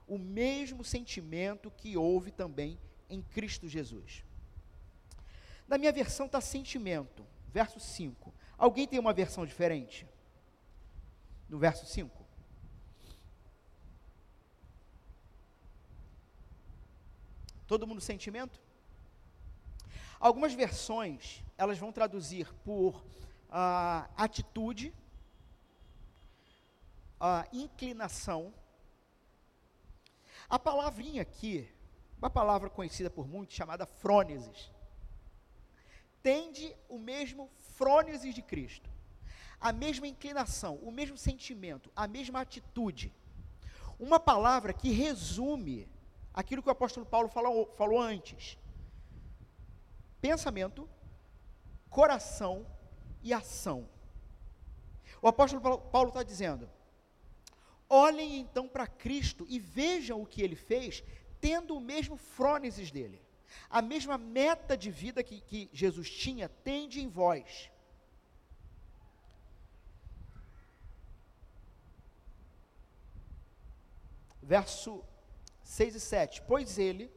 o 0.08 0.18
mesmo 0.18 0.84
sentimento 0.84 1.72
que 1.72 1.98
houve 1.98 2.32
também 2.32 2.80
em 3.10 3.22
Cristo 3.22 3.68
Jesus. 3.68 4.24
Na 5.68 5.78
minha 5.78 5.92
versão 5.92 6.28
está 6.28 6.40
sentimento, 6.40 7.26
verso 7.52 7.80
5. 7.80 8.34
Alguém 8.58 8.88
tem 8.88 9.00
uma 9.00 9.14
versão 9.14 9.46
diferente? 9.46 10.08
No 11.50 11.58
verso 11.58 11.86
5. 11.86 12.26
Todo 17.68 17.88
mundo 17.88 18.00
sentimento? 18.00 18.62
Algumas 20.20 20.54
versões, 20.54 21.44
elas 21.58 21.78
vão 21.78 21.92
traduzir 21.92 22.54
por 22.64 23.04
uh, 23.50 24.08
atitude, 24.16 24.94
uh, 27.20 27.48
inclinação. 27.52 28.54
A 30.50 30.60
palavrinha 30.60 31.22
aqui, 31.22 31.70
uma 32.18 32.30
palavra 32.30 32.70
conhecida 32.70 33.10
por 33.10 33.28
muitos, 33.28 33.56
chamada 33.56 33.86
frônesis, 33.86 34.72
tende 36.22 36.76
o 36.90 36.98
mesmo 36.98 37.50
frônesis 37.58 38.34
de 38.34 38.42
Cristo, 38.42 38.90
a 39.60 39.72
mesma 39.72 40.08
inclinação, 40.08 40.76
o 40.78 40.92
mesmo 40.92 41.18
sentimento, 41.18 41.92
a 41.96 42.08
mesma 42.08 42.42
atitude. 42.42 43.14
Uma 44.00 44.20
palavra 44.20 44.74
que 44.74 44.92
resume 44.92 45.88
aquilo 46.34 46.62
que 46.62 46.68
o 46.68 46.72
apóstolo 46.72 47.06
Paulo 47.06 47.30
falou, 47.30 47.74
falou 47.78 48.02
antes: 48.02 48.58
pensamento, 50.20 50.90
coração 51.90 52.66
e 53.24 53.34
ação. 53.34 53.88
O 55.22 55.28
apóstolo 55.28 55.80
Paulo 55.80 56.10
está 56.10 56.24
dizendo: 56.24 56.70
olhem 57.90 58.40
então 58.40 58.68
para 58.68 58.88
Cristo 58.88 59.46
e 59.48 59.60
vejam 59.60 60.22
o 60.22 60.26
que 60.26 60.42
ele 60.42 60.56
fez, 60.56 61.04
tendo 61.40 61.76
o 61.76 61.82
mesmo 61.82 62.18
frônesis 62.18 62.92
dele. 62.92 63.22
A 63.70 63.82
mesma 63.82 64.18
meta 64.18 64.76
de 64.76 64.92
vida 64.92 65.24
que, 65.24 65.42
que 65.42 65.70
Jesus 65.72 66.10
tinha, 66.10 66.50
tende 66.50 67.02
em 67.02 67.08
vós. 67.08 67.72
Verso 74.42 75.04
6 75.64 75.96
e 75.96 76.00
7. 76.00 76.42
Pois 76.44 76.78
ele, 76.78 77.12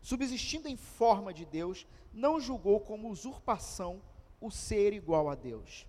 subsistindo 0.00 0.68
em 0.68 0.76
forma 0.76 1.32
de 1.32 1.44
Deus, 1.44 1.86
não 2.12 2.40
julgou 2.40 2.80
como 2.80 3.10
usurpação 3.10 4.02
o 4.40 4.50
ser 4.50 4.92
igual 4.92 5.28
a 5.28 5.34
Deus. 5.34 5.86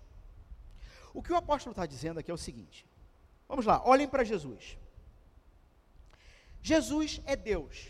O 1.14 1.22
que 1.22 1.32
o 1.32 1.36
apóstolo 1.36 1.72
está 1.72 1.86
dizendo 1.86 2.18
aqui 2.20 2.30
é 2.30 2.34
o 2.34 2.38
seguinte: 2.38 2.86
vamos 3.48 3.66
lá, 3.66 3.82
olhem 3.84 4.06
para 4.06 4.24
Jesus. 4.24 4.78
Jesus 6.62 7.20
é 7.24 7.34
Deus. 7.34 7.88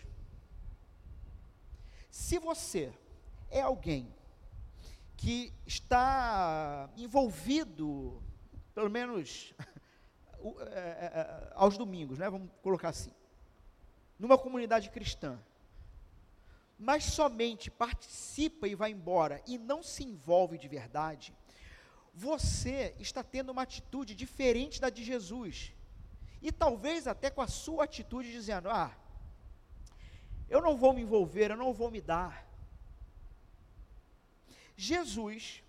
Se 2.11 2.39
você 2.39 2.93
é 3.51 3.61
alguém 3.61 4.15
que 5.17 5.53
está 5.67 6.89
envolvido, 6.97 8.23
pelo 8.75 8.89
menos 8.89 9.53
é, 10.61 10.79
é, 10.79 11.11
é, 11.21 11.53
aos 11.55 11.77
domingos, 11.77 12.19
né? 12.19 12.31
Vamos 12.31 12.51
colocar 12.63 12.91
assim 12.91 13.13
numa 14.19 14.37
comunidade 14.37 14.91
cristã, 14.91 15.39
mas 16.79 17.05
somente 17.05 17.71
participa 17.71 18.67
e 18.67 18.75
vai 18.75 18.91
embora 18.91 19.41
e 19.47 19.57
não 19.57 19.83
se 19.83 20.05
envolve 20.05 20.59
de 20.59 20.67
verdade, 20.67 21.37
você 22.19 22.97
está 22.99 23.23
tendo 23.23 23.51
uma 23.51 23.63
atitude 23.63 24.13
diferente 24.13 24.81
da 24.81 24.91
de 24.91 25.05
Jesus. 25.05 25.73
E 26.43 26.51
talvez 26.51 27.07
até 27.07 27.31
com 27.31 27.41
a 27.41 27.47
sua 27.47 27.85
atitude 27.85 28.33
dizendo: 28.33 28.69
"Ah, 28.69 28.91
eu 30.49 30.61
não 30.61 30.77
vou 30.77 30.93
me 30.93 31.03
envolver, 31.03 31.53
eu 31.53 31.57
não 31.57 31.73
vou 31.73 31.93
me 31.93 32.01
dar". 32.01 32.45
Jesus, 34.77 35.63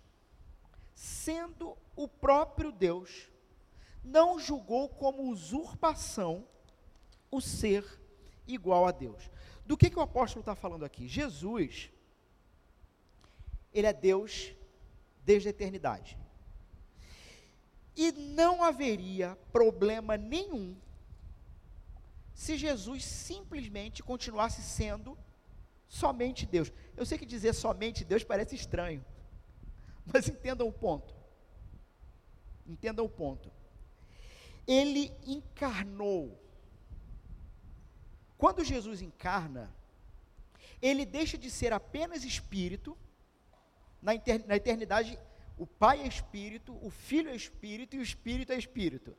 sendo 0.92 1.78
o 1.94 2.08
próprio 2.08 2.72
Deus, 2.72 3.28
não 4.02 4.38
julgou 4.40 4.88
como 4.88 5.30
usurpação 5.30 6.44
o 7.30 7.40
ser 7.40 7.84
igual 8.46 8.86
a 8.86 8.90
Deus. 8.90 9.30
Do 9.64 9.76
que, 9.76 9.88
que 9.88 9.98
o 9.98 10.02
apóstolo 10.02 10.40
está 10.40 10.56
falando 10.56 10.84
aqui? 10.84 11.06
Jesus, 11.06 11.90
ele 13.72 13.86
é 13.86 13.92
Deus 13.92 14.52
desde 15.24 15.48
a 15.48 15.50
eternidade. 15.50 16.18
E 18.00 18.12
não 18.12 18.62
haveria 18.64 19.36
problema 19.52 20.16
nenhum 20.16 20.74
se 22.32 22.56
Jesus 22.56 23.04
simplesmente 23.04 24.02
continuasse 24.02 24.62
sendo 24.62 25.18
somente 25.86 26.46
Deus. 26.46 26.72
Eu 26.96 27.04
sei 27.04 27.18
que 27.18 27.26
dizer 27.26 27.52
somente 27.52 28.02
Deus 28.02 28.24
parece 28.24 28.54
estranho, 28.54 29.04
mas 30.10 30.28
entendam 30.28 30.66
o 30.66 30.72
ponto. 30.72 31.14
Entendam 32.66 33.04
o 33.04 33.14
ponto. 33.22 33.52
Ele 34.66 35.12
encarnou 35.26 36.40
quando 38.38 38.64
Jesus 38.64 39.02
encarna, 39.02 39.70
ele 40.80 41.04
deixa 41.04 41.36
de 41.36 41.50
ser 41.50 41.74
apenas 41.74 42.24
espírito, 42.24 42.96
na, 44.00 44.14
eternidade, 44.56 45.18
o 45.60 45.66
Pai 45.66 46.00
é 46.00 46.06
espírito, 46.06 46.74
o 46.80 46.88
Filho 46.88 47.28
é 47.28 47.36
espírito 47.36 47.94
e 47.94 47.98
o 47.98 48.02
Espírito 48.02 48.50
é 48.50 48.56
espírito. 48.56 49.14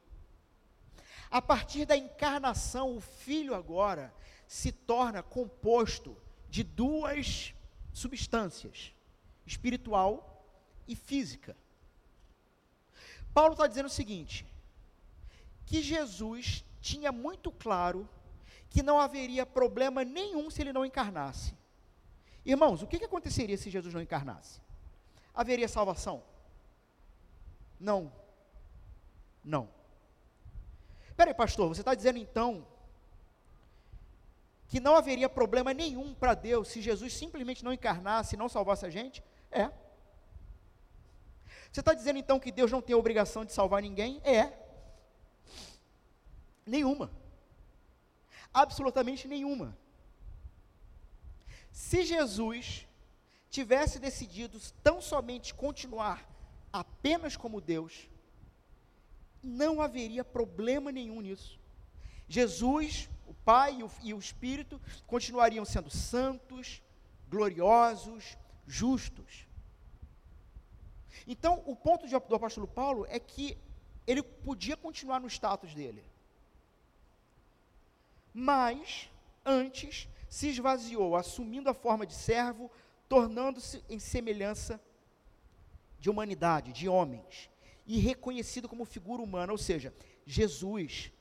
A 1.29 1.39
partir 1.39 1.85
da 1.85 1.95
encarnação, 1.95 2.97
o 2.97 2.99
Filho 2.99 3.53
agora 3.53 4.11
se 4.47 4.71
torna 4.71 5.21
composto 5.21 6.17
de 6.49 6.63
duas 6.63 7.53
substâncias, 7.93 8.91
espiritual 9.45 10.43
e 10.87 10.95
física. 10.95 11.55
Paulo 13.35 13.53
está 13.53 13.67
dizendo 13.67 13.85
o 13.85 13.97
seguinte: 13.99 14.43
que 15.63 15.79
Jesus 15.79 16.65
tinha 16.81 17.11
muito 17.11 17.51
claro 17.51 18.09
que 18.67 18.81
não 18.81 18.99
haveria 18.99 19.45
problema 19.45 20.03
nenhum 20.03 20.49
se 20.49 20.63
ele 20.63 20.73
não 20.73 20.83
encarnasse. 20.83 21.53
Irmãos, 22.43 22.81
o 22.81 22.87
que, 22.87 22.97
que 22.97 23.05
aconteceria 23.05 23.59
se 23.59 23.69
Jesus 23.69 23.93
não 23.93 24.01
encarnasse? 24.01 24.59
Haveria 25.35 25.67
salvação? 25.67 26.30
Não. 27.81 28.11
Não. 29.43 29.67
Peraí, 31.17 31.33
pastor, 31.33 31.67
você 31.67 31.81
está 31.81 31.93
dizendo 31.93 32.17
então 32.17 32.65
que 34.67 34.79
não 34.79 34.95
haveria 34.95 35.27
problema 35.27 35.73
nenhum 35.73 36.13
para 36.13 36.33
Deus 36.33 36.69
se 36.69 36.81
Jesus 36.81 37.13
simplesmente 37.13 37.65
não 37.65 37.73
encarnasse 37.73 38.35
e 38.35 38.39
não 38.39 38.47
salvasse 38.47 38.85
a 38.85 38.89
gente? 38.89 39.21
É. 39.51 39.69
Você 41.71 41.81
está 41.81 41.93
dizendo 41.93 42.19
então 42.19 42.39
que 42.39 42.51
Deus 42.51 42.71
não 42.71 42.81
tem 42.81 42.95
obrigação 42.95 43.43
de 43.43 43.51
salvar 43.51 43.81
ninguém? 43.81 44.21
É. 44.23 44.53
Nenhuma 46.65 47.11
absolutamente 48.53 49.27
nenhuma. 49.27 49.77
Se 51.71 52.03
Jesus 52.03 52.87
tivesse 53.49 53.99
decidido 53.99 54.59
tão 54.83 55.01
somente 55.01 55.53
continuar 55.53 56.25
apenas 56.71 57.35
como 57.35 57.61
Deus, 57.61 58.07
não 59.41 59.81
haveria 59.81 60.23
problema 60.23 60.91
nenhum 60.91 61.21
nisso. 61.21 61.59
Jesus, 62.27 63.09
o 63.27 63.33
Pai 63.33 63.79
e 63.79 63.83
o, 63.83 63.91
e 64.03 64.13
o 64.13 64.19
Espírito 64.19 64.79
continuariam 65.07 65.65
sendo 65.65 65.89
santos, 65.89 66.81
gloriosos, 67.29 68.37
justos. 68.67 69.45
Então, 71.27 71.61
o 71.65 71.75
ponto 71.75 72.07
de, 72.07 72.17
do 72.17 72.35
apóstolo 72.35 72.67
Paulo 72.67 73.05
é 73.09 73.19
que 73.19 73.57
ele 74.07 74.23
podia 74.23 74.77
continuar 74.77 75.19
no 75.19 75.27
status 75.27 75.73
dele 75.73 76.03
mas 78.33 79.09
antes 79.45 80.07
se 80.29 80.49
esvaziou, 80.49 81.15
assumindo 81.15 81.69
a 81.69 81.73
forma 81.73 82.05
de 82.05 82.13
servo, 82.13 82.71
tornando-se 83.09 83.83
em 83.89 83.99
semelhança 83.99 84.79
de 86.01 86.09
humanidade, 86.09 86.73
de 86.73 86.89
homens. 86.89 87.49
e 87.85 87.99
reconhecido 87.99 88.69
como 88.69 88.85
figura 88.85 89.21
humana, 89.21 89.51
ou 89.51 89.57
seja, 89.57 89.93
Jesus, 90.25 91.11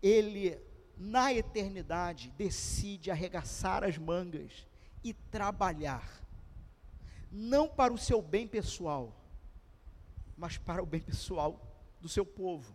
ele 0.00 0.58
na 0.96 1.32
eternidade 1.32 2.32
decide 2.38 3.10
arregaçar 3.10 3.84
as 3.84 3.98
mangas 3.98 4.66
e 5.04 5.12
trabalhar, 5.12 6.08
não 7.30 7.68
para 7.68 7.92
o 7.92 7.98
seu 7.98 8.22
bem 8.22 8.46
pessoal, 8.46 9.14
mas 10.36 10.56
para 10.56 10.82
o 10.82 10.86
bem 10.86 11.00
pessoal 11.00 11.60
do 12.00 12.08
seu 12.08 12.24
povo. 12.24 12.74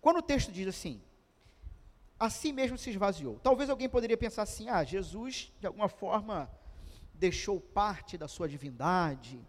Quando 0.00 0.18
o 0.18 0.22
texto 0.22 0.52
diz 0.52 0.66
assim, 0.66 1.00
assim 2.18 2.52
mesmo 2.52 2.76
se 2.76 2.90
esvaziou, 2.90 3.38
talvez 3.38 3.70
alguém 3.70 3.88
poderia 3.88 4.16
pensar 4.16 4.42
assim: 4.42 4.68
ah, 4.68 4.84
Jesus, 4.84 5.52
de 5.58 5.66
alguma 5.66 5.88
forma, 5.88 6.50
deixou 7.14 7.60
parte 7.60 8.18
da 8.18 8.28
sua 8.28 8.48
divindade, 8.48 9.40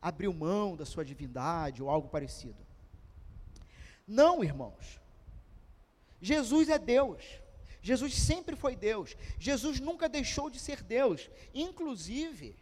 abriu 0.00 0.32
mão 0.32 0.76
da 0.76 0.86
sua 0.86 1.04
divindade 1.04 1.82
ou 1.82 1.90
algo 1.90 2.08
parecido. 2.08 2.66
Não, 4.06 4.42
irmãos. 4.42 5.00
Jesus 6.20 6.68
é 6.68 6.78
Deus. 6.78 7.24
Jesus 7.82 8.14
sempre 8.14 8.56
foi 8.56 8.76
Deus. 8.76 9.16
Jesus 9.38 9.80
nunca 9.80 10.08
deixou 10.08 10.50
de 10.50 10.58
ser 10.58 10.82
Deus. 10.82 11.30
Inclusive, 11.54 12.56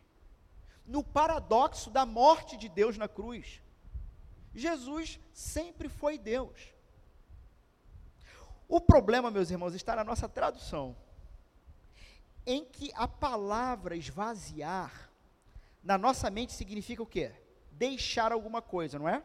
no 0.86 1.02
paradoxo 1.02 1.90
da 1.90 2.06
morte 2.06 2.56
de 2.56 2.68
Deus 2.68 2.96
na 2.96 3.08
cruz. 3.08 3.60
Jesus 4.54 5.20
sempre 5.32 5.88
foi 5.88 6.18
Deus. 6.18 6.72
O 8.68 8.80
problema, 8.80 9.30
meus 9.30 9.50
irmãos, 9.50 9.74
está 9.74 9.96
na 9.96 10.04
nossa 10.04 10.28
tradução, 10.28 10.96
em 12.44 12.64
que 12.64 12.90
a 12.94 13.08
palavra 13.08 13.96
esvaziar, 13.96 15.07
na 15.88 15.96
nossa 15.96 16.28
mente 16.28 16.52
significa 16.52 17.02
o 17.02 17.06
quê? 17.06 17.32
Deixar 17.72 18.30
alguma 18.30 18.60
coisa, 18.60 18.98
não 18.98 19.08
é? 19.08 19.24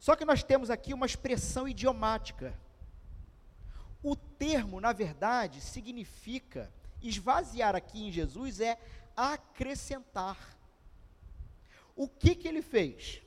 Só 0.00 0.16
que 0.16 0.24
nós 0.24 0.42
temos 0.42 0.68
aqui 0.68 0.92
uma 0.92 1.06
expressão 1.06 1.68
idiomática. 1.68 2.58
O 4.02 4.16
termo, 4.16 4.80
na 4.80 4.92
verdade, 4.92 5.60
significa 5.60 6.74
esvaziar 7.00 7.76
aqui 7.76 8.02
em 8.02 8.10
Jesus 8.10 8.58
é 8.58 8.80
acrescentar. 9.16 10.58
O 11.94 12.08
que 12.08 12.34
que 12.34 12.48
ele 12.48 12.60
fez? 12.60 13.22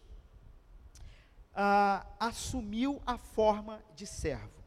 Ah, 1.56 2.06
assumiu 2.20 3.02
a 3.06 3.18
forma 3.18 3.82
de 3.96 4.06
servo. 4.06 4.62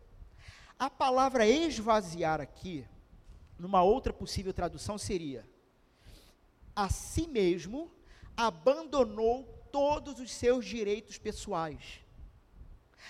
A 0.78 0.88
palavra 0.88 1.46
esvaziar 1.46 2.40
aqui, 2.40 2.88
numa 3.58 3.82
outra 3.82 4.14
possível 4.14 4.54
tradução, 4.54 4.96
seria: 4.96 5.46
a 6.76 6.90
si 6.90 7.26
mesmo 7.26 7.90
abandonou 8.36 9.44
todos 9.72 10.20
os 10.20 10.30
seus 10.30 10.66
direitos 10.66 11.16
pessoais. 11.16 12.00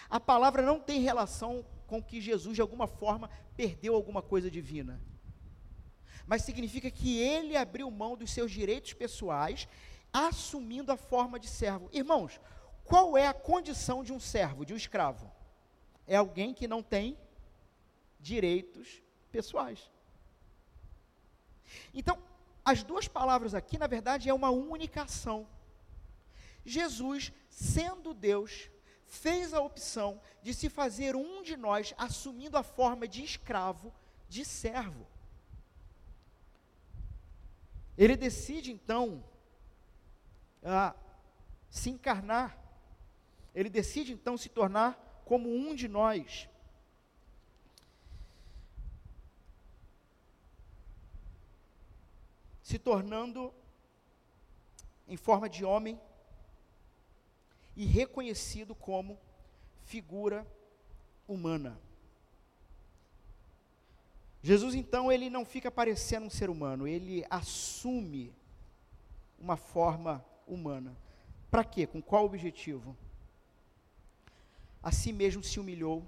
A 0.08 0.20
palavra 0.20 0.62
não 0.62 0.78
tem 0.78 1.00
relação 1.00 1.66
com 1.86 2.00
que 2.00 2.20
Jesus, 2.20 2.54
de 2.54 2.60
alguma 2.60 2.86
forma, 2.86 3.28
perdeu 3.56 3.94
alguma 3.94 4.22
coisa 4.22 4.48
divina. 4.48 5.00
Mas 6.26 6.42
significa 6.42 6.90
que 6.90 7.18
ele 7.18 7.56
abriu 7.56 7.90
mão 7.90 8.16
dos 8.16 8.30
seus 8.30 8.50
direitos 8.52 8.92
pessoais, 8.92 9.68
assumindo 10.12 10.92
a 10.92 10.96
forma 10.96 11.38
de 11.38 11.48
servo. 11.48 11.90
Irmãos, 11.92 12.40
qual 12.84 13.16
é 13.18 13.26
a 13.26 13.34
condição 13.34 14.04
de 14.04 14.12
um 14.12 14.20
servo, 14.20 14.64
de 14.64 14.72
um 14.72 14.76
escravo? 14.76 15.30
É 16.06 16.16
alguém 16.16 16.54
que 16.54 16.68
não 16.68 16.82
tem 16.82 17.18
direitos 18.20 19.02
pessoais. 19.30 19.90
Então, 21.92 22.18
as 22.66 22.82
duas 22.82 23.06
palavras 23.06 23.54
aqui, 23.54 23.78
na 23.78 23.86
verdade, 23.86 24.28
é 24.28 24.34
uma 24.34 24.50
única 24.50 25.04
ação. 25.04 25.46
Jesus, 26.64 27.32
sendo 27.48 28.12
Deus, 28.12 28.68
fez 29.04 29.54
a 29.54 29.60
opção 29.60 30.20
de 30.42 30.52
se 30.52 30.68
fazer 30.68 31.14
um 31.14 31.44
de 31.44 31.56
nós, 31.56 31.94
assumindo 31.96 32.58
a 32.58 32.64
forma 32.64 33.06
de 33.06 33.22
escravo, 33.22 33.94
de 34.28 34.44
servo. 34.44 35.06
Ele 37.96 38.16
decide 38.16 38.72
então 38.72 39.22
se 41.70 41.88
encarnar. 41.88 42.58
Ele 43.54 43.70
decide 43.70 44.12
então 44.12 44.36
se 44.36 44.48
tornar 44.48 45.22
como 45.24 45.48
um 45.48 45.72
de 45.72 45.86
nós. 45.86 46.48
Se 52.66 52.80
tornando 52.80 53.54
em 55.06 55.16
forma 55.16 55.48
de 55.48 55.64
homem 55.64 56.00
e 57.76 57.86
reconhecido 57.86 58.74
como 58.74 59.16
figura 59.84 60.44
humana. 61.28 61.78
Jesus 64.42 64.74
então 64.74 65.12
ele 65.12 65.30
não 65.30 65.44
fica 65.44 65.70
parecendo 65.70 66.26
um 66.26 66.30
ser 66.30 66.50
humano, 66.50 66.88
ele 66.88 67.24
assume 67.30 68.34
uma 69.38 69.56
forma 69.56 70.24
humana. 70.44 70.96
Para 71.48 71.62
quê? 71.62 71.86
Com 71.86 72.02
qual 72.02 72.24
objetivo? 72.24 72.96
A 74.82 74.90
si 74.90 75.12
mesmo 75.12 75.40
se 75.40 75.60
humilhou, 75.60 76.02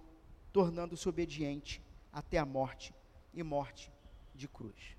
tornando-se 0.52 1.08
obediente 1.08 1.80
até 2.12 2.36
a 2.36 2.44
morte 2.44 2.92
e 3.32 3.44
morte 3.44 3.92
de 4.34 4.48
cruz. 4.48 4.97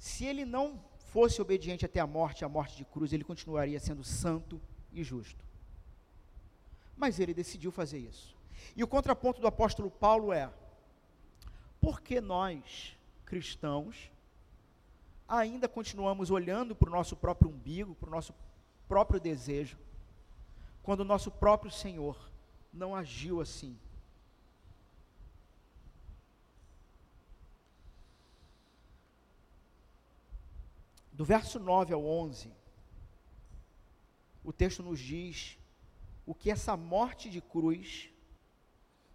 Se 0.00 0.24
ele 0.24 0.46
não 0.46 0.82
fosse 1.12 1.42
obediente 1.42 1.84
até 1.84 2.00
a 2.00 2.06
morte, 2.06 2.42
a 2.42 2.48
morte 2.48 2.74
de 2.74 2.86
cruz, 2.86 3.12
ele 3.12 3.22
continuaria 3.22 3.78
sendo 3.78 4.02
santo 4.02 4.58
e 4.90 5.04
justo. 5.04 5.44
Mas 6.96 7.20
ele 7.20 7.34
decidiu 7.34 7.70
fazer 7.70 7.98
isso. 7.98 8.34
E 8.74 8.82
o 8.82 8.88
contraponto 8.88 9.42
do 9.42 9.46
apóstolo 9.46 9.90
Paulo 9.90 10.32
é: 10.32 10.50
por 11.82 12.00
que 12.00 12.18
nós, 12.18 12.96
cristãos, 13.26 14.10
ainda 15.28 15.68
continuamos 15.68 16.30
olhando 16.30 16.74
para 16.74 16.88
o 16.88 16.92
nosso 16.92 17.14
próprio 17.14 17.50
umbigo, 17.50 17.94
para 17.94 18.08
o 18.08 18.12
nosso 18.12 18.34
próprio 18.88 19.20
desejo, 19.20 19.78
quando 20.82 21.00
o 21.00 21.04
nosso 21.04 21.30
próprio 21.30 21.70
Senhor 21.70 22.18
não 22.72 22.96
agiu 22.96 23.42
assim? 23.42 23.78
Do 31.20 31.24
verso 31.26 31.60
9 31.60 31.92
ao 31.92 32.02
11, 32.02 32.50
o 34.42 34.54
texto 34.54 34.82
nos 34.82 34.98
diz 34.98 35.58
o 36.24 36.34
que 36.34 36.50
essa 36.50 36.78
morte 36.78 37.28
de 37.28 37.42
cruz, 37.42 38.08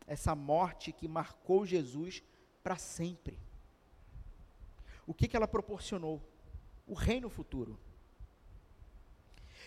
essa 0.06 0.36
morte 0.36 0.91
que 0.91 1.08
marcou 1.08 1.66
Jesus 1.66 2.22
para 2.62 2.78
sempre, 2.78 3.39
o 5.08 5.16
que, 5.16 5.28
que 5.28 5.36
ela 5.36 5.47
proporcionou? 5.47 6.22
O 6.86 6.93
reino 6.93 7.28
futuro. 7.28 7.80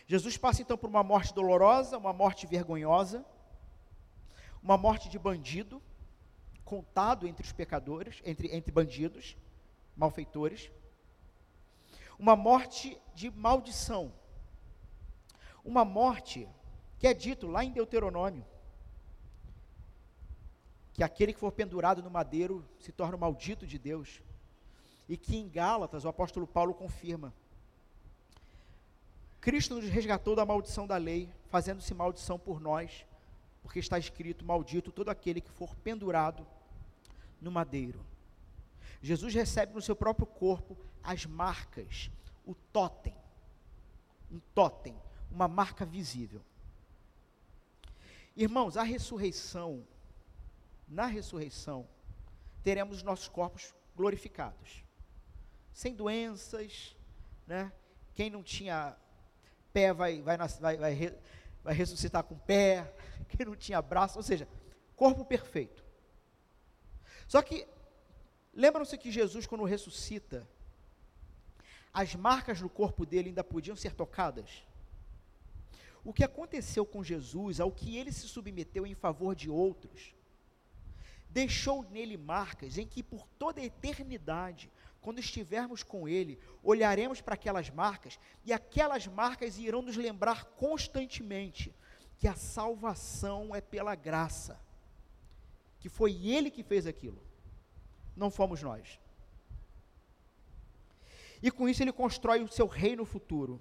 Jesus 0.06 0.36
passa 0.36 0.62
então 0.62 0.78
por 0.78 0.88
uma 0.88 1.02
morte 1.02 1.34
dolorosa, 1.34 1.98
uma 1.98 2.12
morte 2.12 2.46
vergonhosa, 2.46 3.26
uma 4.62 4.78
morte 4.78 5.08
de 5.08 5.18
bandido, 5.18 5.82
contado 6.64 7.26
entre 7.26 7.44
os 7.44 7.50
pecadores, 7.50 8.22
entre, 8.24 8.54
entre 8.54 8.70
bandidos, 8.70 9.36
malfeitores 9.96 10.70
uma 12.18 12.34
morte 12.34 13.00
de 13.14 13.30
maldição. 13.30 14.12
Uma 15.64 15.84
morte 15.84 16.48
que 16.98 17.06
é 17.06 17.14
dito 17.14 17.46
lá 17.46 17.64
em 17.64 17.70
Deuteronômio, 17.70 18.44
que 20.92 21.04
aquele 21.04 21.32
que 21.32 21.38
for 21.38 21.52
pendurado 21.52 22.02
no 22.02 22.10
madeiro 22.10 22.64
se 22.80 22.90
torna 22.90 23.16
o 23.16 23.20
maldito 23.20 23.66
de 23.66 23.78
Deus. 23.78 24.20
E 25.08 25.16
que 25.16 25.36
em 25.36 25.48
Gálatas 25.48 26.04
o 26.04 26.08
apóstolo 26.08 26.46
Paulo 26.46 26.74
confirma. 26.74 27.32
Cristo 29.40 29.76
nos 29.76 29.88
resgatou 29.88 30.34
da 30.34 30.44
maldição 30.44 30.86
da 30.86 30.96
lei, 30.96 31.32
fazendo-se 31.48 31.94
maldição 31.94 32.38
por 32.38 32.60
nós, 32.60 33.06
porque 33.62 33.78
está 33.78 33.98
escrito: 33.98 34.44
Maldito 34.44 34.92
todo 34.92 35.08
aquele 35.08 35.40
que 35.40 35.50
for 35.50 35.74
pendurado 35.76 36.46
no 37.40 37.50
madeiro. 37.50 38.04
Jesus 39.00 39.34
recebe 39.34 39.74
no 39.74 39.82
seu 39.82 39.94
próprio 39.94 40.26
corpo 40.26 40.76
as 41.02 41.24
marcas, 41.24 42.10
o 42.44 42.54
totem. 42.54 43.14
Um 44.30 44.40
totem, 44.54 44.94
uma 45.30 45.48
marca 45.48 45.86
visível. 45.86 46.42
Irmãos, 48.36 48.76
a 48.76 48.82
ressurreição, 48.82 49.86
na 50.86 51.06
ressurreição, 51.06 51.88
teremos 52.62 53.02
nossos 53.02 53.28
corpos 53.28 53.74
glorificados. 53.96 54.84
Sem 55.72 55.94
doenças, 55.94 56.94
né? 57.46 57.72
Quem 58.14 58.30
não 58.30 58.42
tinha 58.42 58.96
pé 59.72 59.92
vai, 59.92 60.20
vai, 60.20 60.36
vai, 60.36 60.76
vai, 60.76 61.18
vai 61.64 61.74
ressuscitar 61.74 62.22
com 62.24 62.36
pé, 62.36 62.92
quem 63.28 63.46
não 63.46 63.56
tinha 63.56 63.80
braço, 63.80 64.18
ou 64.18 64.22
seja, 64.22 64.48
corpo 64.94 65.24
perfeito. 65.24 65.84
Só 67.26 67.42
que 67.42 67.66
Lembram-se 68.58 68.98
que 68.98 69.12
Jesus, 69.18 69.46
quando 69.46 69.64
ressuscita, 69.64 70.38
as 71.94 72.14
marcas 72.14 72.60
no 72.60 72.68
corpo 72.68 73.06
dele 73.06 73.28
ainda 73.28 73.44
podiam 73.44 73.76
ser 73.76 73.94
tocadas? 73.94 74.50
o 76.08 76.12
que 76.12 76.24
aconteceu 76.24 76.86
com 76.86 77.04
Jesus, 77.04 77.60
ao 77.60 77.70
que 77.70 77.98
ele 77.98 78.10
se 78.10 78.26
submeteu 78.26 78.86
em 78.86 78.94
favor 78.94 79.34
de 79.34 79.50
outros, 79.50 80.14
deixou 81.28 81.82
nele 81.90 82.16
marcas 82.16 82.78
em 82.78 82.86
que 82.86 83.02
por 83.02 83.26
toda 83.38 83.60
a 83.60 83.64
eternidade, 83.64 84.72
quando 85.02 85.18
estivermos 85.18 85.82
com 85.82 86.08
ele, 86.08 86.38
olharemos 86.62 87.20
para 87.20 87.34
aquelas 87.34 87.68
marcas 87.68 88.18
e 88.42 88.54
aquelas 88.54 89.06
marcas 89.06 89.58
irão 89.58 89.82
nos 89.82 89.98
lembrar 89.98 90.46
constantemente 90.56 91.74
que 92.16 92.26
a 92.26 92.34
salvação 92.34 93.54
é 93.54 93.60
pela 93.60 93.94
graça, 93.94 94.58
que 95.78 95.90
foi 95.90 96.26
ele 96.26 96.50
que 96.50 96.62
fez 96.62 96.86
aquilo, 96.86 97.22
não 98.18 98.30
fomos 98.30 98.62
nós. 98.62 98.98
E 101.42 101.50
com 101.50 101.68
isso 101.68 101.82
ele 101.82 101.92
constrói 101.92 102.42
o 102.42 102.48
seu 102.48 102.66
reino 102.66 103.04
futuro. 103.04 103.60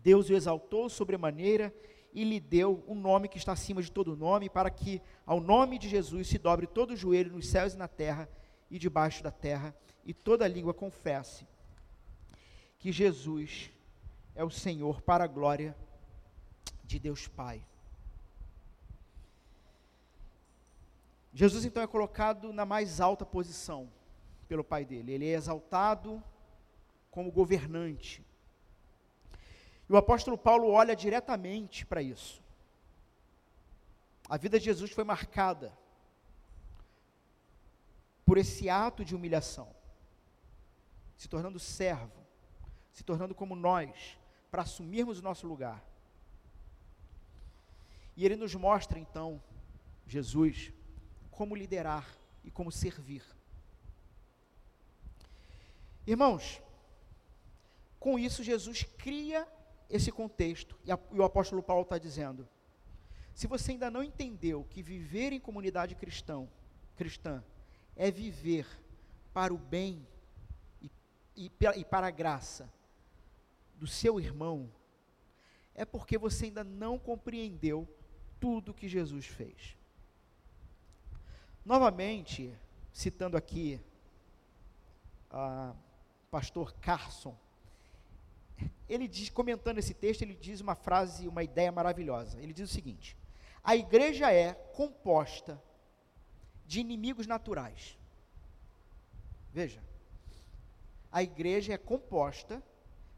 Deus 0.00 0.30
o 0.30 0.34
exaltou 0.34 0.88
sobremaneira 0.88 1.74
e 2.12 2.24
lhe 2.24 2.40
deu 2.40 2.84
um 2.86 2.94
nome 2.94 3.28
que 3.28 3.38
está 3.38 3.52
acima 3.52 3.82
de 3.82 3.90
todo 3.90 4.16
nome, 4.16 4.48
para 4.48 4.70
que 4.70 5.00
ao 5.26 5.40
nome 5.40 5.78
de 5.78 5.88
Jesus 5.88 6.28
se 6.28 6.38
dobre 6.38 6.66
todo 6.66 6.92
o 6.92 6.96
joelho 6.96 7.32
nos 7.32 7.48
céus 7.48 7.74
e 7.74 7.76
na 7.76 7.88
terra 7.88 8.28
e 8.70 8.78
debaixo 8.78 9.22
da 9.22 9.30
terra, 9.30 9.74
e 10.04 10.14
toda 10.14 10.46
língua 10.46 10.72
confesse 10.72 11.46
que 12.78 12.92
Jesus 12.92 13.70
é 14.34 14.44
o 14.44 14.50
Senhor 14.50 15.02
para 15.02 15.24
a 15.24 15.26
glória 15.26 15.76
de 16.84 16.98
Deus 16.98 17.26
Pai. 17.28 17.62
Jesus 21.32 21.64
então 21.64 21.82
é 21.82 21.86
colocado 21.86 22.52
na 22.52 22.66
mais 22.66 23.00
alta 23.00 23.24
posição 23.24 23.90
pelo 24.48 24.64
Pai 24.64 24.84
dele. 24.84 25.12
Ele 25.12 25.28
é 25.28 25.34
exaltado 25.34 26.22
como 27.10 27.30
governante. 27.30 28.24
E 29.88 29.92
o 29.92 29.96
apóstolo 29.96 30.36
Paulo 30.36 30.70
olha 30.70 30.94
diretamente 30.94 31.86
para 31.86 32.02
isso. 32.02 32.42
A 34.28 34.36
vida 34.36 34.58
de 34.58 34.64
Jesus 34.64 34.90
foi 34.90 35.04
marcada 35.04 35.76
por 38.24 38.38
esse 38.38 38.68
ato 38.68 39.04
de 39.04 39.16
humilhação, 39.16 39.74
se 41.16 41.28
tornando 41.28 41.58
servo, 41.58 42.24
se 42.92 43.02
tornando 43.02 43.34
como 43.34 43.56
nós, 43.56 44.16
para 44.50 44.62
assumirmos 44.62 45.18
o 45.18 45.22
nosso 45.22 45.48
lugar. 45.48 45.84
E 48.16 48.24
ele 48.24 48.36
nos 48.36 48.54
mostra 48.54 48.98
então, 48.98 49.42
Jesus, 50.06 50.72
como 51.40 51.56
liderar 51.56 52.06
e 52.44 52.50
como 52.50 52.70
servir. 52.70 53.24
Irmãos, 56.06 56.60
com 57.98 58.18
isso 58.18 58.44
Jesus 58.44 58.82
cria 58.82 59.48
esse 59.88 60.12
contexto, 60.12 60.78
e, 60.84 60.92
a, 60.92 60.98
e 61.10 61.18
o 61.18 61.24
apóstolo 61.24 61.62
Paulo 61.62 61.84
está 61.84 61.96
dizendo: 61.96 62.46
se 63.32 63.46
você 63.46 63.72
ainda 63.72 63.90
não 63.90 64.02
entendeu 64.02 64.66
que 64.68 64.82
viver 64.82 65.32
em 65.32 65.40
comunidade 65.40 65.94
cristão, 65.94 66.46
cristã 66.94 67.42
é 67.96 68.10
viver 68.10 68.66
para 69.32 69.54
o 69.54 69.56
bem 69.56 70.06
e, 70.82 70.90
e, 71.34 71.50
e 71.78 71.84
para 71.86 72.08
a 72.08 72.10
graça 72.10 72.70
do 73.76 73.86
seu 73.86 74.20
irmão, 74.20 74.70
é 75.74 75.86
porque 75.86 76.18
você 76.18 76.44
ainda 76.44 76.62
não 76.62 76.98
compreendeu 76.98 77.88
tudo 78.38 78.74
que 78.74 78.86
Jesus 78.86 79.24
fez. 79.24 79.79
Novamente, 81.70 82.52
citando 82.92 83.36
aqui 83.36 83.80
a 85.30 85.72
pastor 86.28 86.74
Carson, 86.80 87.32
ele 88.88 89.06
diz, 89.06 89.30
comentando 89.30 89.78
esse 89.78 89.94
texto, 89.94 90.22
ele 90.22 90.34
diz 90.34 90.60
uma 90.60 90.74
frase, 90.74 91.28
uma 91.28 91.44
ideia 91.44 91.70
maravilhosa. 91.70 92.40
Ele 92.40 92.52
diz 92.52 92.68
o 92.68 92.74
seguinte: 92.74 93.16
a 93.62 93.76
igreja 93.76 94.32
é 94.32 94.52
composta 94.52 95.62
de 96.66 96.80
inimigos 96.80 97.28
naturais. 97.28 97.96
Veja, 99.52 99.80
a 101.12 101.22
igreja 101.22 101.72
é 101.72 101.78
composta 101.78 102.60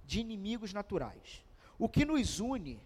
de 0.05 0.21
inimigos 0.21 0.75
naturais. 0.75 1.43
O 1.79 1.89
que 1.89 2.05
nos 2.05 2.39
une 2.39 2.79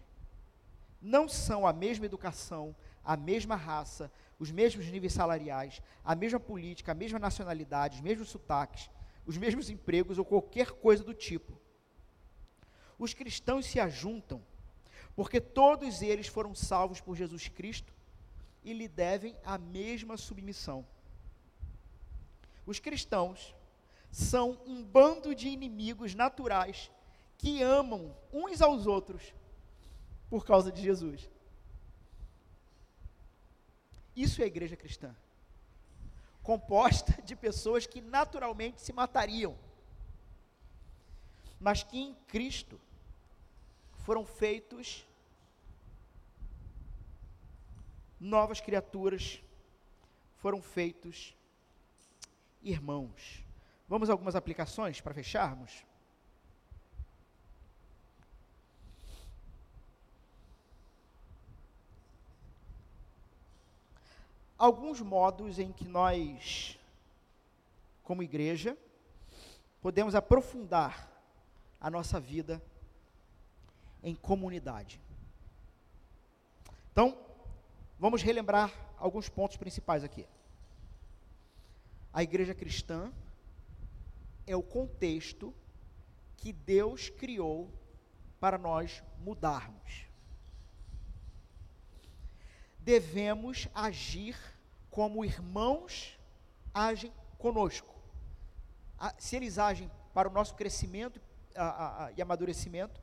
não 1.01 1.27
são 1.27 1.67
a 1.67 1.73
mesma 1.73 2.05
educação, 2.05 2.73
a 3.03 3.17
mesma 3.17 3.57
raça, 3.57 4.09
os 4.39 4.51
mesmos 4.51 4.85
níveis 4.87 5.13
salariais, 5.13 5.81
a 6.03 6.15
mesma 6.15 6.39
política, 6.39 6.91
a 6.91 6.95
mesma 6.95 7.19
nacionalidade, 7.19 7.97
os 7.97 8.01
mesmos 8.01 8.29
sotaques, 8.29 8.89
os 9.25 9.37
mesmos 9.37 9.69
empregos 9.69 10.17
ou 10.17 10.25
qualquer 10.25 10.71
coisa 10.71 11.03
do 11.03 11.13
tipo 11.13 11.59
os 12.97 13.13
cristãos 13.13 13.65
se 13.65 13.79
ajuntam, 13.79 14.43
porque 15.15 15.39
todos 15.39 16.01
eles 16.01 16.27
foram 16.27 16.55
salvos 16.55 16.99
por 16.99 17.15
Jesus 17.15 17.47
Cristo 17.47 17.93
e 18.63 18.73
lhe 18.73 18.87
devem 18.87 19.37
a 19.43 19.57
mesma 19.57 20.17
submissão. 20.17 20.85
Os 22.65 22.79
cristãos 22.79 23.55
são 24.11 24.59
um 24.65 24.83
bando 24.83 25.33
de 25.33 25.47
inimigos 25.47 26.15
naturais 26.15 26.91
que 27.37 27.61
amam 27.61 28.15
uns 28.33 28.61
aos 28.61 28.87
outros 28.87 29.33
por 30.29 30.45
causa 30.45 30.71
de 30.71 30.81
Jesus. 30.81 31.29
Isso 34.17 34.41
é 34.41 34.45
a 34.45 34.47
igreja 34.47 34.75
cristã. 34.75 35.15
Composta 36.41 37.21
de 37.21 37.35
pessoas 37.35 37.85
que 37.85 38.01
naturalmente 38.01 38.81
se 38.81 38.91
matariam, 38.91 39.55
mas 41.59 41.83
que 41.83 41.99
em 41.99 42.15
Cristo 42.27 42.81
foram 44.05 44.25
feitos 44.25 45.05
novas 48.19 48.59
criaturas, 48.59 49.39
foram 50.37 50.63
feitos 50.63 51.35
irmãos. 52.63 53.45
Vamos 53.87 54.09
a 54.09 54.13
algumas 54.13 54.35
aplicações 54.35 54.99
para 54.99 55.13
fecharmos? 55.13 55.85
Alguns 64.57 65.01
modos 65.01 65.59
em 65.59 65.71
que 65.71 65.85
nós, 65.85 66.79
como 68.03 68.23
igreja, 68.23 68.77
podemos 69.81 70.15
aprofundar 70.15 71.11
a 71.79 71.89
nossa 71.91 72.19
vida 72.19 72.61
em 74.01 74.15
comunidade. 74.15 74.99
Então, 76.91 77.15
vamos 77.99 78.23
relembrar 78.23 78.73
alguns 78.97 79.29
pontos 79.29 79.57
principais 79.57 80.03
aqui. 80.03 80.25
A 82.11 82.23
igreja 82.23 82.55
cristã 82.55 83.11
é 84.47 84.55
o 84.55 84.63
contexto 84.63 85.53
que 86.37 86.51
Deus 86.51 87.09
criou 87.09 87.69
para 88.39 88.57
nós 88.57 89.03
mudarmos. 89.19 90.06
Devemos 92.87 93.67
agir 93.75 94.37
como 94.89 95.25
irmãos 95.25 96.17
agem 96.73 97.11
conosco. 97.37 97.93
Se 99.19 99.35
eles 99.35 99.59
agem 99.59 99.91
para 100.13 100.29
o 100.29 100.31
nosso 100.31 100.55
crescimento 100.55 101.19
e 102.15 102.21
amadurecimento, 102.21 103.01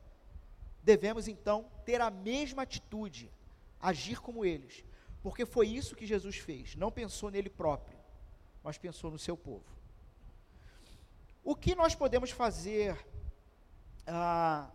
devemos 0.81 1.27
então 1.27 1.69
ter 1.85 2.01
a 2.01 2.09
mesma 2.09 2.63
atitude, 2.63 3.31
agir 3.79 4.19
como 4.19 4.43
eles, 4.43 4.83
porque 5.21 5.45
foi 5.45 5.67
isso 5.67 5.95
que 5.95 6.07
Jesus 6.07 6.37
fez. 6.37 6.75
Não 6.75 6.91
pensou 6.91 7.29
nele 7.29 7.51
próprio, 7.51 7.99
mas 8.63 8.79
pensou 8.79 9.11
no 9.11 9.19
seu 9.19 9.37
povo. 9.37 9.69
O 11.43 11.55
que 11.55 11.75
nós 11.75 11.93
podemos 11.93 12.31
fazer 12.31 12.97
ah, 14.07 14.67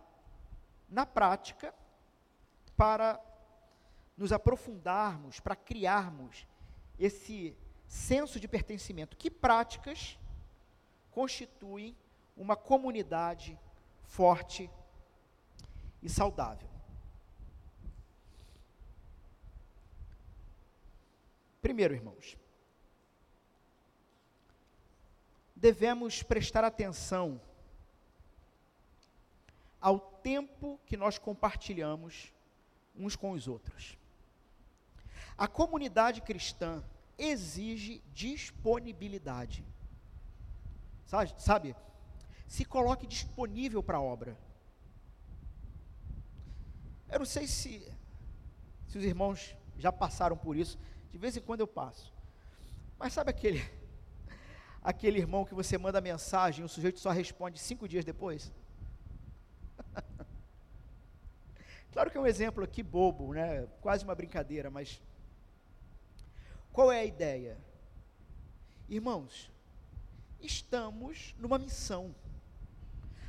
na 0.87 1.05
prática 1.05 1.75
para 2.77 3.19
nos 4.21 4.31
aprofundarmos, 4.31 5.39
para 5.39 5.55
criarmos 5.55 6.45
esse 6.99 7.57
senso 7.87 8.39
de 8.39 8.47
pertencimento? 8.47 9.17
Que 9.17 9.31
práticas 9.31 10.19
constituem 11.09 11.97
uma 12.37 12.55
comunidade 12.55 13.57
forte 14.03 14.69
e 16.03 16.07
saudável. 16.07 16.69
Primeiro, 21.59 21.95
irmãos, 21.95 22.37
devemos 25.55 26.21
prestar 26.21 26.63
atenção 26.63 27.41
ao 29.79 29.99
tempo 29.99 30.79
que 30.85 30.95
nós 30.95 31.17
compartilhamos 31.17 32.31
uns 32.95 33.15
com 33.15 33.31
os 33.31 33.47
outros. 33.47 33.99
A 35.41 35.47
comunidade 35.47 36.21
cristã 36.21 36.83
exige 37.17 38.03
disponibilidade. 38.13 39.65
Sabe? 41.07 41.33
sabe? 41.39 41.75
Se 42.47 42.63
coloque 42.63 43.07
disponível 43.07 43.81
para 43.81 43.97
a 43.97 44.01
obra. 44.01 44.37
Eu 47.09 47.17
não 47.17 47.25
sei 47.25 47.47
se, 47.47 47.91
se 48.87 48.99
os 48.99 49.03
irmãos 49.03 49.55
já 49.79 49.91
passaram 49.91 50.37
por 50.37 50.55
isso, 50.55 50.77
de 51.11 51.17
vez 51.17 51.35
em 51.35 51.41
quando 51.41 51.61
eu 51.61 51.67
passo. 51.67 52.13
Mas 52.99 53.11
sabe 53.11 53.31
aquele, 53.31 53.67
aquele 54.79 55.17
irmão 55.17 55.43
que 55.43 55.55
você 55.55 55.75
manda 55.75 55.99
mensagem 55.99 56.61
e 56.61 56.65
o 56.65 56.69
sujeito 56.69 56.99
só 56.99 57.09
responde 57.09 57.57
cinco 57.57 57.87
dias 57.87 58.05
depois? 58.05 58.53
claro 61.91 62.11
que 62.11 62.17
é 62.19 62.21
um 62.21 62.27
exemplo 62.27 62.63
aqui 62.63 62.83
bobo, 62.83 63.33
né? 63.33 63.65
quase 63.81 64.03
uma 64.03 64.13
brincadeira, 64.13 64.69
mas 64.69 65.01
qual 66.71 66.91
é 66.91 66.99
a 66.99 67.05
ideia? 67.05 67.57
Irmãos, 68.87 69.51
estamos 70.39 71.35
numa 71.37 71.57
missão. 71.57 72.15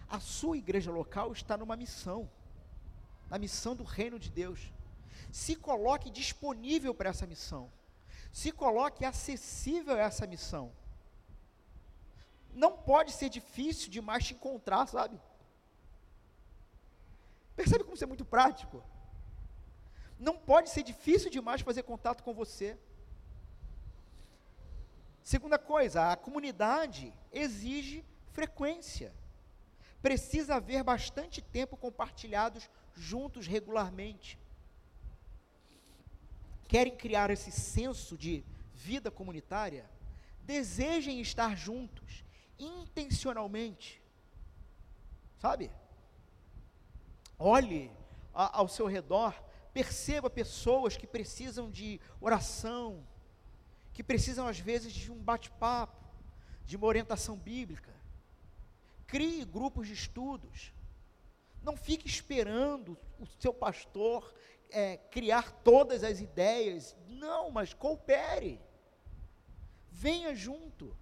A 0.08 0.20
sua 0.20 0.56
igreja 0.56 0.90
local 0.90 1.32
está 1.32 1.56
numa 1.56 1.76
missão, 1.76 2.30
na 3.30 3.38
missão 3.38 3.74
do 3.74 3.84
reino 3.84 4.18
de 4.18 4.30
Deus. 4.30 4.72
Se 5.30 5.56
coloque 5.56 6.10
disponível 6.10 6.94
para 6.94 7.10
essa 7.10 7.26
missão. 7.26 7.70
Se 8.32 8.52
coloque 8.52 9.04
acessível 9.04 9.94
a 9.94 10.00
essa 10.00 10.26
missão. 10.26 10.72
Não 12.52 12.76
pode 12.76 13.12
ser 13.12 13.28
difícil 13.28 13.90
demais 13.90 14.26
te 14.26 14.34
encontrar, 14.34 14.86
sabe? 14.86 15.18
Percebe 17.56 17.84
como 17.84 17.94
isso 17.94 18.04
é 18.04 18.06
muito 18.06 18.24
prático? 18.24 18.82
Não 20.18 20.36
pode 20.36 20.70
ser 20.70 20.82
difícil 20.82 21.30
demais 21.30 21.62
fazer 21.62 21.82
contato 21.82 22.22
com 22.22 22.34
você. 22.34 22.78
Segunda 25.22 25.58
coisa, 25.58 26.12
a 26.12 26.16
comunidade 26.16 27.12
exige 27.30 28.04
frequência. 28.32 29.14
Precisa 30.00 30.56
haver 30.56 30.82
bastante 30.82 31.40
tempo 31.40 31.76
compartilhados 31.76 32.68
juntos 32.94 33.46
regularmente. 33.46 34.38
Querem 36.66 36.96
criar 36.96 37.30
esse 37.30 37.52
senso 37.52 38.16
de 38.18 38.44
vida 38.74 39.10
comunitária? 39.10 39.88
Desejem 40.42 41.20
estar 41.20 41.56
juntos, 41.56 42.24
intencionalmente. 42.58 44.02
Sabe? 45.38 45.70
Olhe 47.38 47.92
ao 48.32 48.66
seu 48.66 48.86
redor, 48.86 49.34
perceba 49.72 50.28
pessoas 50.30 50.96
que 50.96 51.06
precisam 51.06 51.70
de 51.70 52.00
oração, 52.20 53.06
que 53.92 54.02
precisam 54.02 54.46
às 54.46 54.58
vezes 54.58 54.92
de 54.92 55.12
um 55.12 55.22
bate-papo, 55.22 56.02
de 56.64 56.76
uma 56.76 56.86
orientação 56.86 57.36
bíblica. 57.36 57.92
Crie 59.06 59.44
grupos 59.44 59.86
de 59.86 59.92
estudos. 59.92 60.72
Não 61.62 61.76
fique 61.76 62.06
esperando 62.06 62.98
o 63.20 63.26
seu 63.26 63.52
pastor 63.52 64.34
é, 64.70 64.96
criar 64.96 65.50
todas 65.62 66.02
as 66.02 66.20
ideias. 66.20 66.96
Não, 67.06 67.50
mas 67.50 67.74
coopere. 67.74 68.60
Venha 69.90 70.34
junto. 70.34 70.96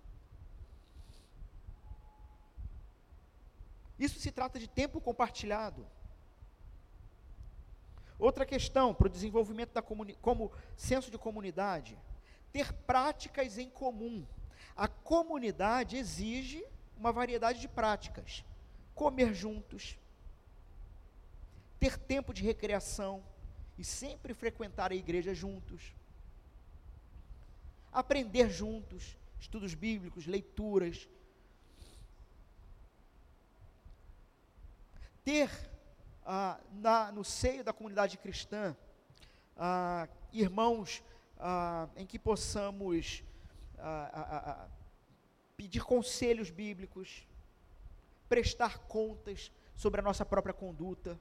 Isso 3.99 4.19
se 4.19 4.33
trata 4.33 4.59
de 4.59 4.67
tempo 4.67 5.01
compartilhado. 5.01 5.87
Outra 8.19 8.45
questão 8.45 8.93
para 8.93 9.07
o 9.07 9.11
desenvolvimento 9.11 9.73
da 9.73 9.81
como 9.81 10.53
senso 10.77 11.11
de 11.11 11.17
comunidade 11.17 11.97
ter 12.53 12.73
práticas 12.73 13.59
em 13.59 13.69
comum. 13.69 14.27
A 14.77 14.89
comunidade 14.89 15.97
exige 15.97 16.65
uma 16.97 17.13
variedade 17.13 17.61
de 17.61 17.69
práticas. 17.69 18.45
Comer 18.95 19.33
juntos, 19.33 19.99
ter 21.79 21.99
tempo 21.99 22.35
de 22.35 22.43
recreação 22.43 23.25
e 23.79 23.85
sempre 23.85 24.35
frequentar 24.35 24.93
a 24.93 24.95
igreja 24.95 25.35
juntos. 25.35 25.95
Aprender 27.93 28.51
juntos, 28.51 29.17
estudos 29.39 29.75
bíblicos, 29.75 30.27
leituras. 30.27 31.09
Ter 35.25 35.51
ah, 36.25 36.61
na, 36.73 37.11
no 37.11 37.25
seio 37.25 37.65
da 37.65 37.73
comunidade 37.73 38.19
cristã 38.19 38.77
ah, 39.57 40.09
irmãos 40.33 41.03
ah, 41.41 41.89
em 41.97 42.07
que 42.07 42.19
possamos 42.19 43.25
ah, 43.79 44.11
ah, 44.13 44.51
ah, 44.51 44.69
pedir 45.57 45.83
conselhos 45.83 46.51
bíblicos, 46.51 47.27
prestar 48.29 48.79
contas 48.81 49.51
sobre 49.75 50.01
a 50.01 50.05
nossa 50.05 50.25
própria 50.25 50.53
conduta. 50.53 51.19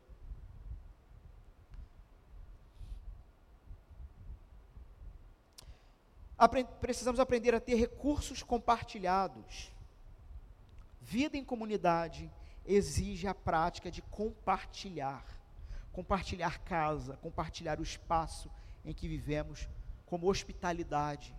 Apre 6.38 6.64
precisamos 6.80 7.20
aprender 7.20 7.54
a 7.56 7.60
ter 7.60 7.76
recursos 7.76 8.44
compartilhados. 8.44 9.72
Vida 11.02 11.38
em 11.38 11.44
comunidade 11.44 12.32
exige 12.66 13.28
a 13.28 13.34
prática 13.34 13.90
de 13.90 14.02
compartilhar. 14.02 15.26
Compartilhar 15.92 16.60
casa, 16.60 17.18
compartilhar 17.18 17.80
o 17.80 17.84
espaço 17.84 18.50
em 18.86 18.94
que 18.94 19.08
vivemos 19.08 19.68
como 20.10 20.28
hospitalidade 20.28 21.36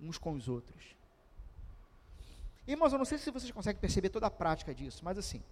uns 0.00 0.16
com 0.16 0.32
os 0.32 0.48
outros. 0.48 0.96
Irmãos, 2.66 2.92
eu 2.92 2.98
não 2.98 3.04
sei 3.04 3.18
se 3.18 3.30
vocês 3.30 3.52
conseguem 3.52 3.80
perceber 3.80 4.08
toda 4.08 4.26
a 4.26 4.30
prática 4.30 4.74
disso, 4.74 5.04
mas 5.04 5.18
assim, 5.18 5.42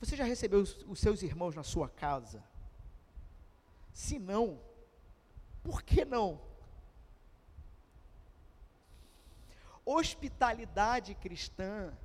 você 0.00 0.16
já 0.16 0.24
recebeu 0.24 0.60
os, 0.60 0.84
os 0.88 0.98
seus 0.98 1.22
irmãos 1.22 1.54
na 1.54 1.62
sua 1.62 1.88
casa? 1.88 2.42
Se 3.92 4.18
não, 4.18 4.60
por 5.62 5.82
que 5.82 6.04
não? 6.04 6.40
Hospitalidade 9.84 11.14
cristã 11.14 11.96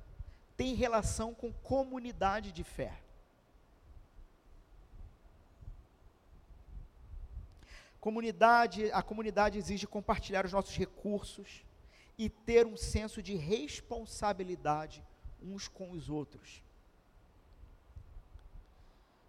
tem 0.56 0.74
relação 0.74 1.34
com 1.34 1.52
comunidade 1.52 2.52
de 2.52 2.62
fé. 2.62 3.03
Comunidade, 8.04 8.92
a 8.92 9.02
comunidade 9.02 9.56
exige 9.56 9.86
compartilhar 9.86 10.44
os 10.44 10.52
nossos 10.52 10.76
recursos 10.76 11.64
e 12.18 12.28
ter 12.28 12.66
um 12.66 12.76
senso 12.76 13.22
de 13.22 13.34
responsabilidade 13.34 15.02
uns 15.42 15.68
com 15.68 15.90
os 15.90 16.10
outros. 16.10 16.62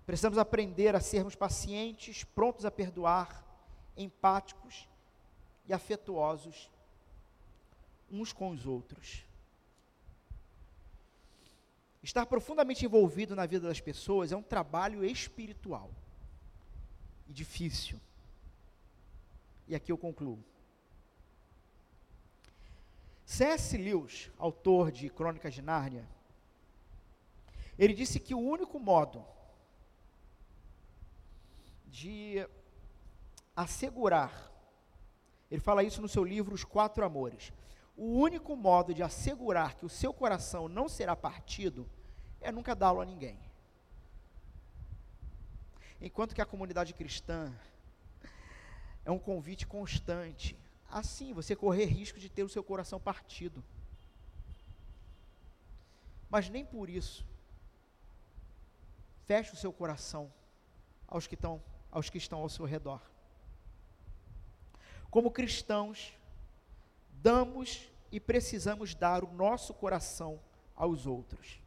Precisamos 0.06 0.38
aprender 0.38 0.94
a 0.94 1.00
sermos 1.00 1.36
pacientes, 1.36 2.26
prontos 2.26 2.66
a 2.66 2.70
perdoar, 2.70 3.46
empáticos 3.96 4.90
e 5.66 5.72
afetuosos 5.72 6.70
uns 8.12 8.34
com 8.34 8.50
os 8.50 8.66
outros. 8.66 9.24
Estar 12.04 12.26
profundamente 12.26 12.84
envolvido 12.84 13.38
na 13.38 13.46
vida 13.46 13.70
das 13.70 13.80
pessoas 13.80 14.34
é 14.34 14.36
um 14.36 14.44
trabalho 14.44 15.06
espiritual 15.06 15.90
e 17.26 17.32
difícil. 17.32 18.02
E 19.68 19.76
aqui 19.76 19.92
eu 19.92 19.98
concluo. 19.98 20.44
C.S. 23.26 23.76
Lewis, 23.76 24.32
autor 24.38 24.92
de 24.92 25.10
Crônicas 25.10 25.54
de 25.54 25.62
Nárnia, 25.62 26.08
ele 27.78 27.94
disse 27.94 28.20
que 28.20 28.36
o 28.36 28.40
único 28.40 28.80
modo 28.80 29.26
de 31.88 32.48
assegurar, 33.56 34.52
ele 35.50 35.62
fala 35.62 35.84
isso 35.84 36.02
no 36.02 36.08
seu 36.08 36.24
livro 36.24 36.54
Os 36.54 36.64
Quatro 36.64 37.04
Amores, 37.04 37.52
o 37.98 38.20
único 38.20 38.56
modo 38.56 38.94
de 38.94 39.02
assegurar 39.02 39.76
que 39.76 39.86
o 39.86 39.90
seu 39.90 40.14
coração 40.14 40.68
não 40.68 40.88
será 40.88 41.16
partido 41.16 41.90
é 42.42 42.52
nunca 42.52 42.76
dá-lo 42.76 43.02
a 43.02 43.06
ninguém. 43.06 43.40
Enquanto 46.00 46.36
que 46.36 46.42
a 46.42 46.46
comunidade 46.46 46.94
cristã 46.94 47.58
é 49.06 49.12
um 49.12 49.20
convite 49.20 49.66
constante. 49.68 50.58
Assim, 50.90 51.32
você 51.32 51.56
correr 51.56 51.86
risco 51.86 52.20
de 52.20 52.30
ter 52.30 52.44
o 52.44 52.50
seu 52.50 52.64
coração 52.64 53.00
partido. 53.00 53.64
Mas 56.30 56.50
nem 56.50 56.66
por 56.66 56.90
isso 56.90 57.26
feche 59.26 59.54
o 59.54 59.58
seu 59.58 59.74
coração 59.74 60.32
aos 61.08 61.28
que 61.28 61.36
estão, 61.36 61.62
aos 61.92 62.10
que 62.10 62.18
estão 62.18 62.40
ao 62.40 62.50
seu 62.50 62.66
redor. 62.66 63.02
Como 65.10 65.32
cristãos, 65.32 66.14
damos 67.12 67.90
e 68.12 68.20
precisamos 68.20 68.94
dar 68.94 69.24
o 69.24 69.34
nosso 69.34 69.74
coração 69.74 70.40
aos 70.76 71.08
outros. 71.08 71.60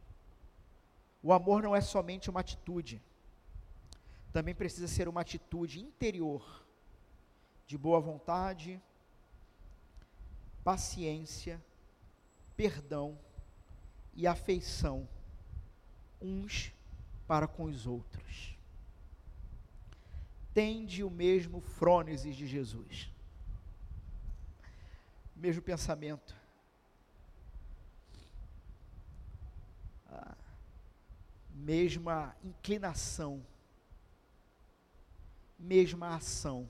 O 1.23 1.33
amor 1.33 1.63
não 1.63 1.75
é 1.75 1.81
somente 1.81 2.31
uma 2.31 2.41
atitude, 2.41 3.03
também 4.33 4.55
precisa 4.55 4.87
ser 4.87 5.09
uma 5.09 5.21
atitude 5.21 5.81
interior 5.81 6.68
de 7.69 7.79
boa 7.79 8.01
vontade, 8.01 8.83
paciência, 10.65 11.63
perdão 12.57 13.17
e 14.15 14.27
afeição 14.27 15.07
uns 16.21 16.73
para 17.27 17.47
com 17.47 17.65
os 17.65 17.87
outros. 17.87 18.57
tende 20.55 21.05
o 21.05 21.11
mesmo 21.11 21.61
frônesis 21.61 22.35
de 22.35 22.45
Jesus. 22.45 23.13
Mesmo 25.37 25.63
pensamento. 25.63 26.35
A 30.09 30.35
mesma 31.55 32.35
inclinação. 32.43 33.47
Mesma 35.57 36.17
ação. 36.17 36.69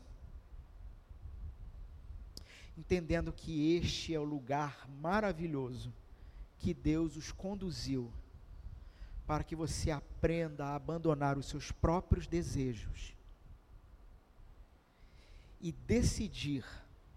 Entendendo 2.79 3.33
que 3.33 3.75
este 3.75 4.15
é 4.15 4.21
o 4.21 4.25
lugar 4.25 4.89
maravilhoso 5.01 5.93
que 6.59 6.73
Deus 6.73 7.17
os 7.17 7.33
conduziu 7.33 8.09
para 9.27 9.43
que 9.43 9.57
você 9.57 9.91
aprenda 9.91 10.65
a 10.65 10.77
abandonar 10.77 11.37
os 11.37 11.47
seus 11.47 11.73
próprios 11.73 12.29
desejos 12.29 13.17
e 15.61 15.73
decidir 15.73 16.65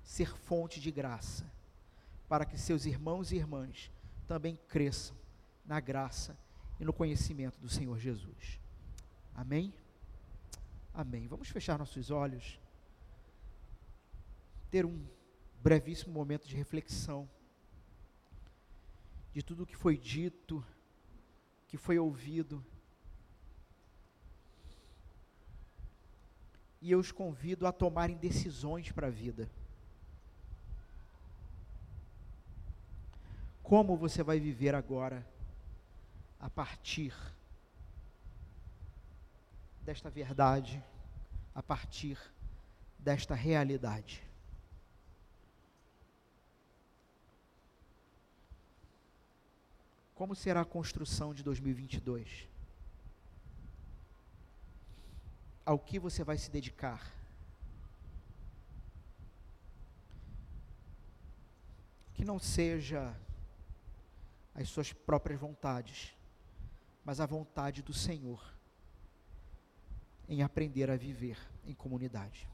ser 0.04 0.36
fonte 0.36 0.80
de 0.80 0.90
graça, 0.90 1.46
para 2.28 2.44
que 2.44 2.58
seus 2.58 2.88
irmãos 2.88 3.32
e 3.32 3.36
irmãs 3.36 3.92
também 4.28 4.58
cresçam 4.68 5.16
na 5.64 5.80
graça 5.80 6.36
e 6.80 6.84
no 6.84 6.92
conhecimento 6.92 7.60
do 7.60 7.70
Senhor 7.70 8.00
Jesus. 8.00 8.60
Amém? 9.36 9.72
Amém. 10.92 11.28
Vamos 11.28 11.50
fechar 11.50 11.78
nossos 11.78 12.10
olhos, 12.10 12.60
ter 14.72 14.88
um 14.88 15.06
brevíssimo 15.62 16.14
momento 16.14 16.48
de 16.48 16.56
reflexão 16.56 17.30
de 19.34 19.42
tudo 19.42 19.64
o 19.64 19.66
que 19.66 19.76
foi 19.76 19.98
dito 19.98 20.64
que 21.68 21.78
foi 21.78 21.98
ouvido. 21.98 22.64
E 26.82 26.92
eu 26.92 27.00
os 27.00 27.12
convido 27.12 27.66
a 27.66 27.72
tomarem 27.72 28.18
decisões 28.18 28.92
para 28.92 29.08
a 29.08 29.12
vida. 29.12 29.50
Como 33.64 33.96
você 33.96 34.22
vai 34.22 34.40
viver 34.40 34.76
agora, 34.76 35.26
a 36.40 36.50
partir 36.50 37.14
desta 39.82 40.10
verdade, 40.10 40.84
a 41.56 41.64
partir 41.64 42.18
desta 43.00 43.34
realidade. 43.34 44.31
Como 50.22 50.36
será 50.36 50.62
a 50.62 50.66
construção 50.66 51.34
de 51.34 51.42
2022? 51.42 52.48
Ao 55.66 55.80
que 55.80 55.98
você 55.98 56.24
vai 56.24 56.38
se 56.38 56.52
dedicar? 56.52 57.12
Que 62.14 62.24
não 62.24 62.38
seja 62.38 63.18
as 64.54 64.70
suas 64.70 64.94
próprias 64.94 65.40
vontades, 65.40 66.16
mas 67.04 67.20
a 67.20 67.26
vontade 67.26 67.82
do 67.82 67.92
Senhor 67.92 68.46
em 70.30 70.44
aprender 70.44 70.92
a 70.92 70.96
viver 70.96 71.40
em 71.66 71.74
comunidade. 71.74 72.48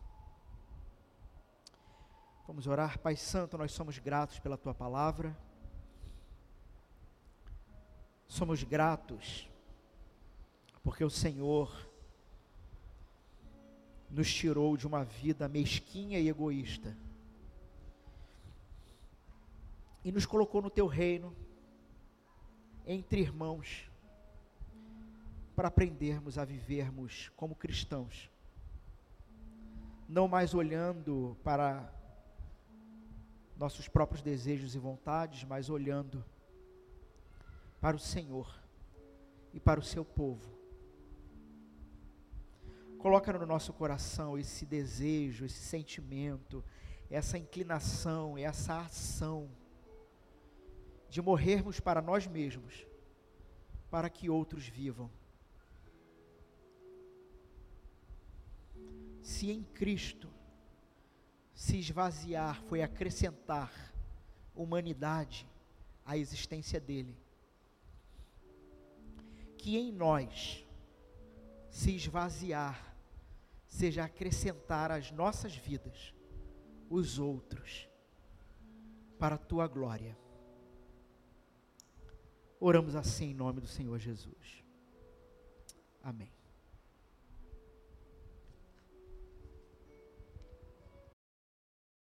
Vamos 2.47 2.65
orar, 2.65 2.97
Pai 2.97 3.18
Santo, 3.18 3.57
nós 3.57 3.74
somos 3.74 3.99
gratos 3.99 4.39
pela 4.39 4.57
tua 4.57 4.74
palavra. 4.74 5.38
Somos 8.28 8.63
gratos 8.63 9.49
porque 10.84 11.03
o 11.03 11.09
Senhor 11.09 11.88
nos 14.09 14.34
tirou 14.34 14.78
de 14.78 14.88
uma 14.88 15.03
vida 15.03 15.47
mesquinha 15.47 16.19
e 16.19 16.30
egoísta 16.30 16.95
e 20.03 20.11
nos 20.11 20.25
colocou 20.25 20.61
no 20.61 20.69
teu 20.69 20.88
reino 20.88 21.36
entre 22.86 23.19
irmãos 23.19 23.91
para 25.53 25.67
aprendermos 25.67 26.38
a 26.38 26.45
vivermos 26.45 27.30
como 27.36 27.55
cristãos, 27.55 28.30
não 30.07 30.28
mais 30.28 30.53
olhando 30.53 31.36
para 31.43 31.93
nossos 33.57 33.88
próprios 33.89 34.21
desejos 34.21 34.75
e 34.75 34.80
vontades, 34.80 35.43
mas 35.43 35.69
olhando 35.69 36.23
para 37.80 37.95
o 37.95 37.99
Senhor 37.99 38.61
e 39.53 39.59
para 39.59 39.80
o 39.80 39.84
seu 39.84 40.03
povo. 40.03 40.57
Coloca 42.97 43.32
no 43.32 43.45
nosso 43.45 43.71
coração 43.73 44.38
esse 44.38 44.65
desejo, 44.65 45.45
esse 45.45 45.59
sentimento, 45.59 46.63
essa 47.09 47.38
inclinação, 47.38 48.38
essa 48.38 48.82
ação 48.82 49.49
de 51.09 51.21
morrermos 51.21 51.80
para 51.80 52.01
nós 52.01 52.28
mesmos, 52.28 52.86
para 53.89 54.09
que 54.09 54.30
outros 54.30 54.67
vivam. 54.67 55.09
Se 59.21 59.51
em 59.51 59.63
Cristo 59.63 60.30
se 61.53 61.78
esvaziar 61.78 62.61
foi 62.63 62.82
acrescentar 62.82 63.71
humanidade 64.55 65.47
à 66.05 66.17
existência 66.17 66.80
dele, 66.80 67.15
que 69.58 69.78
em 69.78 69.91
nós 69.91 70.66
se 71.70 71.95
esvaziar 71.95 72.95
seja 73.66 74.05
acrescentar 74.05 74.91
às 74.91 75.12
nossas 75.12 75.55
vidas 75.55 76.14
os 76.89 77.20
outros 77.20 77.88
para 79.20 79.36
a 79.36 79.38
tua 79.39 79.68
glória. 79.68 80.18
Oramos 82.60 82.95
assim 82.95 83.32
em 83.32 83.34
nome 83.34 83.60
do 83.60 83.68
Senhor 83.68 83.99
Jesus. 83.99 84.64
Amém. 86.01 86.37